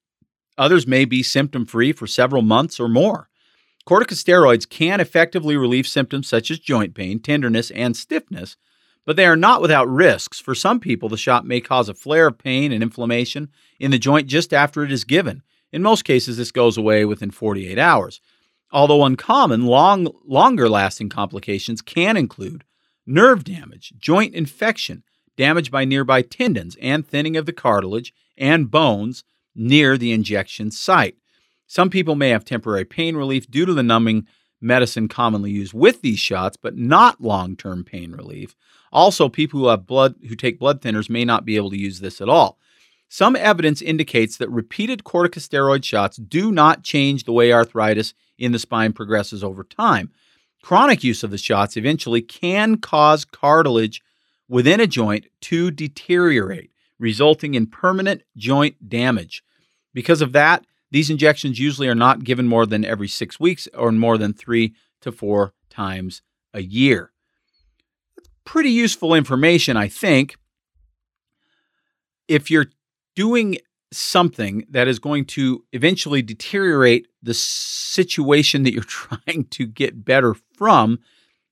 Others 0.58 0.88
may 0.88 1.06
be 1.06 1.24
symptom 1.24 1.66
free 1.66 1.92
for 1.92 2.08
several 2.08 2.42
months 2.42 2.80
or 2.80 2.88
more. 2.88 3.30
Corticosteroids 3.88 4.70
can 4.70 5.02
effectively 5.02 5.58
relieve 5.58 5.88
symptoms 5.88 6.28
such 6.28 6.50
as 6.52 6.60
joint 6.60 6.94
pain, 6.94 7.20
tenderness, 7.20 7.70
and 7.72 7.98
stiffness, 7.98 8.56
but 9.06 9.18
they 9.18 9.26
are 9.26 9.36
not 9.36 9.62
without 9.62 9.90
risks. 9.90 10.40
For 10.40 10.56
some 10.56 10.80
people, 10.80 11.10
the 11.10 11.18
shot 11.18 11.46
may 11.46 11.60
cause 11.60 11.90
a 11.90 11.94
flare 11.94 12.28
of 12.28 12.38
pain 12.38 12.72
and 12.72 12.82
inflammation 12.82 13.50
in 13.80 13.92
the 13.92 13.98
joint 13.98 14.28
just 14.28 14.54
after 14.54 14.84
it 14.84 14.92
is 14.92 15.04
given. 15.04 15.42
In 15.74 15.82
most 15.82 16.06
cases, 16.06 16.38
this 16.38 16.52
goes 16.52 16.78
away 16.78 17.04
within 17.04 17.32
48 17.32 17.80
hours. 17.80 18.22
Although 18.72 19.04
uncommon, 19.04 19.66
long, 19.66 20.08
longer 20.24 20.70
lasting 20.70 21.10
complications 21.10 21.82
can 21.82 22.16
include 22.16 22.64
nerve 23.08 23.44
damage, 23.44 23.94
joint 23.98 24.36
infection, 24.36 25.04
damage 25.36 25.72
by 25.72 25.84
nearby 25.84 26.22
tendons, 26.22 26.78
and 26.80 27.06
thinning 27.06 27.36
of 27.36 27.48
the 27.48 27.54
cartilage 27.54 28.14
and 28.38 28.70
bones 28.70 29.24
near 29.56 29.98
the 29.98 30.12
injection 30.12 30.70
site. 30.70 31.18
Some 31.66 31.90
people 31.90 32.16
may 32.16 32.30
have 32.30 32.46
temporary 32.46 32.86
pain 32.86 33.16
relief 33.16 33.50
due 33.50 33.66
to 33.66 33.74
the 33.74 33.84
numbing 33.84 34.28
medicine 34.62 35.08
commonly 35.08 35.52
used 35.52 35.74
with 35.74 36.02
these 36.02 36.20
shots, 36.20 36.56
but 36.56 36.78
not 36.78 37.20
long-term 37.20 37.84
pain 37.84 38.12
relief. 38.12 38.56
Also, 38.92 39.28
people 39.28 39.60
who 39.60 39.68
have 39.68 39.88
blood 39.88 40.16
who 40.30 40.36
take 40.36 40.60
blood 40.60 40.82
thinners 40.82 41.10
may 41.10 41.26
not 41.26 41.46
be 41.46 41.56
able 41.56 41.72
to 41.72 41.80
use 41.80 42.00
this 42.00 42.22
at 42.22 42.30
all. 42.30 42.60
Some 43.14 43.36
evidence 43.36 43.80
indicates 43.80 44.38
that 44.38 44.50
repeated 44.50 45.04
corticosteroid 45.04 45.84
shots 45.84 46.18
do 46.18 46.52
not 46.52 46.82
change 46.82 47.26
the 47.26 47.32
way 47.32 47.54
arthritis 47.54 48.16
in 48.40 48.54
the 48.54 48.58
spine 48.58 48.92
progresses 48.92 49.44
over 49.44 49.64
time. 49.64 50.10
Chronic 50.64 51.04
use 51.04 51.22
of 51.22 51.30
the 51.30 51.38
shots 51.38 51.78
eventually 51.78 52.24
can 52.24 52.78
cause 52.78 53.24
cartilage 53.24 54.02
within 54.50 54.80
a 54.80 54.88
joint 54.88 55.28
to 55.42 55.70
deteriorate, 55.70 56.72
resulting 56.98 57.54
in 57.54 57.68
permanent 57.68 58.24
joint 58.36 58.90
damage. 58.90 59.44
Because 59.94 60.24
of 60.24 60.32
that, 60.32 60.66
these 60.90 61.12
injections 61.12 61.60
usually 61.60 61.88
are 61.88 61.94
not 61.94 62.24
given 62.24 62.48
more 62.48 62.66
than 62.66 62.84
every 62.84 63.08
six 63.08 63.40
weeks 63.40 63.68
or 63.76 63.92
more 63.92 64.18
than 64.18 64.34
three 64.34 64.74
to 65.02 65.12
four 65.12 65.54
times 65.70 66.24
a 66.52 66.64
year. 66.64 67.12
Pretty 68.44 68.72
useful 68.72 69.14
information, 69.14 69.78
I 69.78 69.88
think. 69.88 70.36
If 72.28 72.50
you're 72.50 72.72
doing 73.16 73.58
something 73.92 74.66
that 74.70 74.88
is 74.88 75.00
going 75.00 75.26
to 75.26 75.64
eventually 75.72 76.22
deteriorate 76.22 77.08
the 77.22 77.34
situation 77.34 78.64
that 78.64 78.74
you're 78.74 78.84
trying 78.88 79.46
to 79.52 79.66
get 79.66 80.04
better 80.04 80.36
from, 80.56 81.00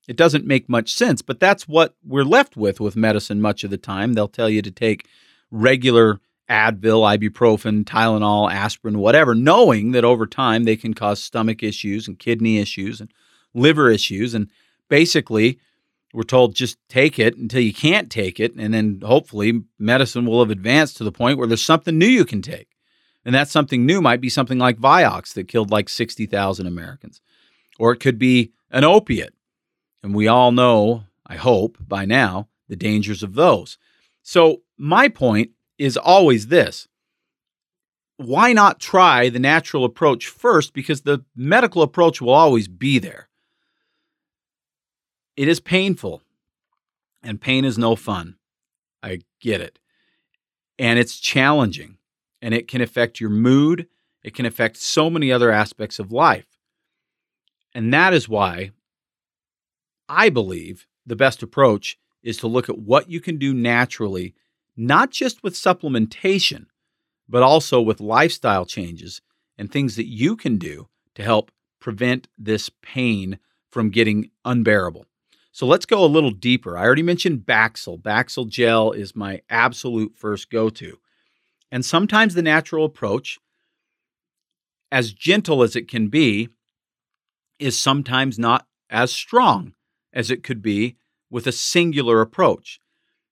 it 0.08 0.16
doesn't 0.16 0.46
make 0.46 0.68
much 0.68 0.92
sense. 0.92 1.22
But 1.22 1.40
that's 1.40 1.68
what 1.68 1.94
we're 2.04 2.24
left 2.24 2.56
with 2.56 2.80
with 2.80 2.96
medicine 2.96 3.40
much 3.40 3.64
of 3.64 3.70
the 3.70 3.78
time. 3.78 4.12
They'll 4.12 4.28
tell 4.28 4.50
you 4.50 4.62
to 4.62 4.70
take 4.70 5.06
regular 5.50 6.20
Advil, 6.50 7.18
ibuprofen, 7.18 7.84
Tylenol, 7.84 8.52
aspirin, 8.52 8.98
whatever, 8.98 9.34
knowing 9.34 9.92
that 9.92 10.04
over 10.04 10.26
time 10.26 10.64
they 10.64 10.76
can 10.76 10.92
cause 10.92 11.22
stomach 11.22 11.62
issues 11.62 12.08
and 12.08 12.18
kidney 12.18 12.58
issues 12.58 13.00
and 13.00 13.10
liver 13.54 13.88
issues. 13.90 14.34
And 14.34 14.50
basically, 14.88 15.60
we're 16.12 16.22
told 16.22 16.54
just 16.54 16.76
take 16.88 17.18
it 17.18 17.36
until 17.36 17.62
you 17.62 17.72
can't 17.72 18.10
take 18.10 18.38
it. 18.38 18.54
And 18.56 18.74
then 18.74 19.00
hopefully 19.02 19.62
medicine 19.78 20.26
will 20.26 20.40
have 20.40 20.50
advanced 20.50 20.96
to 20.98 21.04
the 21.04 21.12
point 21.12 21.38
where 21.38 21.46
there's 21.46 21.64
something 21.64 21.98
new 21.98 22.06
you 22.06 22.24
can 22.24 22.42
take. 22.42 22.68
And 23.24 23.34
that 23.34 23.48
something 23.48 23.86
new 23.86 24.02
might 24.02 24.20
be 24.20 24.28
something 24.28 24.58
like 24.58 24.78
Vioxx 24.78 25.32
that 25.34 25.48
killed 25.48 25.70
like 25.70 25.88
60,000 25.88 26.66
Americans. 26.66 27.20
Or 27.78 27.92
it 27.92 28.00
could 28.00 28.18
be 28.18 28.52
an 28.70 28.84
opiate. 28.84 29.34
And 30.02 30.14
we 30.14 30.28
all 30.28 30.52
know, 30.52 31.04
I 31.26 31.36
hope 31.36 31.78
by 31.80 32.04
now, 32.04 32.48
the 32.68 32.76
dangers 32.76 33.22
of 33.22 33.34
those. 33.34 33.78
So, 34.22 34.62
my 34.76 35.08
point 35.08 35.50
is 35.78 35.96
always 35.96 36.48
this 36.48 36.88
why 38.16 38.52
not 38.52 38.80
try 38.80 39.28
the 39.28 39.38
natural 39.38 39.84
approach 39.84 40.28
first? 40.28 40.72
Because 40.72 41.02
the 41.02 41.24
medical 41.34 41.82
approach 41.82 42.20
will 42.20 42.32
always 42.32 42.68
be 42.68 42.98
there. 42.98 43.28
It 45.36 45.48
is 45.48 45.60
painful, 45.60 46.22
and 47.22 47.40
pain 47.40 47.64
is 47.64 47.78
no 47.78 47.96
fun. 47.96 48.36
I 49.02 49.20
get 49.40 49.60
it. 49.60 49.78
And 50.78 50.98
it's 50.98 51.18
challenging, 51.18 51.98
and 52.40 52.54
it 52.54 52.68
can 52.68 52.80
affect 52.80 53.20
your 53.20 53.30
mood. 53.30 53.88
It 54.22 54.34
can 54.34 54.46
affect 54.46 54.76
so 54.76 55.08
many 55.08 55.32
other 55.32 55.50
aspects 55.50 55.98
of 55.98 56.12
life. 56.12 56.58
And 57.74 57.92
that 57.94 58.12
is 58.12 58.28
why 58.28 58.72
I 60.08 60.28
believe 60.28 60.86
the 61.06 61.16
best 61.16 61.42
approach 61.42 61.98
is 62.22 62.36
to 62.38 62.46
look 62.46 62.68
at 62.68 62.78
what 62.78 63.10
you 63.10 63.20
can 63.20 63.38
do 63.38 63.54
naturally 63.54 64.34
not 64.76 65.10
just 65.10 65.42
with 65.42 65.54
supplementation, 65.54 66.66
but 67.28 67.42
also 67.42 67.80
with 67.80 68.00
lifestyle 68.00 68.64
changes 68.64 69.20
and 69.58 69.70
things 69.70 69.96
that 69.96 70.06
you 70.06 70.36
can 70.36 70.56
do 70.56 70.88
to 71.14 71.22
help 71.22 71.50
prevent 71.80 72.28
this 72.38 72.70
pain 72.80 73.38
from 73.70 73.90
getting 73.90 74.30
unbearable. 74.44 75.06
So 75.52 75.66
let's 75.66 75.84
go 75.84 76.02
a 76.02 76.06
little 76.06 76.30
deeper. 76.30 76.78
I 76.78 76.82
already 76.82 77.02
mentioned 77.02 77.40
Baxyl. 77.40 78.00
Baxyl 78.00 78.48
gel 78.48 78.92
is 78.92 79.14
my 79.14 79.42
absolute 79.50 80.16
first 80.16 80.50
go 80.50 80.70
to. 80.70 80.98
And 81.70 81.84
sometimes 81.84 82.34
the 82.34 82.42
natural 82.42 82.86
approach, 82.86 83.38
as 84.90 85.12
gentle 85.12 85.62
as 85.62 85.76
it 85.76 85.88
can 85.88 86.08
be, 86.08 86.48
is 87.58 87.78
sometimes 87.78 88.38
not 88.38 88.66
as 88.88 89.12
strong 89.12 89.74
as 90.12 90.30
it 90.30 90.42
could 90.42 90.62
be 90.62 90.96
with 91.30 91.46
a 91.46 91.52
singular 91.52 92.22
approach. 92.22 92.80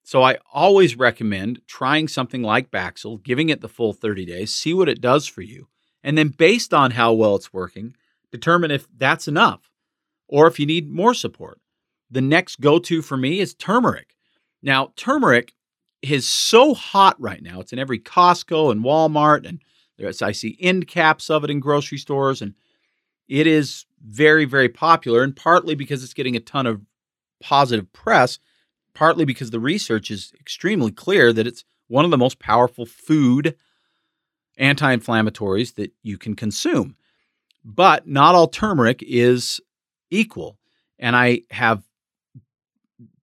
So 0.03 0.23
I 0.23 0.39
always 0.53 0.97
recommend 0.97 1.63
trying 1.67 2.07
something 2.09 2.43
like 2.43 2.71
Baxyl, 2.71 3.23
giving 3.23 3.49
it 3.49 3.61
the 3.61 3.69
full 3.69 3.93
30 3.93 4.27
days, 4.27 4.55
see 4.55 4.75
what 4.75 4.89
it 4.89 5.01
does 5.01 5.27
for 5.27 5.43
you, 5.43 5.69
and 6.03 6.19
then 6.19 6.29
based 6.29 6.75
on 6.75 6.93
how 6.93 7.13
well 7.13 7.37
it's 7.37 7.53
working, 7.53 7.95
determine 8.31 8.71
if 8.71 8.87
that's 8.95 9.29
enough 9.29 9.71
or 10.29 10.47
if 10.47 10.59
you 10.59 10.67
need 10.67 10.91
more 10.91 11.15
support. 11.15 11.61
The 12.11 12.21
next 12.21 12.61
go 12.61 12.79
to 12.81 13.03
for 13.03 13.17
me 13.17 13.41
is 13.41 13.55
turmeric. 13.55 14.17
Now, 14.63 14.93
turmeric 14.97 15.55
is 16.03 16.27
so 16.27 16.75
hot 16.75 17.21
right 17.21 17.43
now. 17.43 17.61
It's 17.61 17.73
in 17.73 17.79
every 17.79 17.99
Costco 17.99 18.73
and 18.73 18.83
Walmart, 18.83 19.47
and 19.47 19.61
there's, 19.99 20.23
I 20.23 20.33
see 20.33 20.57
end 20.61 20.89
caps 20.89 21.31
of 21.31 21.45
it 21.45 21.51
in 21.51 21.61
grocery 21.61 21.99
stores, 21.99 22.43
and 22.43 22.55
it 23.29 23.47
is 23.47 23.87
very, 24.03 24.45
very 24.45 24.69
popular, 24.69 25.23
and 25.23 25.37
partly 25.37 25.75
because 25.75 26.03
it's 26.03 26.15
getting 26.15 26.37
a 26.37 26.41
ton 26.41 26.67
of 26.67 26.81
positive 27.41 27.93
press 27.93 28.39
partly 28.95 29.25
because 29.25 29.51
the 29.51 29.61
research 29.61 30.11
is 30.11 30.33
extremely 30.39 30.91
clear 30.91 31.33
that 31.33 31.47
it's 31.47 31.65
one 31.89 32.05
of 32.05 32.11
the 32.11 32.19
most 32.19 32.39
powerful 32.39 32.87
food 32.87 33.57
anti 34.59 34.95
inflammatories 34.95 35.75
that 35.75 35.93
you 36.03 36.19
can 36.19 36.35
consume. 36.35 36.97
But 37.65 38.07
not 38.07 38.35
all 38.35 38.49
turmeric 38.49 39.03
is 39.03 39.61
equal. 40.11 40.59
And 40.99 41.17
I 41.17 41.43
have 41.51 41.83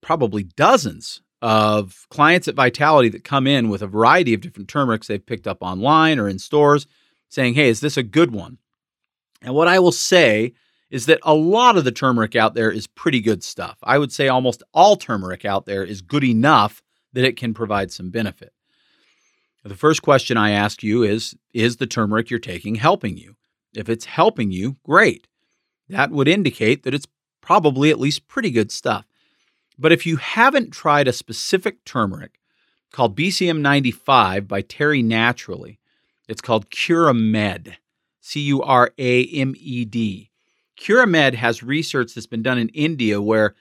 probably 0.02 0.43
dozens 0.43 1.22
of 1.41 2.08
clients 2.10 2.48
at 2.48 2.56
Vitality 2.56 3.10
that 3.10 3.24
come 3.24 3.45
in 3.48 3.70
with 3.70 3.82
a 3.82 3.88
variety 3.88 4.34
of 4.34 4.41
different 4.41 4.70
turmerics 4.70 5.08
they've 5.08 5.26
picked 5.26 5.48
up 5.48 5.60
online 5.62 6.20
or 6.20 6.28
in 6.28 6.39
stores 6.39 6.88
saying, 7.30 7.54
Hey, 7.54 7.70
is 7.70 7.80
this 7.80 7.98
a 7.98 8.04
good 8.04 8.32
one? 8.32 8.58
And 9.41 9.54
what 9.54 9.68
I 9.68 9.80
will 9.80 9.91
say 9.91 10.54
is 10.89 11.06
that 11.06 11.20
a 11.24 11.34
lot 11.34 11.78
of 11.78 11.84
the 11.84 11.91
turmeric 11.91 12.36
out 12.36 12.54
there 12.54 12.72
is 12.72 12.88
pretty 12.88 13.20
good 13.20 13.43
stuff. 13.43 13.78
I 13.84 13.98
would 13.98 14.12
say 14.12 14.28
almost 14.30 14.64
all 14.74 14.95
turmeric 14.95 15.45
out 15.45 15.66
there 15.66 15.84
is 15.84 16.02
good 16.02 16.24
enough 16.24 16.82
that 17.14 17.26
it 17.26 17.38
can 17.38 17.54
provide 17.54 17.91
some 17.91 18.10
benefit. 18.10 18.54
The 19.64 19.76
first 19.76 20.02
question 20.02 20.38
I 20.38 20.52
ask 20.52 20.82
you 20.82 21.04
is 21.04 21.36
Is 21.54 21.78
the 21.78 21.88
turmeric 21.88 22.30
you're 22.30 22.39
taking 22.39 22.76
helping 22.76 23.18
you? 23.18 23.36
If 23.76 23.89
it's 23.89 24.06
helping 24.06 24.52
you, 24.52 24.78
great. 24.84 25.28
That 25.89 26.12
would 26.12 26.28
indicate 26.28 26.84
that 26.84 26.93
it's 26.93 27.08
probably 27.41 27.89
at 27.89 28.00
least 28.00 28.28
pretty 28.28 28.50
good 28.50 28.72
stuff. 28.72 29.06
But 29.78 29.92
if 29.92 30.06
you 30.06 30.18
haven't 30.18 30.72
tried 30.72 31.08
a 31.08 31.14
specific 31.14 31.86
turmeric 31.86 32.40
called 32.92 33.18
BCM 33.18 33.60
95 33.60 34.48
by 34.48 34.62
Terry 34.62 35.02
Naturally, 35.02 35.80
it's 36.28 36.42
called 36.42 36.70
Curamed, 36.70 37.76
C 38.20 38.40
U 38.42 38.62
R 38.62 38.92
A 38.98 39.26
M 39.28 39.54
E 39.58 39.86
D. 39.86 40.32
Curamed 40.80 41.36
has 41.36 41.64
research 41.64 42.14
that's 42.14 42.28
been 42.28 42.44
done 42.44 42.58
in 42.58 42.70
India 42.70 43.22
where 43.22 43.56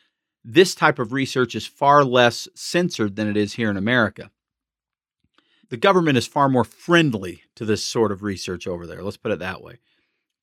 this 0.44 0.74
type 0.74 0.98
of 0.98 1.12
research 1.12 1.54
is 1.54 1.66
far 1.66 2.04
less 2.04 2.46
censored 2.54 3.16
than 3.16 3.28
it 3.28 3.36
is 3.36 3.54
here 3.54 3.70
in 3.70 3.76
America. 3.76 4.30
The 5.68 5.76
government 5.76 6.16
is 6.16 6.26
far 6.26 6.48
more 6.48 6.64
friendly 6.64 7.42
to 7.56 7.64
this 7.64 7.84
sort 7.84 8.12
of 8.12 8.22
research 8.22 8.66
over 8.66 8.86
there. 8.86 9.02
Let's 9.02 9.16
put 9.16 9.32
it 9.32 9.40
that 9.40 9.62
way. 9.62 9.80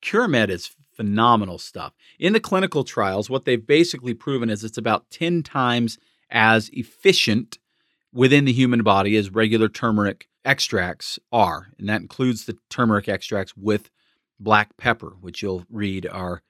Curamed 0.04 0.50
is 0.50 0.76
phenomenal 0.96 1.58
stuff. 1.58 1.94
In 2.20 2.34
the 2.34 2.40
clinical 2.40 2.84
trials, 2.84 3.30
what 3.30 3.46
they've 3.46 3.66
basically 3.66 4.14
proven 4.14 4.50
is 4.50 4.64
it's 4.64 4.78
about 4.78 5.10
10 5.10 5.44
times 5.44 5.98
as 6.30 6.70
efficient 6.74 7.58
within 8.12 8.46
the 8.46 8.54
human 8.54 8.84
body 8.84 9.16
as 9.16 9.32
regular 9.32 9.70
turmeric 9.70 10.28
extracts 10.46 11.18
are. 11.32 11.70
And 11.80 11.88
that 11.90 12.02
includes 12.02 12.46
the 12.46 12.58
turmeric 12.70 13.08
extracts 13.08 13.56
with 13.56 13.90
black 14.40 14.76
pepper, 14.78 15.16
which 15.22 15.42
you'll 15.42 15.66
read 15.70 16.06
are 16.08 16.44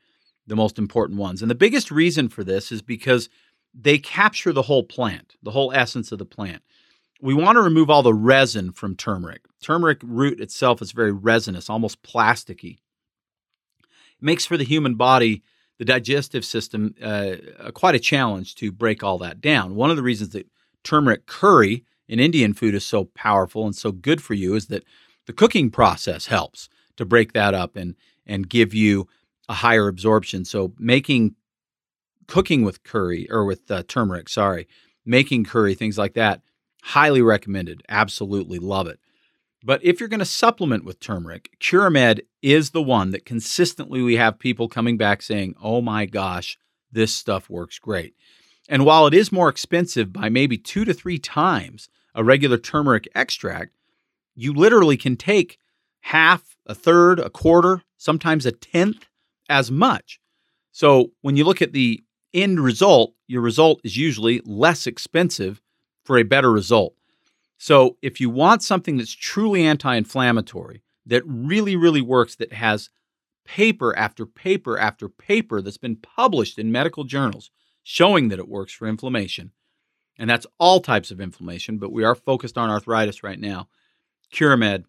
the 0.47 0.55
most 0.55 0.77
important 0.77 1.19
ones. 1.19 1.41
And 1.41 1.49
the 1.49 1.55
biggest 1.55 1.91
reason 1.91 2.27
for 2.29 2.43
this 2.43 2.71
is 2.71 2.81
because 2.81 3.29
they 3.73 3.97
capture 3.97 4.51
the 4.51 4.63
whole 4.63 4.83
plant, 4.83 5.35
the 5.41 5.51
whole 5.51 5.71
essence 5.73 6.11
of 6.11 6.19
the 6.19 6.25
plant. 6.25 6.63
We 7.21 7.33
want 7.33 7.55
to 7.55 7.61
remove 7.61 7.89
all 7.89 8.03
the 8.03 8.13
resin 8.13 8.73
from 8.73 8.95
turmeric. 8.95 9.43
Turmeric 9.61 9.99
root 10.03 10.41
itself 10.41 10.81
is 10.81 10.91
very 10.91 11.13
resinous, 11.13 11.69
almost 11.69 12.03
plasticky 12.03 12.79
makes 14.23 14.45
for 14.45 14.57
the 14.57 14.63
human 14.63 14.95
body, 14.95 15.43
the 15.77 15.85
digestive 15.85 16.45
system, 16.45 16.95
uh, 17.01 17.35
quite 17.73 17.95
a 17.95 17.99
challenge 17.99 18.55
to 18.55 18.71
break 18.71 19.03
all 19.03 19.17
that 19.19 19.41
down. 19.41 19.75
One 19.75 19.89
of 19.89 19.97
the 19.97 20.03
reasons 20.03 20.29
that 20.31 20.47
turmeric 20.83 21.25
curry 21.25 21.83
in 22.07 22.19
Indian 22.19 22.53
food 22.53 22.75
is 22.75 22.85
so 22.85 23.05
powerful 23.15 23.65
and 23.65 23.75
so 23.75 23.91
good 23.91 24.21
for 24.21 24.33
you 24.33 24.55
is 24.55 24.67
that 24.67 24.83
the 25.25 25.33
cooking 25.33 25.69
process 25.71 26.27
helps 26.27 26.69
to 26.97 27.05
break 27.05 27.33
that 27.33 27.53
up 27.53 27.75
and 27.75 27.95
and 28.25 28.49
give 28.49 28.73
you 28.73 29.07
a 29.49 29.53
higher 29.53 29.87
absorption. 29.87 30.45
So 30.45 30.73
making 30.79 31.35
cooking 32.27 32.63
with 32.63 32.83
curry 32.83 33.27
or 33.29 33.45
with 33.45 33.69
uh, 33.69 33.83
turmeric, 33.87 34.29
sorry, 34.29 34.67
making 35.05 35.43
curry, 35.43 35.75
things 35.75 35.97
like 35.97 36.13
that, 36.13 36.41
highly 36.81 37.21
recommended. 37.21 37.83
Absolutely 37.89 38.59
love 38.59 38.87
it. 38.87 38.99
But 39.63 39.83
if 39.83 39.99
you're 39.99 40.09
going 40.09 40.19
to 40.19 40.25
supplement 40.25 40.83
with 40.83 40.99
turmeric, 40.99 41.51
Curamed 41.59 42.21
is 42.41 42.71
the 42.71 42.81
one 42.81 43.11
that 43.11 43.25
consistently 43.25 44.01
we 44.01 44.17
have 44.17 44.37
people 44.37 44.67
coming 44.67 44.97
back 44.97 45.21
saying, 45.21 45.55
oh 45.61 45.81
my 45.81 46.05
gosh, 46.05 46.57
this 46.91 47.13
stuff 47.13 47.49
works 47.49 47.79
great. 47.79 48.13
And 48.67 48.85
while 48.85 49.07
it 49.07 49.13
is 49.13 49.31
more 49.31 49.49
expensive 49.49 50.11
by 50.11 50.29
maybe 50.29 50.57
two 50.57 50.83
to 50.85 50.93
three 50.93 51.17
times 51.17 51.87
a 52.13 52.23
regular 52.23 52.57
turmeric 52.57 53.07
extract, 53.15 53.75
you 54.35 54.53
literally 54.53 54.97
can 54.97 55.15
take 55.15 55.59
half, 56.01 56.57
a 56.65 56.75
third, 56.75 57.19
a 57.19 57.29
quarter, 57.29 57.83
sometimes 57.97 58.45
a 58.45 58.51
tenth 58.51 59.07
as 59.49 59.71
much. 59.71 60.19
So 60.71 61.11
when 61.21 61.37
you 61.37 61.45
look 61.45 61.61
at 61.61 61.71
the 61.71 62.03
end 62.33 62.59
result, 62.59 63.13
your 63.27 63.41
result 63.41 63.79
is 63.83 63.95
usually 63.95 64.41
less 64.43 64.87
expensive 64.87 65.61
for 66.03 66.17
a 66.17 66.23
better 66.23 66.51
result. 66.51 66.95
So 67.63 67.95
if 68.01 68.19
you 68.19 68.29
want 68.29 68.61
something 68.61 68.97
that's 68.97 69.13
truly 69.13 69.63
anti 69.63 69.95
inflammatory, 69.95 70.83
that 71.05 71.23
really, 71.25 71.77
really 71.77 72.01
works, 72.01 72.35
that 72.35 72.51
has 72.51 72.89
paper 73.45 73.97
after 73.97 74.25
paper 74.25 74.77
after 74.77 75.07
paper 75.07 75.61
that's 75.61 75.77
been 75.77 75.95
published 75.95 76.59
in 76.59 76.73
medical 76.73 77.05
journals 77.05 77.51
showing 77.81 78.27
that 78.27 78.39
it 78.39 78.49
works 78.49 78.73
for 78.73 78.85
inflammation, 78.85 79.53
and 80.19 80.29
that's 80.29 80.45
all 80.59 80.81
types 80.81 81.09
of 81.09 81.21
inflammation, 81.21 81.77
but 81.77 81.93
we 81.93 82.03
are 82.03 82.15
focused 82.15 82.57
on 82.57 82.69
arthritis 82.69 83.23
right 83.23 83.39
now. 83.39 83.69
Curamed, 84.33 84.83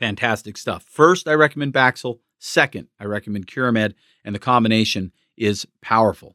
fantastic 0.00 0.56
stuff. 0.56 0.82
First, 0.82 1.28
I 1.28 1.34
recommend 1.34 1.72
Baxyl. 1.72 2.18
Second, 2.40 2.88
I 2.98 3.04
recommend 3.04 3.46
Curamed, 3.46 3.94
and 4.24 4.34
the 4.34 4.40
combination 4.40 5.12
is 5.36 5.68
powerful. 5.82 6.34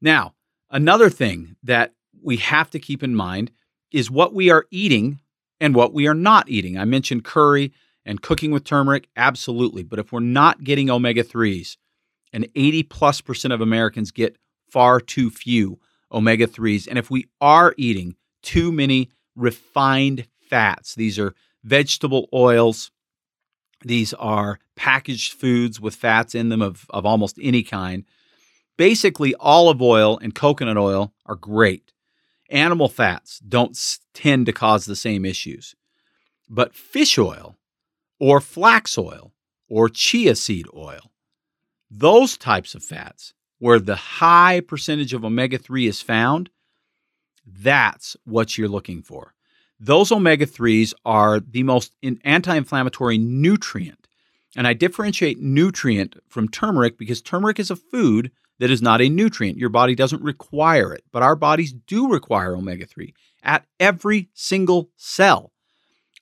Now, 0.00 0.34
another 0.70 1.10
thing 1.10 1.56
that 1.64 1.92
we 2.22 2.36
have 2.36 2.70
to 2.70 2.78
keep 2.78 3.02
in 3.02 3.16
mind 3.16 3.50
is 3.92 4.10
what 4.10 4.34
we 4.34 4.50
are 4.50 4.66
eating 4.70 5.20
and 5.60 5.74
what 5.74 5.92
we 5.92 6.06
are 6.06 6.14
not 6.14 6.48
eating. 6.48 6.78
I 6.78 6.84
mentioned 6.84 7.24
curry 7.24 7.72
and 8.04 8.22
cooking 8.22 8.50
with 8.50 8.64
turmeric, 8.64 9.08
absolutely. 9.16 9.82
But 9.82 9.98
if 9.98 10.12
we're 10.12 10.20
not 10.20 10.64
getting 10.64 10.90
omega 10.90 11.24
3s, 11.24 11.76
and 12.32 12.48
80 12.54 12.82
plus 12.84 13.20
percent 13.20 13.52
of 13.52 13.60
Americans 13.60 14.10
get 14.10 14.36
far 14.70 15.00
too 15.00 15.30
few 15.30 15.78
omega 16.12 16.46
3s, 16.46 16.86
and 16.86 16.98
if 16.98 17.10
we 17.10 17.26
are 17.40 17.74
eating 17.76 18.16
too 18.42 18.70
many 18.72 19.10
refined 19.34 20.26
fats, 20.48 20.94
these 20.94 21.18
are 21.18 21.34
vegetable 21.64 22.28
oils, 22.32 22.90
these 23.84 24.12
are 24.14 24.58
packaged 24.76 25.32
foods 25.32 25.80
with 25.80 25.94
fats 25.94 26.34
in 26.34 26.48
them 26.48 26.62
of, 26.62 26.86
of 26.90 27.06
almost 27.06 27.38
any 27.40 27.62
kind. 27.62 28.04
Basically, 28.76 29.34
olive 29.40 29.80
oil 29.80 30.18
and 30.20 30.34
coconut 30.34 30.76
oil 30.76 31.14
are 31.24 31.34
great. 31.34 31.92
Animal 32.50 32.88
fats 32.88 33.40
don't 33.40 33.78
tend 34.14 34.46
to 34.46 34.52
cause 34.52 34.84
the 34.84 34.96
same 34.96 35.24
issues. 35.24 35.74
But 36.48 36.74
fish 36.74 37.18
oil 37.18 37.56
or 38.20 38.40
flax 38.40 38.96
oil 38.96 39.32
or 39.68 39.88
chia 39.88 40.36
seed 40.36 40.66
oil, 40.74 41.12
those 41.90 42.36
types 42.36 42.74
of 42.74 42.84
fats 42.84 43.34
where 43.58 43.80
the 43.80 43.96
high 43.96 44.60
percentage 44.60 45.12
of 45.12 45.24
omega 45.24 45.58
3 45.58 45.86
is 45.86 46.02
found, 46.02 46.50
that's 47.46 48.16
what 48.24 48.56
you're 48.56 48.68
looking 48.68 49.02
for. 49.02 49.34
Those 49.78 50.10
omega 50.10 50.46
3s 50.46 50.94
are 51.04 51.40
the 51.40 51.62
most 51.62 51.94
anti 52.24 52.56
inflammatory 52.56 53.18
nutrient. 53.18 54.08
And 54.56 54.66
I 54.66 54.72
differentiate 54.72 55.38
nutrient 55.38 56.16
from 56.28 56.48
turmeric 56.48 56.96
because 56.96 57.20
turmeric 57.20 57.58
is 57.58 57.70
a 57.70 57.76
food 57.76 58.30
that 58.58 58.70
is 58.70 58.82
not 58.82 59.00
a 59.00 59.08
nutrient. 59.08 59.58
Your 59.58 59.68
body 59.68 59.94
doesn't 59.94 60.22
require 60.22 60.92
it, 60.92 61.04
but 61.12 61.22
our 61.22 61.36
bodies 61.36 61.72
do 61.72 62.08
require 62.08 62.56
omega 62.56 62.86
3 62.86 63.14
at 63.42 63.66
every 63.78 64.28
single 64.34 64.90
cell. 64.96 65.52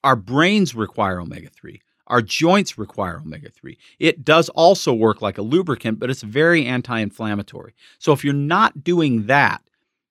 Our 0.02 0.16
brains 0.16 0.74
require 0.74 1.20
omega 1.20 1.48
3. 1.48 1.80
Our 2.06 2.20
joints 2.20 2.76
require 2.76 3.18
omega 3.18 3.48
3. 3.50 3.78
It 3.98 4.24
does 4.24 4.50
also 4.50 4.92
work 4.92 5.22
like 5.22 5.38
a 5.38 5.42
lubricant, 5.42 5.98
but 5.98 6.10
it's 6.10 6.22
very 6.22 6.66
anti 6.66 6.98
inflammatory. 6.98 7.74
So 7.98 8.12
if 8.12 8.24
you're 8.24 8.34
not 8.34 8.84
doing 8.84 9.26
that, 9.26 9.62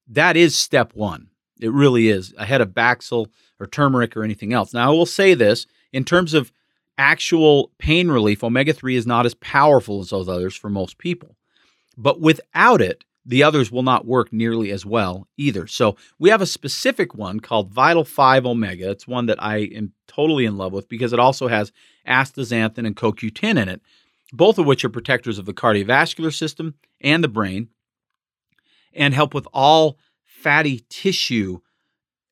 that 0.08 0.36
is 0.36 0.56
step 0.56 0.94
one. 0.96 1.28
It 1.60 1.72
really 1.72 2.10
is 2.10 2.34
ahead 2.38 2.62
of 2.62 2.70
Baxyl 2.70 3.28
or 3.60 3.68
turmeric 3.68 4.18
or 4.18 4.24
anything 4.24 4.54
else. 4.54 4.74
Now, 4.74 4.90
I 4.90 4.94
will 4.94 5.06
say 5.06 5.34
this 5.34 5.68
in 5.92 6.04
terms 6.04 6.34
of 6.34 6.52
actual 6.98 7.72
pain 7.78 8.10
relief, 8.10 8.44
omega 8.44 8.74
3 8.74 8.96
is 8.96 9.08
not 9.08 9.26
as 9.26 9.36
powerful 9.36 10.00
as 10.00 10.10
those 10.10 10.28
others 10.28 10.56
for 10.56 10.70
most 10.70 10.98
people. 10.98 11.36
But 11.98 12.20
without 12.20 12.82
it, 12.82 13.04
the 13.26 13.44
others 13.44 13.72
will 13.72 13.84
not 13.84 14.06
work 14.06 14.34
nearly 14.34 14.72
as 14.72 14.86
well 14.86 15.28
either. 15.38 15.66
So 15.68 15.96
we 16.20 16.30
have 16.30 16.42
a 16.42 16.46
specific 16.46 17.16
one 17.16 17.40
called 17.40 17.72
Vital 17.72 18.04
5 18.04 18.46
Omega. 18.46 18.92
It's 18.92 19.08
one 19.08 19.28
that 19.28 19.42
I 19.42 19.58
am 19.58 19.94
totally 20.08 20.46
in 20.46 20.58
love 20.58 20.74
with 20.74 20.90
because 20.90 21.14
it 21.14 21.20
also 21.20 21.48
has 21.48 21.72
astaxanthin 22.08 22.86
and 22.86 22.96
CoQ10 22.96 23.62
in 23.62 23.70
it, 23.70 23.82
both 24.34 24.58
of 24.58 24.66
which 24.66 24.84
are 24.84 24.90
protectors 24.90 25.38
of 25.38 25.46
the 25.46 25.54
cardiovascular 25.54 26.34
system 26.34 26.76
and 27.00 27.24
the 27.24 27.30
brain 27.30 27.70
and 28.94 29.14
help 29.14 29.34
with 29.34 29.48
all 29.54 29.98
fatty 30.24 30.84
tissue 30.90 31.60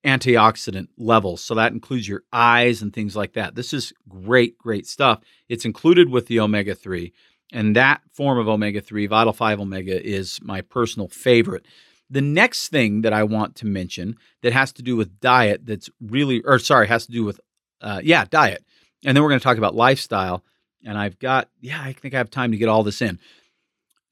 antioxidant 0.05 0.87
levels. 0.97 1.43
So 1.43 1.55
that 1.55 1.73
includes 1.73 2.07
your 2.07 2.23
eyes 2.33 2.81
and 2.81 2.91
things 2.91 3.15
like 3.15 3.33
that. 3.33 3.55
This 3.55 3.71
is 3.71 3.93
great, 4.09 4.57
great 4.57 4.87
stuff. 4.87 5.21
It's 5.47 5.65
included 5.65 6.09
with 6.09 6.27
the 6.27 6.39
omega 6.39 6.75
3. 6.75 7.13
And 7.51 7.75
that 7.75 8.01
form 8.13 8.37
of 8.37 8.47
omega 8.47 8.81
3, 8.81 9.07
Vital 9.07 9.33
5 9.33 9.59
Omega, 9.59 10.01
is 10.01 10.39
my 10.41 10.61
personal 10.61 11.07
favorite. 11.07 11.65
The 12.09 12.21
next 12.21 12.69
thing 12.69 13.01
that 13.01 13.13
I 13.13 13.23
want 13.23 13.55
to 13.57 13.65
mention 13.65 14.17
that 14.41 14.53
has 14.53 14.71
to 14.73 14.81
do 14.81 14.95
with 14.95 15.19
diet, 15.19 15.65
that's 15.65 15.89
really, 16.01 16.41
or 16.41 16.59
sorry, 16.59 16.87
has 16.87 17.05
to 17.05 17.11
do 17.11 17.23
with, 17.23 17.39
uh, 17.81 18.01
yeah, 18.03 18.25
diet. 18.29 18.63
And 19.05 19.15
then 19.15 19.23
we're 19.23 19.29
going 19.29 19.39
to 19.39 19.43
talk 19.43 19.57
about 19.57 19.75
lifestyle. 19.75 20.43
And 20.85 20.97
I've 20.97 21.19
got, 21.19 21.49
yeah, 21.59 21.81
I 21.81 21.93
think 21.93 22.13
I 22.13 22.17
have 22.17 22.29
time 22.29 22.51
to 22.51 22.57
get 22.57 22.69
all 22.69 22.83
this 22.83 23.01
in. 23.01 23.19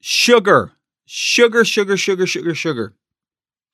Sugar, 0.00 0.72
sugar, 1.04 1.64
sugar, 1.64 1.96
sugar, 1.96 2.26
sugar, 2.26 2.54
sugar. 2.54 2.94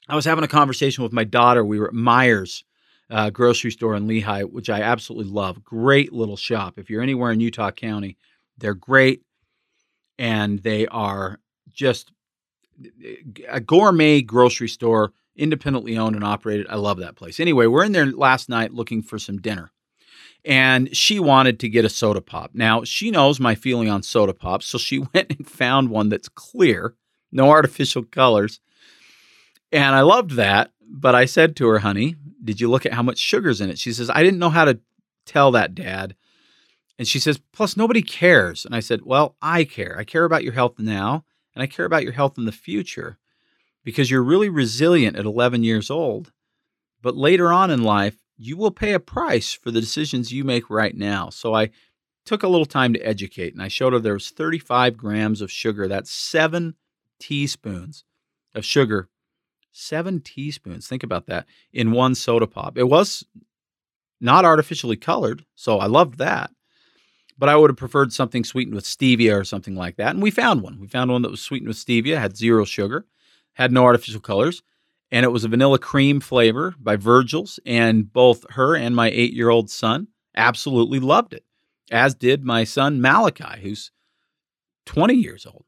I 0.08 0.14
was 0.14 0.24
having 0.24 0.44
a 0.44 0.48
conversation 0.48 1.02
with 1.02 1.12
my 1.12 1.24
daughter. 1.24 1.64
We 1.64 1.78
were 1.78 1.88
at 1.88 1.94
Myers 1.94 2.64
uh, 3.10 3.30
grocery 3.30 3.70
store 3.70 3.94
in 3.94 4.06
Lehi, 4.06 4.50
which 4.50 4.70
I 4.70 4.82
absolutely 4.82 5.32
love. 5.32 5.64
Great 5.64 6.12
little 6.12 6.36
shop. 6.36 6.78
If 6.78 6.90
you're 6.90 7.02
anywhere 7.02 7.30
in 7.30 7.40
Utah 7.40 7.70
County, 7.70 8.16
they're 8.58 8.74
great 8.74 9.22
and 10.18 10.60
they 10.60 10.86
are 10.86 11.40
just 11.72 12.12
a 13.48 13.60
gourmet 13.60 14.22
grocery 14.22 14.68
store, 14.68 15.12
independently 15.36 15.96
owned 15.96 16.16
and 16.16 16.24
operated. 16.24 16.66
I 16.68 16.76
love 16.76 16.98
that 16.98 17.16
place. 17.16 17.40
Anyway, 17.40 17.66
we're 17.66 17.84
in 17.84 17.92
there 17.92 18.06
last 18.06 18.48
night 18.48 18.72
looking 18.72 19.02
for 19.02 19.18
some 19.18 19.38
dinner. 19.38 19.70
And 20.44 20.96
she 20.96 21.18
wanted 21.18 21.58
to 21.60 21.68
get 21.68 21.84
a 21.84 21.88
soda 21.88 22.20
pop. 22.20 22.52
Now, 22.54 22.84
she 22.84 23.10
knows 23.10 23.40
my 23.40 23.54
feeling 23.54 23.88
on 23.88 24.02
soda 24.02 24.32
pops, 24.32 24.66
so 24.66 24.78
she 24.78 24.98
went 25.14 25.34
and 25.36 25.48
found 25.48 25.90
one 25.90 26.08
that's 26.08 26.28
clear, 26.28 26.94
no 27.32 27.50
artificial 27.50 28.04
colors. 28.04 28.60
And 29.72 29.94
I 29.94 30.02
loved 30.02 30.32
that. 30.32 30.70
But 30.88 31.16
I 31.16 31.24
said 31.24 31.56
to 31.56 31.66
her, 31.66 31.80
honey, 31.80 32.14
did 32.42 32.60
you 32.60 32.70
look 32.70 32.86
at 32.86 32.92
how 32.92 33.02
much 33.02 33.18
sugar's 33.18 33.60
in 33.60 33.70
it? 33.70 33.78
She 33.78 33.92
says, 33.92 34.08
I 34.08 34.22
didn't 34.22 34.38
know 34.38 34.50
how 34.50 34.64
to 34.66 34.78
tell 35.24 35.50
that, 35.50 35.74
dad. 35.74 36.14
And 36.98 37.06
she 37.06 37.18
says, 37.18 37.40
plus 37.52 37.76
nobody 37.76 38.02
cares. 38.02 38.64
And 38.64 38.74
I 38.74 38.80
said, 38.80 39.02
well, 39.04 39.36
I 39.42 39.64
care. 39.64 39.96
I 39.98 40.04
care 40.04 40.24
about 40.24 40.44
your 40.44 40.54
health 40.54 40.78
now, 40.78 41.24
and 41.54 41.62
I 41.62 41.66
care 41.66 41.84
about 41.84 42.02
your 42.02 42.12
health 42.12 42.38
in 42.38 42.46
the 42.46 42.52
future 42.52 43.18
because 43.84 44.10
you're 44.10 44.22
really 44.22 44.48
resilient 44.48 45.16
at 45.16 45.24
11 45.24 45.62
years 45.62 45.90
old. 45.90 46.32
But 47.02 47.16
later 47.16 47.52
on 47.52 47.70
in 47.70 47.82
life, 47.82 48.16
you 48.36 48.56
will 48.56 48.70
pay 48.70 48.92
a 48.92 49.00
price 49.00 49.52
for 49.52 49.70
the 49.70 49.80
decisions 49.80 50.32
you 50.32 50.44
make 50.44 50.68
right 50.68 50.96
now. 50.96 51.30
So 51.30 51.54
I 51.54 51.70
took 52.24 52.42
a 52.42 52.48
little 52.48 52.66
time 52.66 52.92
to 52.92 53.00
educate 53.00 53.54
and 53.54 53.62
I 53.62 53.68
showed 53.68 53.92
her 53.92 53.98
there 53.98 54.14
was 54.14 54.30
35 54.30 54.96
grams 54.96 55.40
of 55.40 55.50
sugar. 55.50 55.86
That's 55.86 56.10
seven 56.10 56.74
teaspoons 57.20 58.04
of 58.54 58.64
sugar. 58.64 59.08
Seven 59.72 60.20
teaspoons. 60.20 60.88
Think 60.88 61.02
about 61.02 61.26
that 61.26 61.46
in 61.72 61.92
one 61.92 62.14
soda 62.14 62.46
pop. 62.46 62.76
It 62.76 62.88
was 62.88 63.24
not 64.20 64.44
artificially 64.44 64.96
colored, 64.96 65.44
so 65.54 65.78
I 65.78 65.86
loved 65.86 66.18
that. 66.18 66.50
But 67.38 67.48
I 67.48 67.56
would 67.56 67.70
have 67.70 67.76
preferred 67.76 68.12
something 68.12 68.44
sweetened 68.44 68.74
with 68.74 68.84
stevia 68.84 69.38
or 69.38 69.44
something 69.44 69.74
like 69.74 69.96
that. 69.96 70.10
And 70.10 70.22
we 70.22 70.30
found 70.30 70.62
one. 70.62 70.80
We 70.80 70.86
found 70.86 71.10
one 71.10 71.22
that 71.22 71.30
was 71.30 71.42
sweetened 71.42 71.68
with 71.68 71.76
stevia, 71.76 72.18
had 72.18 72.36
zero 72.36 72.64
sugar, 72.64 73.06
had 73.54 73.72
no 73.72 73.84
artificial 73.84 74.20
colors, 74.20 74.62
and 75.10 75.24
it 75.24 75.30
was 75.30 75.44
a 75.44 75.48
vanilla 75.48 75.78
cream 75.78 76.20
flavor 76.20 76.74
by 76.78 76.96
Virgil's. 76.96 77.60
And 77.66 78.10
both 78.12 78.44
her 78.50 78.74
and 78.74 78.96
my 78.96 79.10
eight 79.10 79.34
year 79.34 79.50
old 79.50 79.70
son 79.70 80.08
absolutely 80.34 80.98
loved 80.98 81.32
it, 81.32 81.44
as 81.90 82.14
did 82.14 82.44
my 82.44 82.64
son 82.64 83.00
Malachi, 83.00 83.60
who's 83.60 83.90
20 84.86 85.14
years 85.14 85.46
old. 85.46 85.64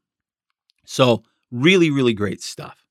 So, 0.85 1.23
really, 1.51 1.91
really 1.91 2.13
great 2.13 2.41
stuff 2.41 2.83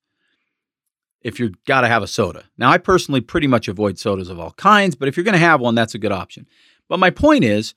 if 1.22 1.40
you've 1.40 1.62
got 1.64 1.80
to 1.82 1.88
have 1.88 2.02
a 2.02 2.06
soda. 2.06 2.44
Now, 2.56 2.70
I 2.70 2.78
personally 2.78 3.20
pretty 3.20 3.46
much 3.46 3.68
avoid 3.68 3.98
sodas 3.98 4.28
of 4.28 4.38
all 4.38 4.52
kinds, 4.52 4.94
but 4.94 5.08
if 5.08 5.16
you're 5.16 5.24
going 5.24 5.32
to 5.32 5.38
have 5.38 5.60
one, 5.60 5.74
that's 5.74 5.94
a 5.94 5.98
good 5.98 6.12
option. 6.12 6.46
But 6.88 7.00
my 7.00 7.10
point 7.10 7.44
is 7.44 7.74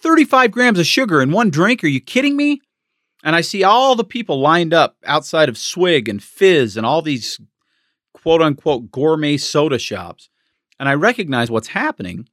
35 0.00 0.50
grams 0.50 0.78
of 0.78 0.86
sugar 0.86 1.20
in 1.20 1.32
one 1.32 1.50
drink. 1.50 1.82
Are 1.82 1.88
you 1.88 2.00
kidding 2.00 2.36
me? 2.36 2.60
And 3.24 3.34
I 3.34 3.40
see 3.40 3.64
all 3.64 3.94
the 3.94 4.04
people 4.04 4.40
lined 4.40 4.72
up 4.72 4.96
outside 5.04 5.48
of 5.48 5.58
Swig 5.58 6.08
and 6.08 6.22
Fizz 6.22 6.76
and 6.76 6.86
all 6.86 7.02
these 7.02 7.40
quote 8.14 8.42
unquote 8.42 8.90
gourmet 8.90 9.36
soda 9.36 9.78
shops. 9.78 10.28
And 10.78 10.88
I 10.88 10.94
recognize 10.94 11.50
what's 11.50 11.68
happening 11.68 12.28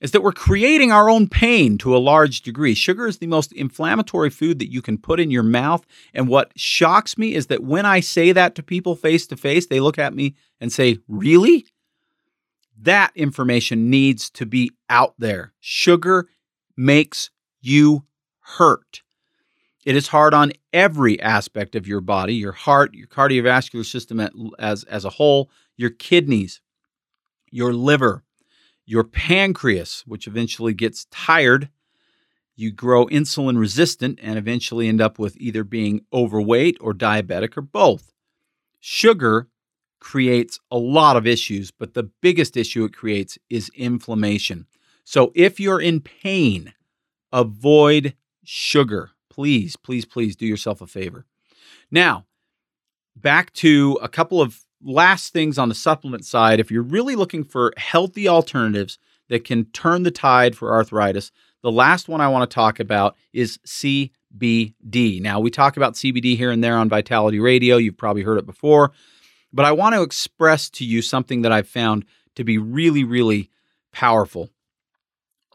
is 0.00 0.10
that 0.10 0.22
we're 0.22 0.32
creating 0.32 0.90
our 0.90 1.08
own 1.08 1.28
pain 1.28 1.78
to 1.78 1.96
a 1.96 1.98
large 1.98 2.42
degree. 2.42 2.74
Sugar 2.74 3.06
is 3.06 3.18
the 3.18 3.28
most 3.28 3.52
inflammatory 3.52 4.30
food 4.30 4.58
that 4.58 4.72
you 4.72 4.82
can 4.82 4.98
put 4.98 5.20
in 5.20 5.30
your 5.30 5.44
mouth. 5.44 5.86
And 6.12 6.28
what 6.28 6.52
shocks 6.56 7.16
me 7.16 7.34
is 7.34 7.46
that 7.46 7.62
when 7.62 7.86
I 7.86 8.00
say 8.00 8.32
that 8.32 8.56
to 8.56 8.64
people 8.64 8.96
face 8.96 9.28
to 9.28 9.36
face, 9.36 9.66
they 9.66 9.78
look 9.78 9.98
at 9.98 10.14
me 10.14 10.34
and 10.60 10.72
say, 10.72 10.98
Really? 11.08 11.66
That 12.80 13.12
information 13.14 13.90
needs 13.90 14.28
to 14.30 14.44
be 14.44 14.72
out 14.90 15.14
there. 15.18 15.52
Sugar 15.60 16.28
makes 16.76 17.30
you 17.60 18.04
hurt. 18.40 19.02
It 19.84 19.96
is 19.96 20.08
hard 20.08 20.32
on 20.32 20.52
every 20.72 21.20
aspect 21.20 21.74
of 21.74 21.86
your 21.86 22.00
body 22.00 22.34
your 22.34 22.52
heart, 22.52 22.94
your 22.94 23.08
cardiovascular 23.08 23.84
system 23.84 24.20
as, 24.58 24.84
as 24.84 25.04
a 25.04 25.10
whole, 25.10 25.50
your 25.76 25.90
kidneys, 25.90 26.60
your 27.50 27.72
liver, 27.72 28.22
your 28.86 29.04
pancreas, 29.04 30.04
which 30.06 30.26
eventually 30.26 30.74
gets 30.74 31.06
tired. 31.10 31.68
You 32.54 32.70
grow 32.70 33.06
insulin 33.06 33.58
resistant 33.58 34.18
and 34.22 34.38
eventually 34.38 34.88
end 34.88 35.00
up 35.00 35.18
with 35.18 35.36
either 35.38 35.64
being 35.64 36.02
overweight 36.12 36.76
or 36.80 36.92
diabetic 36.92 37.56
or 37.56 37.62
both. 37.62 38.12
Sugar 38.78 39.48
creates 40.00 40.58
a 40.70 40.78
lot 40.78 41.16
of 41.16 41.26
issues, 41.26 41.70
but 41.70 41.94
the 41.94 42.10
biggest 42.20 42.56
issue 42.56 42.84
it 42.84 42.94
creates 42.94 43.38
is 43.48 43.70
inflammation. 43.74 44.66
So 45.04 45.32
if 45.34 45.58
you're 45.58 45.80
in 45.80 46.00
pain, 46.00 46.72
avoid 47.32 48.14
sugar. 48.44 49.10
Please, 49.30 49.76
please, 49.76 50.04
please 50.04 50.36
do 50.36 50.46
yourself 50.46 50.80
a 50.80 50.86
favor. 50.86 51.24
Now, 51.90 52.26
back 53.16 53.52
to 53.54 53.98
a 54.02 54.08
couple 54.08 54.40
of 54.40 54.64
last 54.82 55.32
things 55.32 55.58
on 55.58 55.68
the 55.68 55.74
supplement 55.74 56.24
side. 56.24 56.60
If 56.60 56.70
you're 56.70 56.82
really 56.82 57.16
looking 57.16 57.44
for 57.44 57.72
healthy 57.76 58.28
alternatives 58.28 58.98
that 59.28 59.44
can 59.44 59.66
turn 59.66 60.02
the 60.02 60.10
tide 60.10 60.56
for 60.56 60.72
arthritis, 60.72 61.30
the 61.62 61.72
last 61.72 62.08
one 62.08 62.20
I 62.20 62.28
want 62.28 62.48
to 62.48 62.54
talk 62.54 62.80
about 62.80 63.16
is 63.32 63.58
CBD. 63.66 65.20
Now, 65.20 65.40
we 65.40 65.50
talk 65.50 65.76
about 65.76 65.94
CBD 65.94 66.36
here 66.36 66.50
and 66.50 66.62
there 66.62 66.76
on 66.76 66.88
Vitality 66.88 67.38
Radio. 67.38 67.76
You've 67.76 67.96
probably 67.96 68.22
heard 68.22 68.38
it 68.38 68.46
before, 68.46 68.92
but 69.52 69.64
I 69.64 69.72
want 69.72 69.94
to 69.94 70.02
express 70.02 70.68
to 70.70 70.84
you 70.84 71.02
something 71.02 71.42
that 71.42 71.52
I've 71.52 71.68
found 71.68 72.04
to 72.34 72.44
be 72.44 72.58
really, 72.58 73.04
really 73.04 73.50
powerful 73.92 74.50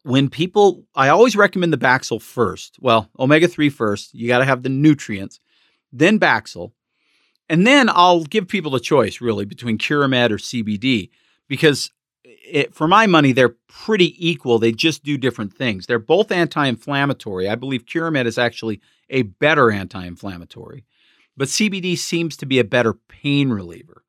when 0.08 0.30
people, 0.30 0.86
I 0.96 1.10
always 1.10 1.36
recommend 1.36 1.74
the 1.74 1.78
Baxyl 1.78 2.22
first. 2.22 2.78
Well, 2.80 3.10
omega 3.20 3.46
3 3.46 3.70
first. 3.70 4.14
You 4.14 4.30
got 4.30 4.38
to 4.38 4.46
have 4.46 4.64
the 4.64 4.70
nutrients, 4.70 5.42
then 5.92 6.18
Baxyl. 6.18 6.72
And 7.50 7.68
then 7.68 7.90
I'll 7.90 8.24
give 8.24 8.48
people 8.48 8.74
a 8.76 8.80
choice 8.80 9.20
really 9.20 9.44
between 9.44 9.78
Curamed 9.78 10.32
or 10.32 10.38
CBD 10.38 11.10
because 11.50 11.92
it, 12.24 12.74
for 12.74 12.88
my 12.88 13.06
money, 13.06 13.34
they're 13.34 13.58
pretty 13.68 14.16
equal. 14.26 14.60
They 14.60 14.72
just 14.72 15.04
do 15.04 15.18
different 15.18 15.54
things. 15.54 15.86
They're 15.86 16.00
both 16.00 16.32
anti 16.32 16.66
inflammatory. 16.66 17.50
I 17.50 17.56
believe 17.56 17.86
Curamed 17.86 18.28
is 18.28 18.38
actually 18.38 18.80
a 19.10 19.24
better 19.24 19.72
anti 19.72 20.06
inflammatory, 20.06 20.86
but 21.36 21.50
CBD 21.50 21.98
seems 21.98 22.38
to 22.38 22.46
be 22.46 22.60
a 22.60 22.64
better 22.64 22.94
pain 22.94 23.50
reliever. 23.50 24.06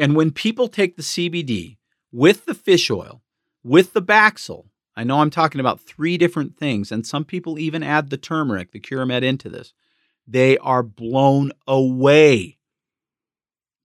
And 0.00 0.16
when 0.16 0.32
people 0.32 0.66
take 0.66 0.96
the 0.96 1.02
CBD 1.02 1.76
with 2.10 2.44
the 2.44 2.54
fish 2.54 2.90
oil, 2.90 3.22
with 3.62 3.92
the 3.92 4.02
Baxyl, 4.02 4.66
I 4.94 5.04
know 5.04 5.20
I'm 5.20 5.30
talking 5.30 5.60
about 5.60 5.80
three 5.80 6.18
different 6.18 6.56
things, 6.56 6.92
and 6.92 7.06
some 7.06 7.24
people 7.24 7.58
even 7.58 7.82
add 7.82 8.10
the 8.10 8.16
turmeric, 8.16 8.72
the 8.72 8.80
Curamed, 8.80 9.22
into 9.22 9.48
this. 9.48 9.72
They 10.26 10.58
are 10.58 10.82
blown 10.82 11.52
away, 11.66 12.58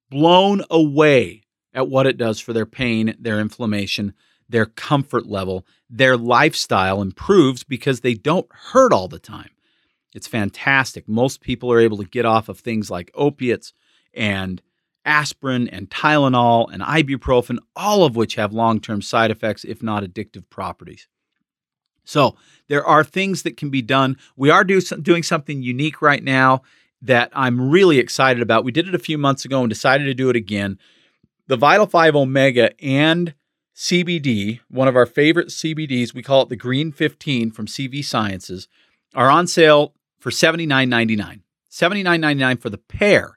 blown 0.10 0.64
away 0.70 1.44
at 1.74 1.88
what 1.88 2.08
it 2.08 2.18
does 2.18 2.40
for 2.40 2.54
their 2.54 2.66
pain, 2.66 3.16
their 3.20 3.40
inflammation, 3.40 4.14
their 4.50 4.66
comfort 4.66 5.26
level. 5.26 5.66
Their 5.90 6.18
lifestyle 6.18 7.02
improves 7.02 7.64
because 7.64 8.02
they 8.02 8.14
don't 8.14 8.48
hurt 8.52 8.92
all 8.92 9.08
the 9.08 9.20
time. 9.20 9.52
It's 10.14 10.28
fantastic. 10.28 11.08
Most 11.08 11.42
people 11.42 11.72
are 11.72 11.80
able 11.80 11.98
to 11.98 12.06
get 12.06 12.26
off 12.26 12.50
of 12.50 12.60
things 12.60 12.90
like 12.90 13.12
opiates 13.14 13.74
and 14.14 14.62
aspirin 15.08 15.68
and 15.70 15.90
Tylenol 15.90 16.72
and 16.72 16.84
ibuprofen, 16.84 17.58
all 17.76 18.04
of 18.04 18.16
which 18.16 18.36
have 18.36 18.54
long 18.54 18.80
term 18.80 19.02
side 19.02 19.32
effects, 19.32 19.64
if 19.64 19.82
not 19.82 20.04
addictive 20.04 20.48
properties. 20.50 21.08
So 22.04 22.36
there 22.68 22.86
are 22.86 23.04
things 23.04 23.44
that 23.44 23.58
can 23.58 23.70
be 23.70 23.82
done. 23.82 24.18
We 24.36 24.50
are 24.50 24.64
do, 24.64 24.80
doing 24.80 25.24
something 25.24 25.62
unique 25.62 26.02
right 26.02 26.24
now 26.24 26.62
that 27.02 27.30
I'm 27.34 27.70
really 27.70 28.00
excited 28.00 28.42
about. 28.42 28.64
We 28.64 28.72
did 28.72 28.88
it 28.88 28.96
a 28.96 29.00
few 29.00 29.18
months 29.18 29.46
ago 29.46 29.62
and 29.62 29.70
decided 29.70 30.06
to 30.06 30.14
do 30.14 30.30
it 30.30 30.36
again. 30.36 30.80
The 31.48 31.58
Vital 31.58 31.86
5 31.86 32.16
Omega 32.16 32.72
and 32.84 33.34
CBD, 33.76 34.60
one 34.70 34.88
of 34.88 34.96
our 34.96 35.06
favorite 35.06 35.50
CBDs, 35.50 36.14
we 36.14 36.24
call 36.24 36.44
it 36.44 36.50
the 36.50 36.56
Green 36.56 36.92
15 36.92 37.52
from 37.52 37.68
CV 37.68 38.04
Sciences, 38.04 38.68
are 39.14 39.30
on 39.30 39.46
sale 39.46 39.94
for 40.18 40.30
$79.99. 40.30 41.42
$79.99 41.72 42.60
for 42.60 42.70
the 42.70 42.78
pair. 42.78 43.37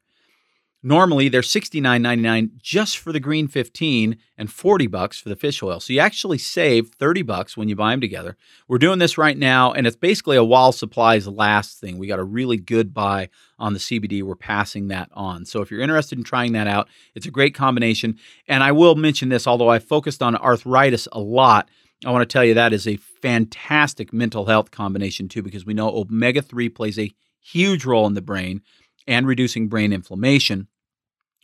Normally 0.82 1.28
they're 1.28 1.42
$69.99 1.42 2.56
just 2.58 2.98
for 2.98 3.12
the 3.12 3.20
green 3.20 3.48
15 3.48 4.16
and 4.38 4.50
40 4.50 4.86
bucks 4.86 5.20
for 5.20 5.28
the 5.28 5.36
fish 5.36 5.62
oil. 5.62 5.78
So 5.78 5.92
you 5.92 6.00
actually 6.00 6.38
save 6.38 6.88
30 6.88 7.22
bucks 7.22 7.54
when 7.54 7.68
you 7.68 7.76
buy 7.76 7.90
them 7.90 8.00
together. 8.00 8.36
We're 8.66 8.78
doing 8.78 8.98
this 8.98 9.18
right 9.18 9.36
now 9.36 9.72
and 9.72 9.86
it's 9.86 9.96
basically 9.96 10.38
a 10.38 10.44
while 10.44 10.72
supplies 10.72 11.26
last 11.28 11.78
thing. 11.78 11.98
We 11.98 12.06
got 12.06 12.18
a 12.18 12.24
really 12.24 12.56
good 12.56 12.94
buy 12.94 13.28
on 13.58 13.74
the 13.74 13.78
CBD. 13.78 14.22
We're 14.22 14.36
passing 14.36 14.88
that 14.88 15.10
on. 15.12 15.44
So 15.44 15.60
if 15.60 15.70
you're 15.70 15.82
interested 15.82 16.16
in 16.16 16.24
trying 16.24 16.52
that 16.52 16.66
out, 16.66 16.88
it's 17.14 17.26
a 17.26 17.30
great 17.30 17.54
combination. 17.54 18.18
And 18.48 18.64
I 18.64 18.72
will 18.72 18.94
mention 18.94 19.28
this 19.28 19.46
although 19.46 19.68
I 19.68 19.80
focused 19.80 20.22
on 20.22 20.34
arthritis 20.34 21.06
a 21.12 21.20
lot, 21.20 21.68
I 22.06 22.10
want 22.10 22.22
to 22.22 22.32
tell 22.32 22.44
you 22.44 22.54
that 22.54 22.72
is 22.72 22.88
a 22.88 22.96
fantastic 22.96 24.14
mental 24.14 24.46
health 24.46 24.70
combination 24.70 25.28
too 25.28 25.42
because 25.42 25.66
we 25.66 25.74
know 25.74 25.90
omega 25.90 26.40
3 26.40 26.70
plays 26.70 26.98
a 26.98 27.12
huge 27.42 27.84
role 27.84 28.06
in 28.06 28.14
the 28.14 28.22
brain 28.22 28.62
and 29.06 29.26
reducing 29.26 29.68
brain 29.68 29.92
inflammation, 29.92 30.68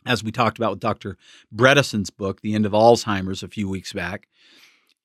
as 0.05 0.23
we 0.23 0.31
talked 0.31 0.57
about 0.57 0.71
with 0.71 0.79
Dr. 0.79 1.17
Bredesen's 1.53 2.09
book, 2.09 2.41
The 2.41 2.53
End 2.53 2.65
of 2.65 2.71
Alzheimer's, 2.71 3.43
a 3.43 3.47
few 3.47 3.67
weeks 3.67 3.93
back. 3.93 4.27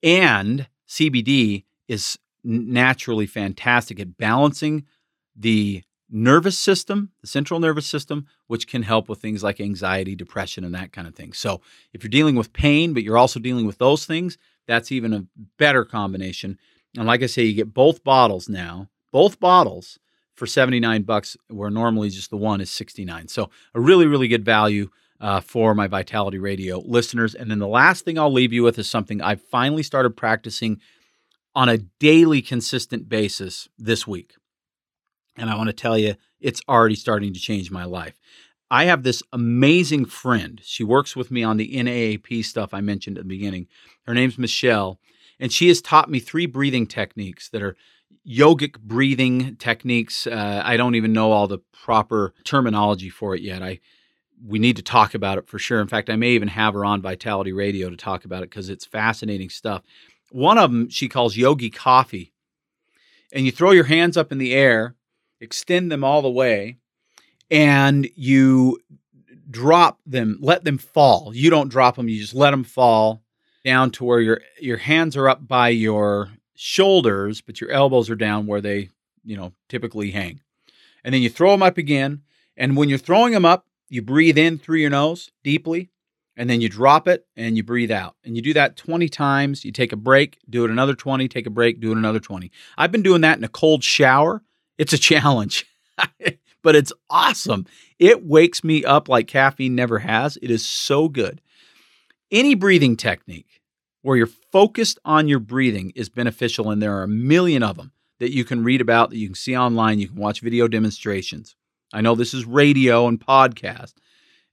And 0.03 0.69
CBD 0.89 1.65
is 1.89 2.19
naturally 2.45 3.27
fantastic 3.27 4.01
at 4.01 4.17
balancing 4.17 4.85
the 5.35 5.83
nervous 6.11 6.59
system, 6.59 7.11
the 7.23 7.27
central 7.27 7.59
nervous 7.59 7.87
system, 7.87 8.27
which 8.47 8.67
can 8.67 8.83
help 8.83 9.09
with 9.09 9.21
things 9.21 9.43
like 9.43 9.61
anxiety, 9.61 10.15
depression, 10.15 10.63
and 10.63 10.75
that 10.75 10.93
kind 10.93 11.09
of 11.09 11.15
thing. 11.15 11.33
So, 11.33 11.63
if 11.93 12.03
you're 12.03 12.11
dealing 12.11 12.37
with 12.37 12.53
pain, 12.53 12.93
but 12.93 13.03
you're 13.03 13.17
also 13.17 13.41
dealing 13.41 13.67
with 13.67 13.79
those 13.79 14.05
things, 14.05 14.37
that's 14.67 14.93
even 14.93 15.13
a 15.13 15.27
better 15.59 15.85
combination. 15.85 16.59
And 16.97 17.07
like 17.07 17.23
I 17.23 17.27
say, 17.27 17.45
you 17.45 17.55
get 17.55 17.73
both 17.73 18.05
bottles 18.05 18.49
now, 18.49 18.91
both 19.11 19.41
bottles 19.41 19.99
for 20.35 20.47
79 20.47 21.03
bucks, 21.03 21.37
where 21.49 21.71
normally 21.71 22.11
just 22.11 22.31
the 22.31 22.37
one 22.37 22.61
is 22.61 22.71
69. 22.71 23.29
So 23.29 23.51
a 23.75 23.81
really, 23.81 24.07
really 24.07 24.29
good 24.29 24.45
value 24.45 24.89
uh, 25.21 25.41
for 25.41 25.75
my 25.75 25.87
Vitality 25.87 26.39
Radio 26.39 26.81
listeners. 26.85 27.35
And 27.35 27.51
then 27.51 27.61
the 27.61 27.69
last 27.69 28.05
thing 28.05 28.19
I'll 28.19 28.33
leave 28.33 28.53
you 28.53 28.63
with 28.63 28.79
is 28.79 28.91
something 28.91 29.23
I 29.23 29.37
finally 29.37 29.83
started 29.83 30.17
practicing 30.17 30.81
on 31.55 31.69
a 31.69 31.79
daily, 31.79 32.43
consistent 32.43 33.09
basis 33.09 33.69
this 33.79 34.07
week. 34.07 34.35
And 35.37 35.49
I 35.49 35.57
want 35.57 35.69
to 35.69 35.75
tell 35.75 35.97
you, 35.97 36.17
it's 36.41 36.61
already 36.69 36.97
starting 36.97 37.33
to 37.33 37.41
change 37.41 37.71
my 37.71 37.85
life. 37.85 38.19
I 38.71 38.85
have 38.85 39.03
this 39.03 39.23
amazing 39.33 40.07
friend. 40.07 40.61
She 40.65 40.83
works 40.83 41.15
with 41.15 41.31
me 41.31 41.43
on 41.45 41.57
the 41.57 41.73
NAAP 41.73 42.45
stuff 42.45 42.73
I 42.73 42.81
mentioned 42.81 43.19
at 43.19 43.25
the 43.25 43.29
beginning. 43.29 43.69
Her 44.07 44.15
name's 44.15 44.39
Michelle, 44.39 44.99
and 45.39 45.53
she 45.53 45.69
has 45.69 45.83
taught 45.83 46.11
me 46.11 46.19
three 46.19 46.47
breathing 46.47 46.87
techniques 46.87 47.49
that 47.51 47.63
are 47.63 47.77
yogic 48.27 48.79
breathing 48.79 49.57
techniques. 49.57 50.27
Uh, 50.27 50.63
I 50.65 50.77
don't 50.77 50.95
even 50.95 51.13
know 51.13 51.33
all 51.33 51.47
the 51.47 51.59
proper 51.73 52.35
terminology 52.45 53.11
for 53.11 53.35
it 53.35 53.43
yet. 53.43 53.63
I 53.63 53.81
we 54.45 54.59
need 54.59 54.77
to 54.77 54.83
talk 54.83 55.15
about 55.15 55.39
it 55.39 55.47
for 55.47 55.59
sure. 55.59 55.81
In 55.81 55.87
fact, 55.87 56.11
I 56.11 56.17
may 56.17 56.31
even 56.31 56.49
have 56.49 56.75
her 56.75 56.85
on 56.85 57.01
Vitality 57.01 57.53
Radio 57.53 57.89
to 57.91 57.97
talk 57.97 58.25
about 58.25 58.43
it 58.43 58.51
because 58.51 58.69
it's 58.69 58.85
fascinating 58.85 59.49
stuff. 59.49 59.83
One 60.31 60.59
of 60.59 60.71
them 60.71 60.89
she 60.89 61.09
calls 61.09 61.37
yogi 61.37 61.71
coffee, 61.71 62.33
and 63.33 63.45
you 63.45 63.53
throw 63.53 63.71
your 63.71 63.85
hands 63.85 64.17
up 64.17 64.33
in 64.33 64.39
the 64.39 64.55
air, 64.55 64.97
extend 65.41 65.93
them 65.93 66.03
all 66.03 66.23
the 66.23 66.31
way, 66.31 66.79
and 67.51 68.09
you 68.17 68.81
drop 69.49 70.01
them, 70.07 70.39
let 70.41 70.65
them 70.65 70.79
fall. 70.79 71.33
You 71.35 71.51
don't 71.51 71.69
drop 71.69 71.97
them; 71.97 72.09
you 72.09 72.21
just 72.21 72.35
let 72.35 72.51
them 72.51 72.65
fall 72.65 73.23
down 73.65 73.91
to 73.93 74.05
where 74.05 74.21
your 74.21 74.41
your 74.61 74.79
hands 74.79 75.17
are 75.17 75.29
up 75.29 75.47
by 75.47 75.69
your 75.69 76.31
shoulders, 76.55 77.41
but 77.41 77.61
your 77.61 77.71
elbows 77.71 78.11
are 78.11 78.17
down 78.17 78.47
where 78.47 78.61
they, 78.61 78.91
you 79.25 79.37
know, 79.37 79.53
typically 79.69 80.11
hang. 80.11 80.41
And 81.05 81.15
then 81.15 81.23
you 81.23 81.31
throw 81.31 81.51
them 81.51 81.63
up 81.63 81.79
again. 81.79 82.23
And 82.57 82.77
when 82.77 82.89
you're 82.89 82.99
throwing 82.99 83.33
them 83.33 83.45
up, 83.45 83.67
you 83.89 84.03
breathe 84.03 84.39
in 84.39 84.59
through 84.59 84.79
your 84.79 84.91
nose 84.91 85.31
deeply, 85.45 85.91
and 86.37 86.49
then 86.49 86.63
you 86.63 86.69
drop 86.69 87.07
it 87.07 87.27
and 87.37 87.57
you 87.57 87.63
breathe 87.63 87.91
out. 87.91 88.17
And 88.25 88.37
you 88.37 88.43
do 88.43 88.55
that 88.55 88.77
20 88.77 89.09
times. 89.09 89.65
You 89.65 89.73
take 89.73 89.93
a 89.93 89.97
break, 89.97 90.39
do 90.49 90.65
it 90.65 90.71
another 90.71 90.95
20, 90.95 91.29
take 91.29 91.47
a 91.47 91.51
break, 91.51 91.79
do 91.79 91.93
it 91.93 91.99
another 91.99 92.21
20. 92.21 92.51
I've 92.79 92.93
been 92.93 93.03
doing 93.03 93.21
that 93.21 93.37
in 93.37 93.45
a 93.45 93.49
cold 93.49 93.85
shower. 93.85 94.43
It's 94.79 94.95
a 94.95 94.99
challenge, 94.99 95.67
but 96.63 96.75
it's 96.75 96.93
awesome. 97.11 97.67
It 97.99 98.25
wakes 98.25 98.65
me 98.65 98.85
up 98.85 99.09
like 99.09 99.27
caffeine 99.27 99.75
never 99.75 99.99
has. 99.99 100.39
It 100.41 100.51
is 100.51 100.65
so 100.65 101.09
good. 101.09 101.43
Any 102.31 102.55
breathing 102.55 102.97
technique 102.97 103.61
where 104.01 104.17
you're 104.17 104.31
focused 104.53 104.99
on 105.05 105.27
your 105.27 105.39
breathing 105.41 105.93
is 105.97 106.09
beneficial, 106.09 106.71
and 106.71 106.81
there 106.81 106.97
are 106.97 107.03
a 107.03 107.09
million 107.09 107.63
of 107.63 107.77
them 107.77 107.93
that 108.21 108.33
you 108.33 108.45
can 108.45 108.63
read 108.63 108.81
about, 108.81 109.11
that 109.11 109.17
you 109.17 109.27
can 109.27 109.35
see 109.35 109.57
online, 109.57 109.99
you 109.99 110.07
can 110.07 110.17
watch 110.17 110.41
video 110.41 110.69
demonstrations. 110.69 111.57
I 111.93 112.03
know 112.03 112.15
this 112.15 112.35
is 112.35 112.45
radio 112.45 113.09
and 113.09 113.19
podcast, 113.19 113.95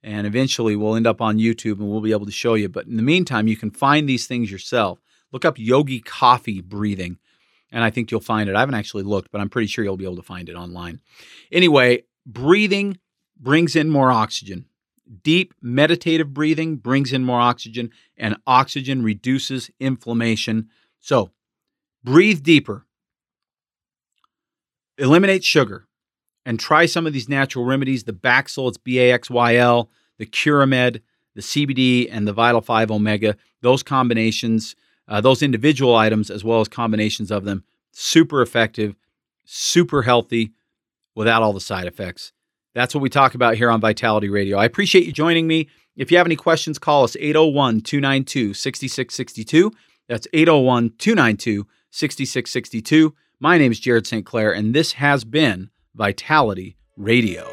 and 0.02 0.26
eventually 0.26 0.76
we'll 0.76 0.95
end 0.95 1.06
up 1.06 1.22
on 1.22 1.38
YouTube 1.38 1.80
and 1.80 1.89
we'll 1.89 2.02
be 2.02 2.12
able 2.12 2.26
to 2.26 2.32
show 2.32 2.56
you. 2.56 2.70
But 2.70 2.88
in 2.88 2.97
the 2.97 3.04
meantime, 3.04 3.47
you 3.47 3.58
can 3.58 3.72
find 3.72 4.08
these 4.08 4.26
things 4.26 4.50
yourself. 4.50 5.00
Look 5.32 5.45
up 5.45 5.60
yogi 5.60 6.00
coffee 6.00 6.62
breathing, 6.62 7.20
and 7.72 7.84
I 7.84 7.89
think 7.89 8.10
you'll 8.10 8.22
find 8.22 8.50
it. 8.50 8.56
I 8.56 8.62
haven't 8.62 8.76
actually 8.76 9.04
looked, 9.04 9.32
but 9.32 9.41
I'm 9.41 9.50
pretty 9.50 9.68
sure 9.68 9.84
you'll 9.84 9.97
be 9.97 10.06
able 10.06 10.16
to 10.16 10.24
find 10.24 10.50
it 10.50 10.56
online. 10.56 11.02
Anyway, 11.52 12.04
breathing 12.26 12.97
brings 13.38 13.76
in 13.76 13.89
more 13.89 14.12
oxygen. 14.12 14.66
Deep 15.24 15.53
meditative 15.62 16.34
breathing 16.34 16.76
brings 16.78 17.12
in 17.14 17.24
more 17.24 17.41
oxygen, 17.41 17.91
and 18.16 18.38
oxygen 18.45 19.01
reduces 19.01 19.72
inflammation. 19.80 20.70
So, 20.99 21.32
breathe 22.03 22.43
deeper, 22.43 22.86
eliminate 24.97 25.43
sugar, 25.43 25.88
and 26.45 26.60
try 26.60 26.86
some 26.86 27.07
of 27.07 27.14
these 27.14 27.30
natural 27.30 27.66
remedies 27.66 28.03
the 28.03 28.14
Baxyl, 28.14 28.68
it's 28.68 28.78
B 28.78 28.99
A 28.99 29.12
X 29.12 29.30
Y 29.30 29.55
L, 29.55 29.89
the 30.18 30.26
Curamed, 30.26 31.01
the 31.36 31.41
CBD, 31.41 32.07
and 32.12 32.28
the 32.28 32.34
Vital 32.34 32.62
5 32.62 32.91
Omega. 32.91 33.36
Those 33.62 33.82
combinations, 33.82 34.76
uh, 35.07 35.22
those 35.22 35.41
individual 35.41 35.95
items, 35.95 36.30
as 36.30 36.43
well 36.43 36.62
as 36.62 36.68
combinations 36.68 37.32
of 37.32 37.45
them, 37.45 37.64
super 37.91 38.41
effective, 38.41 38.95
super 39.45 40.03
healthy 40.03 40.51
without 41.16 41.41
all 41.41 41.53
the 41.53 41.60
side 41.60 41.88
effects. 41.88 42.32
That's 42.76 42.93
what 42.93 43.01
we 43.01 43.09
talk 43.09 43.36
about 43.36 43.55
here 43.55 43.70
on 43.70 43.82
Vitality 43.82 44.30
Radio. 44.30 44.57
I 44.57 44.65
appreciate 44.65 45.05
you 45.05 45.11
joining 45.11 45.47
me. 45.47 45.70
If 45.95 46.11
you 46.11 46.17
have 46.17 46.28
any 46.28 46.36
questions, 46.36 46.80
call 46.80 47.03
us 47.03 47.15
801 47.20 47.82
292 47.82 48.53
6662. 48.53 49.72
That's 50.07 50.28
801 50.34 50.93
292 50.97 51.67
6662. 51.91 53.15
My 53.39 53.57
name 53.57 53.72
is 53.72 53.80
Jared 53.80 54.05
St. 54.05 54.26
Clair, 54.26 54.51
and 54.51 54.74
this 54.74 54.93
has 54.93 55.24
been 55.24 55.70
Vitality 55.95 56.78
Radio. 56.95 57.49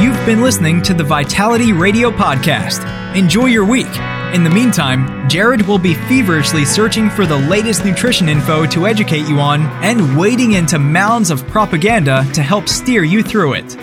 You've 0.00 0.26
been 0.26 0.42
listening 0.42 0.82
to 0.82 0.94
the 0.94 1.04
Vitality 1.04 1.72
Radio 1.72 2.10
Podcast. 2.10 2.84
Enjoy 3.14 3.46
your 3.46 3.64
week. 3.64 3.86
In 4.34 4.42
the 4.42 4.50
meantime, 4.50 5.28
Jared 5.28 5.62
will 5.62 5.78
be 5.78 5.94
feverishly 5.94 6.64
searching 6.64 7.08
for 7.08 7.24
the 7.24 7.38
latest 7.38 7.84
nutrition 7.84 8.28
info 8.28 8.66
to 8.66 8.88
educate 8.88 9.28
you 9.28 9.38
on 9.38 9.62
and 9.84 10.18
wading 10.18 10.54
into 10.54 10.76
mounds 10.76 11.30
of 11.30 11.46
propaganda 11.46 12.26
to 12.34 12.42
help 12.42 12.68
steer 12.68 13.04
you 13.04 13.22
through 13.22 13.52
it. 13.52 13.76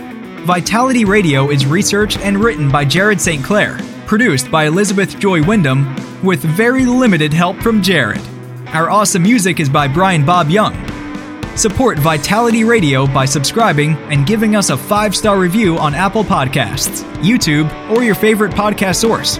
Vitality 0.43 1.05
Radio 1.05 1.49
is 1.49 1.65
researched 1.65 2.19
and 2.19 2.37
written 2.37 2.69
by 2.69 2.83
Jared 2.83 3.21
St. 3.21 3.41
Clair, 3.41 3.79
produced 4.05 4.51
by 4.51 4.65
Elizabeth 4.65 5.17
Joy 5.17 5.41
Wyndham, 5.41 5.95
with 6.21 6.41
very 6.41 6.85
limited 6.85 7.31
help 7.31 7.55
from 7.61 7.81
Jared. 7.81 8.21
Our 8.73 8.89
awesome 8.89 9.23
music 9.23 9.61
is 9.61 9.69
by 9.69 9.87
Brian 9.87 10.25
Bob 10.25 10.49
Young. 10.49 10.75
Support 11.55 11.97
Vitality 11.99 12.65
Radio 12.65 13.07
by 13.07 13.23
subscribing 13.23 13.95
and 14.11 14.27
giving 14.27 14.57
us 14.57 14.69
a 14.69 14.75
five 14.75 15.15
star 15.15 15.39
review 15.39 15.77
on 15.77 15.95
Apple 15.95 16.25
Podcasts, 16.25 17.05
YouTube, 17.23 17.71
or 17.89 18.03
your 18.03 18.15
favorite 18.15 18.51
podcast 18.51 18.97
source. 18.97 19.39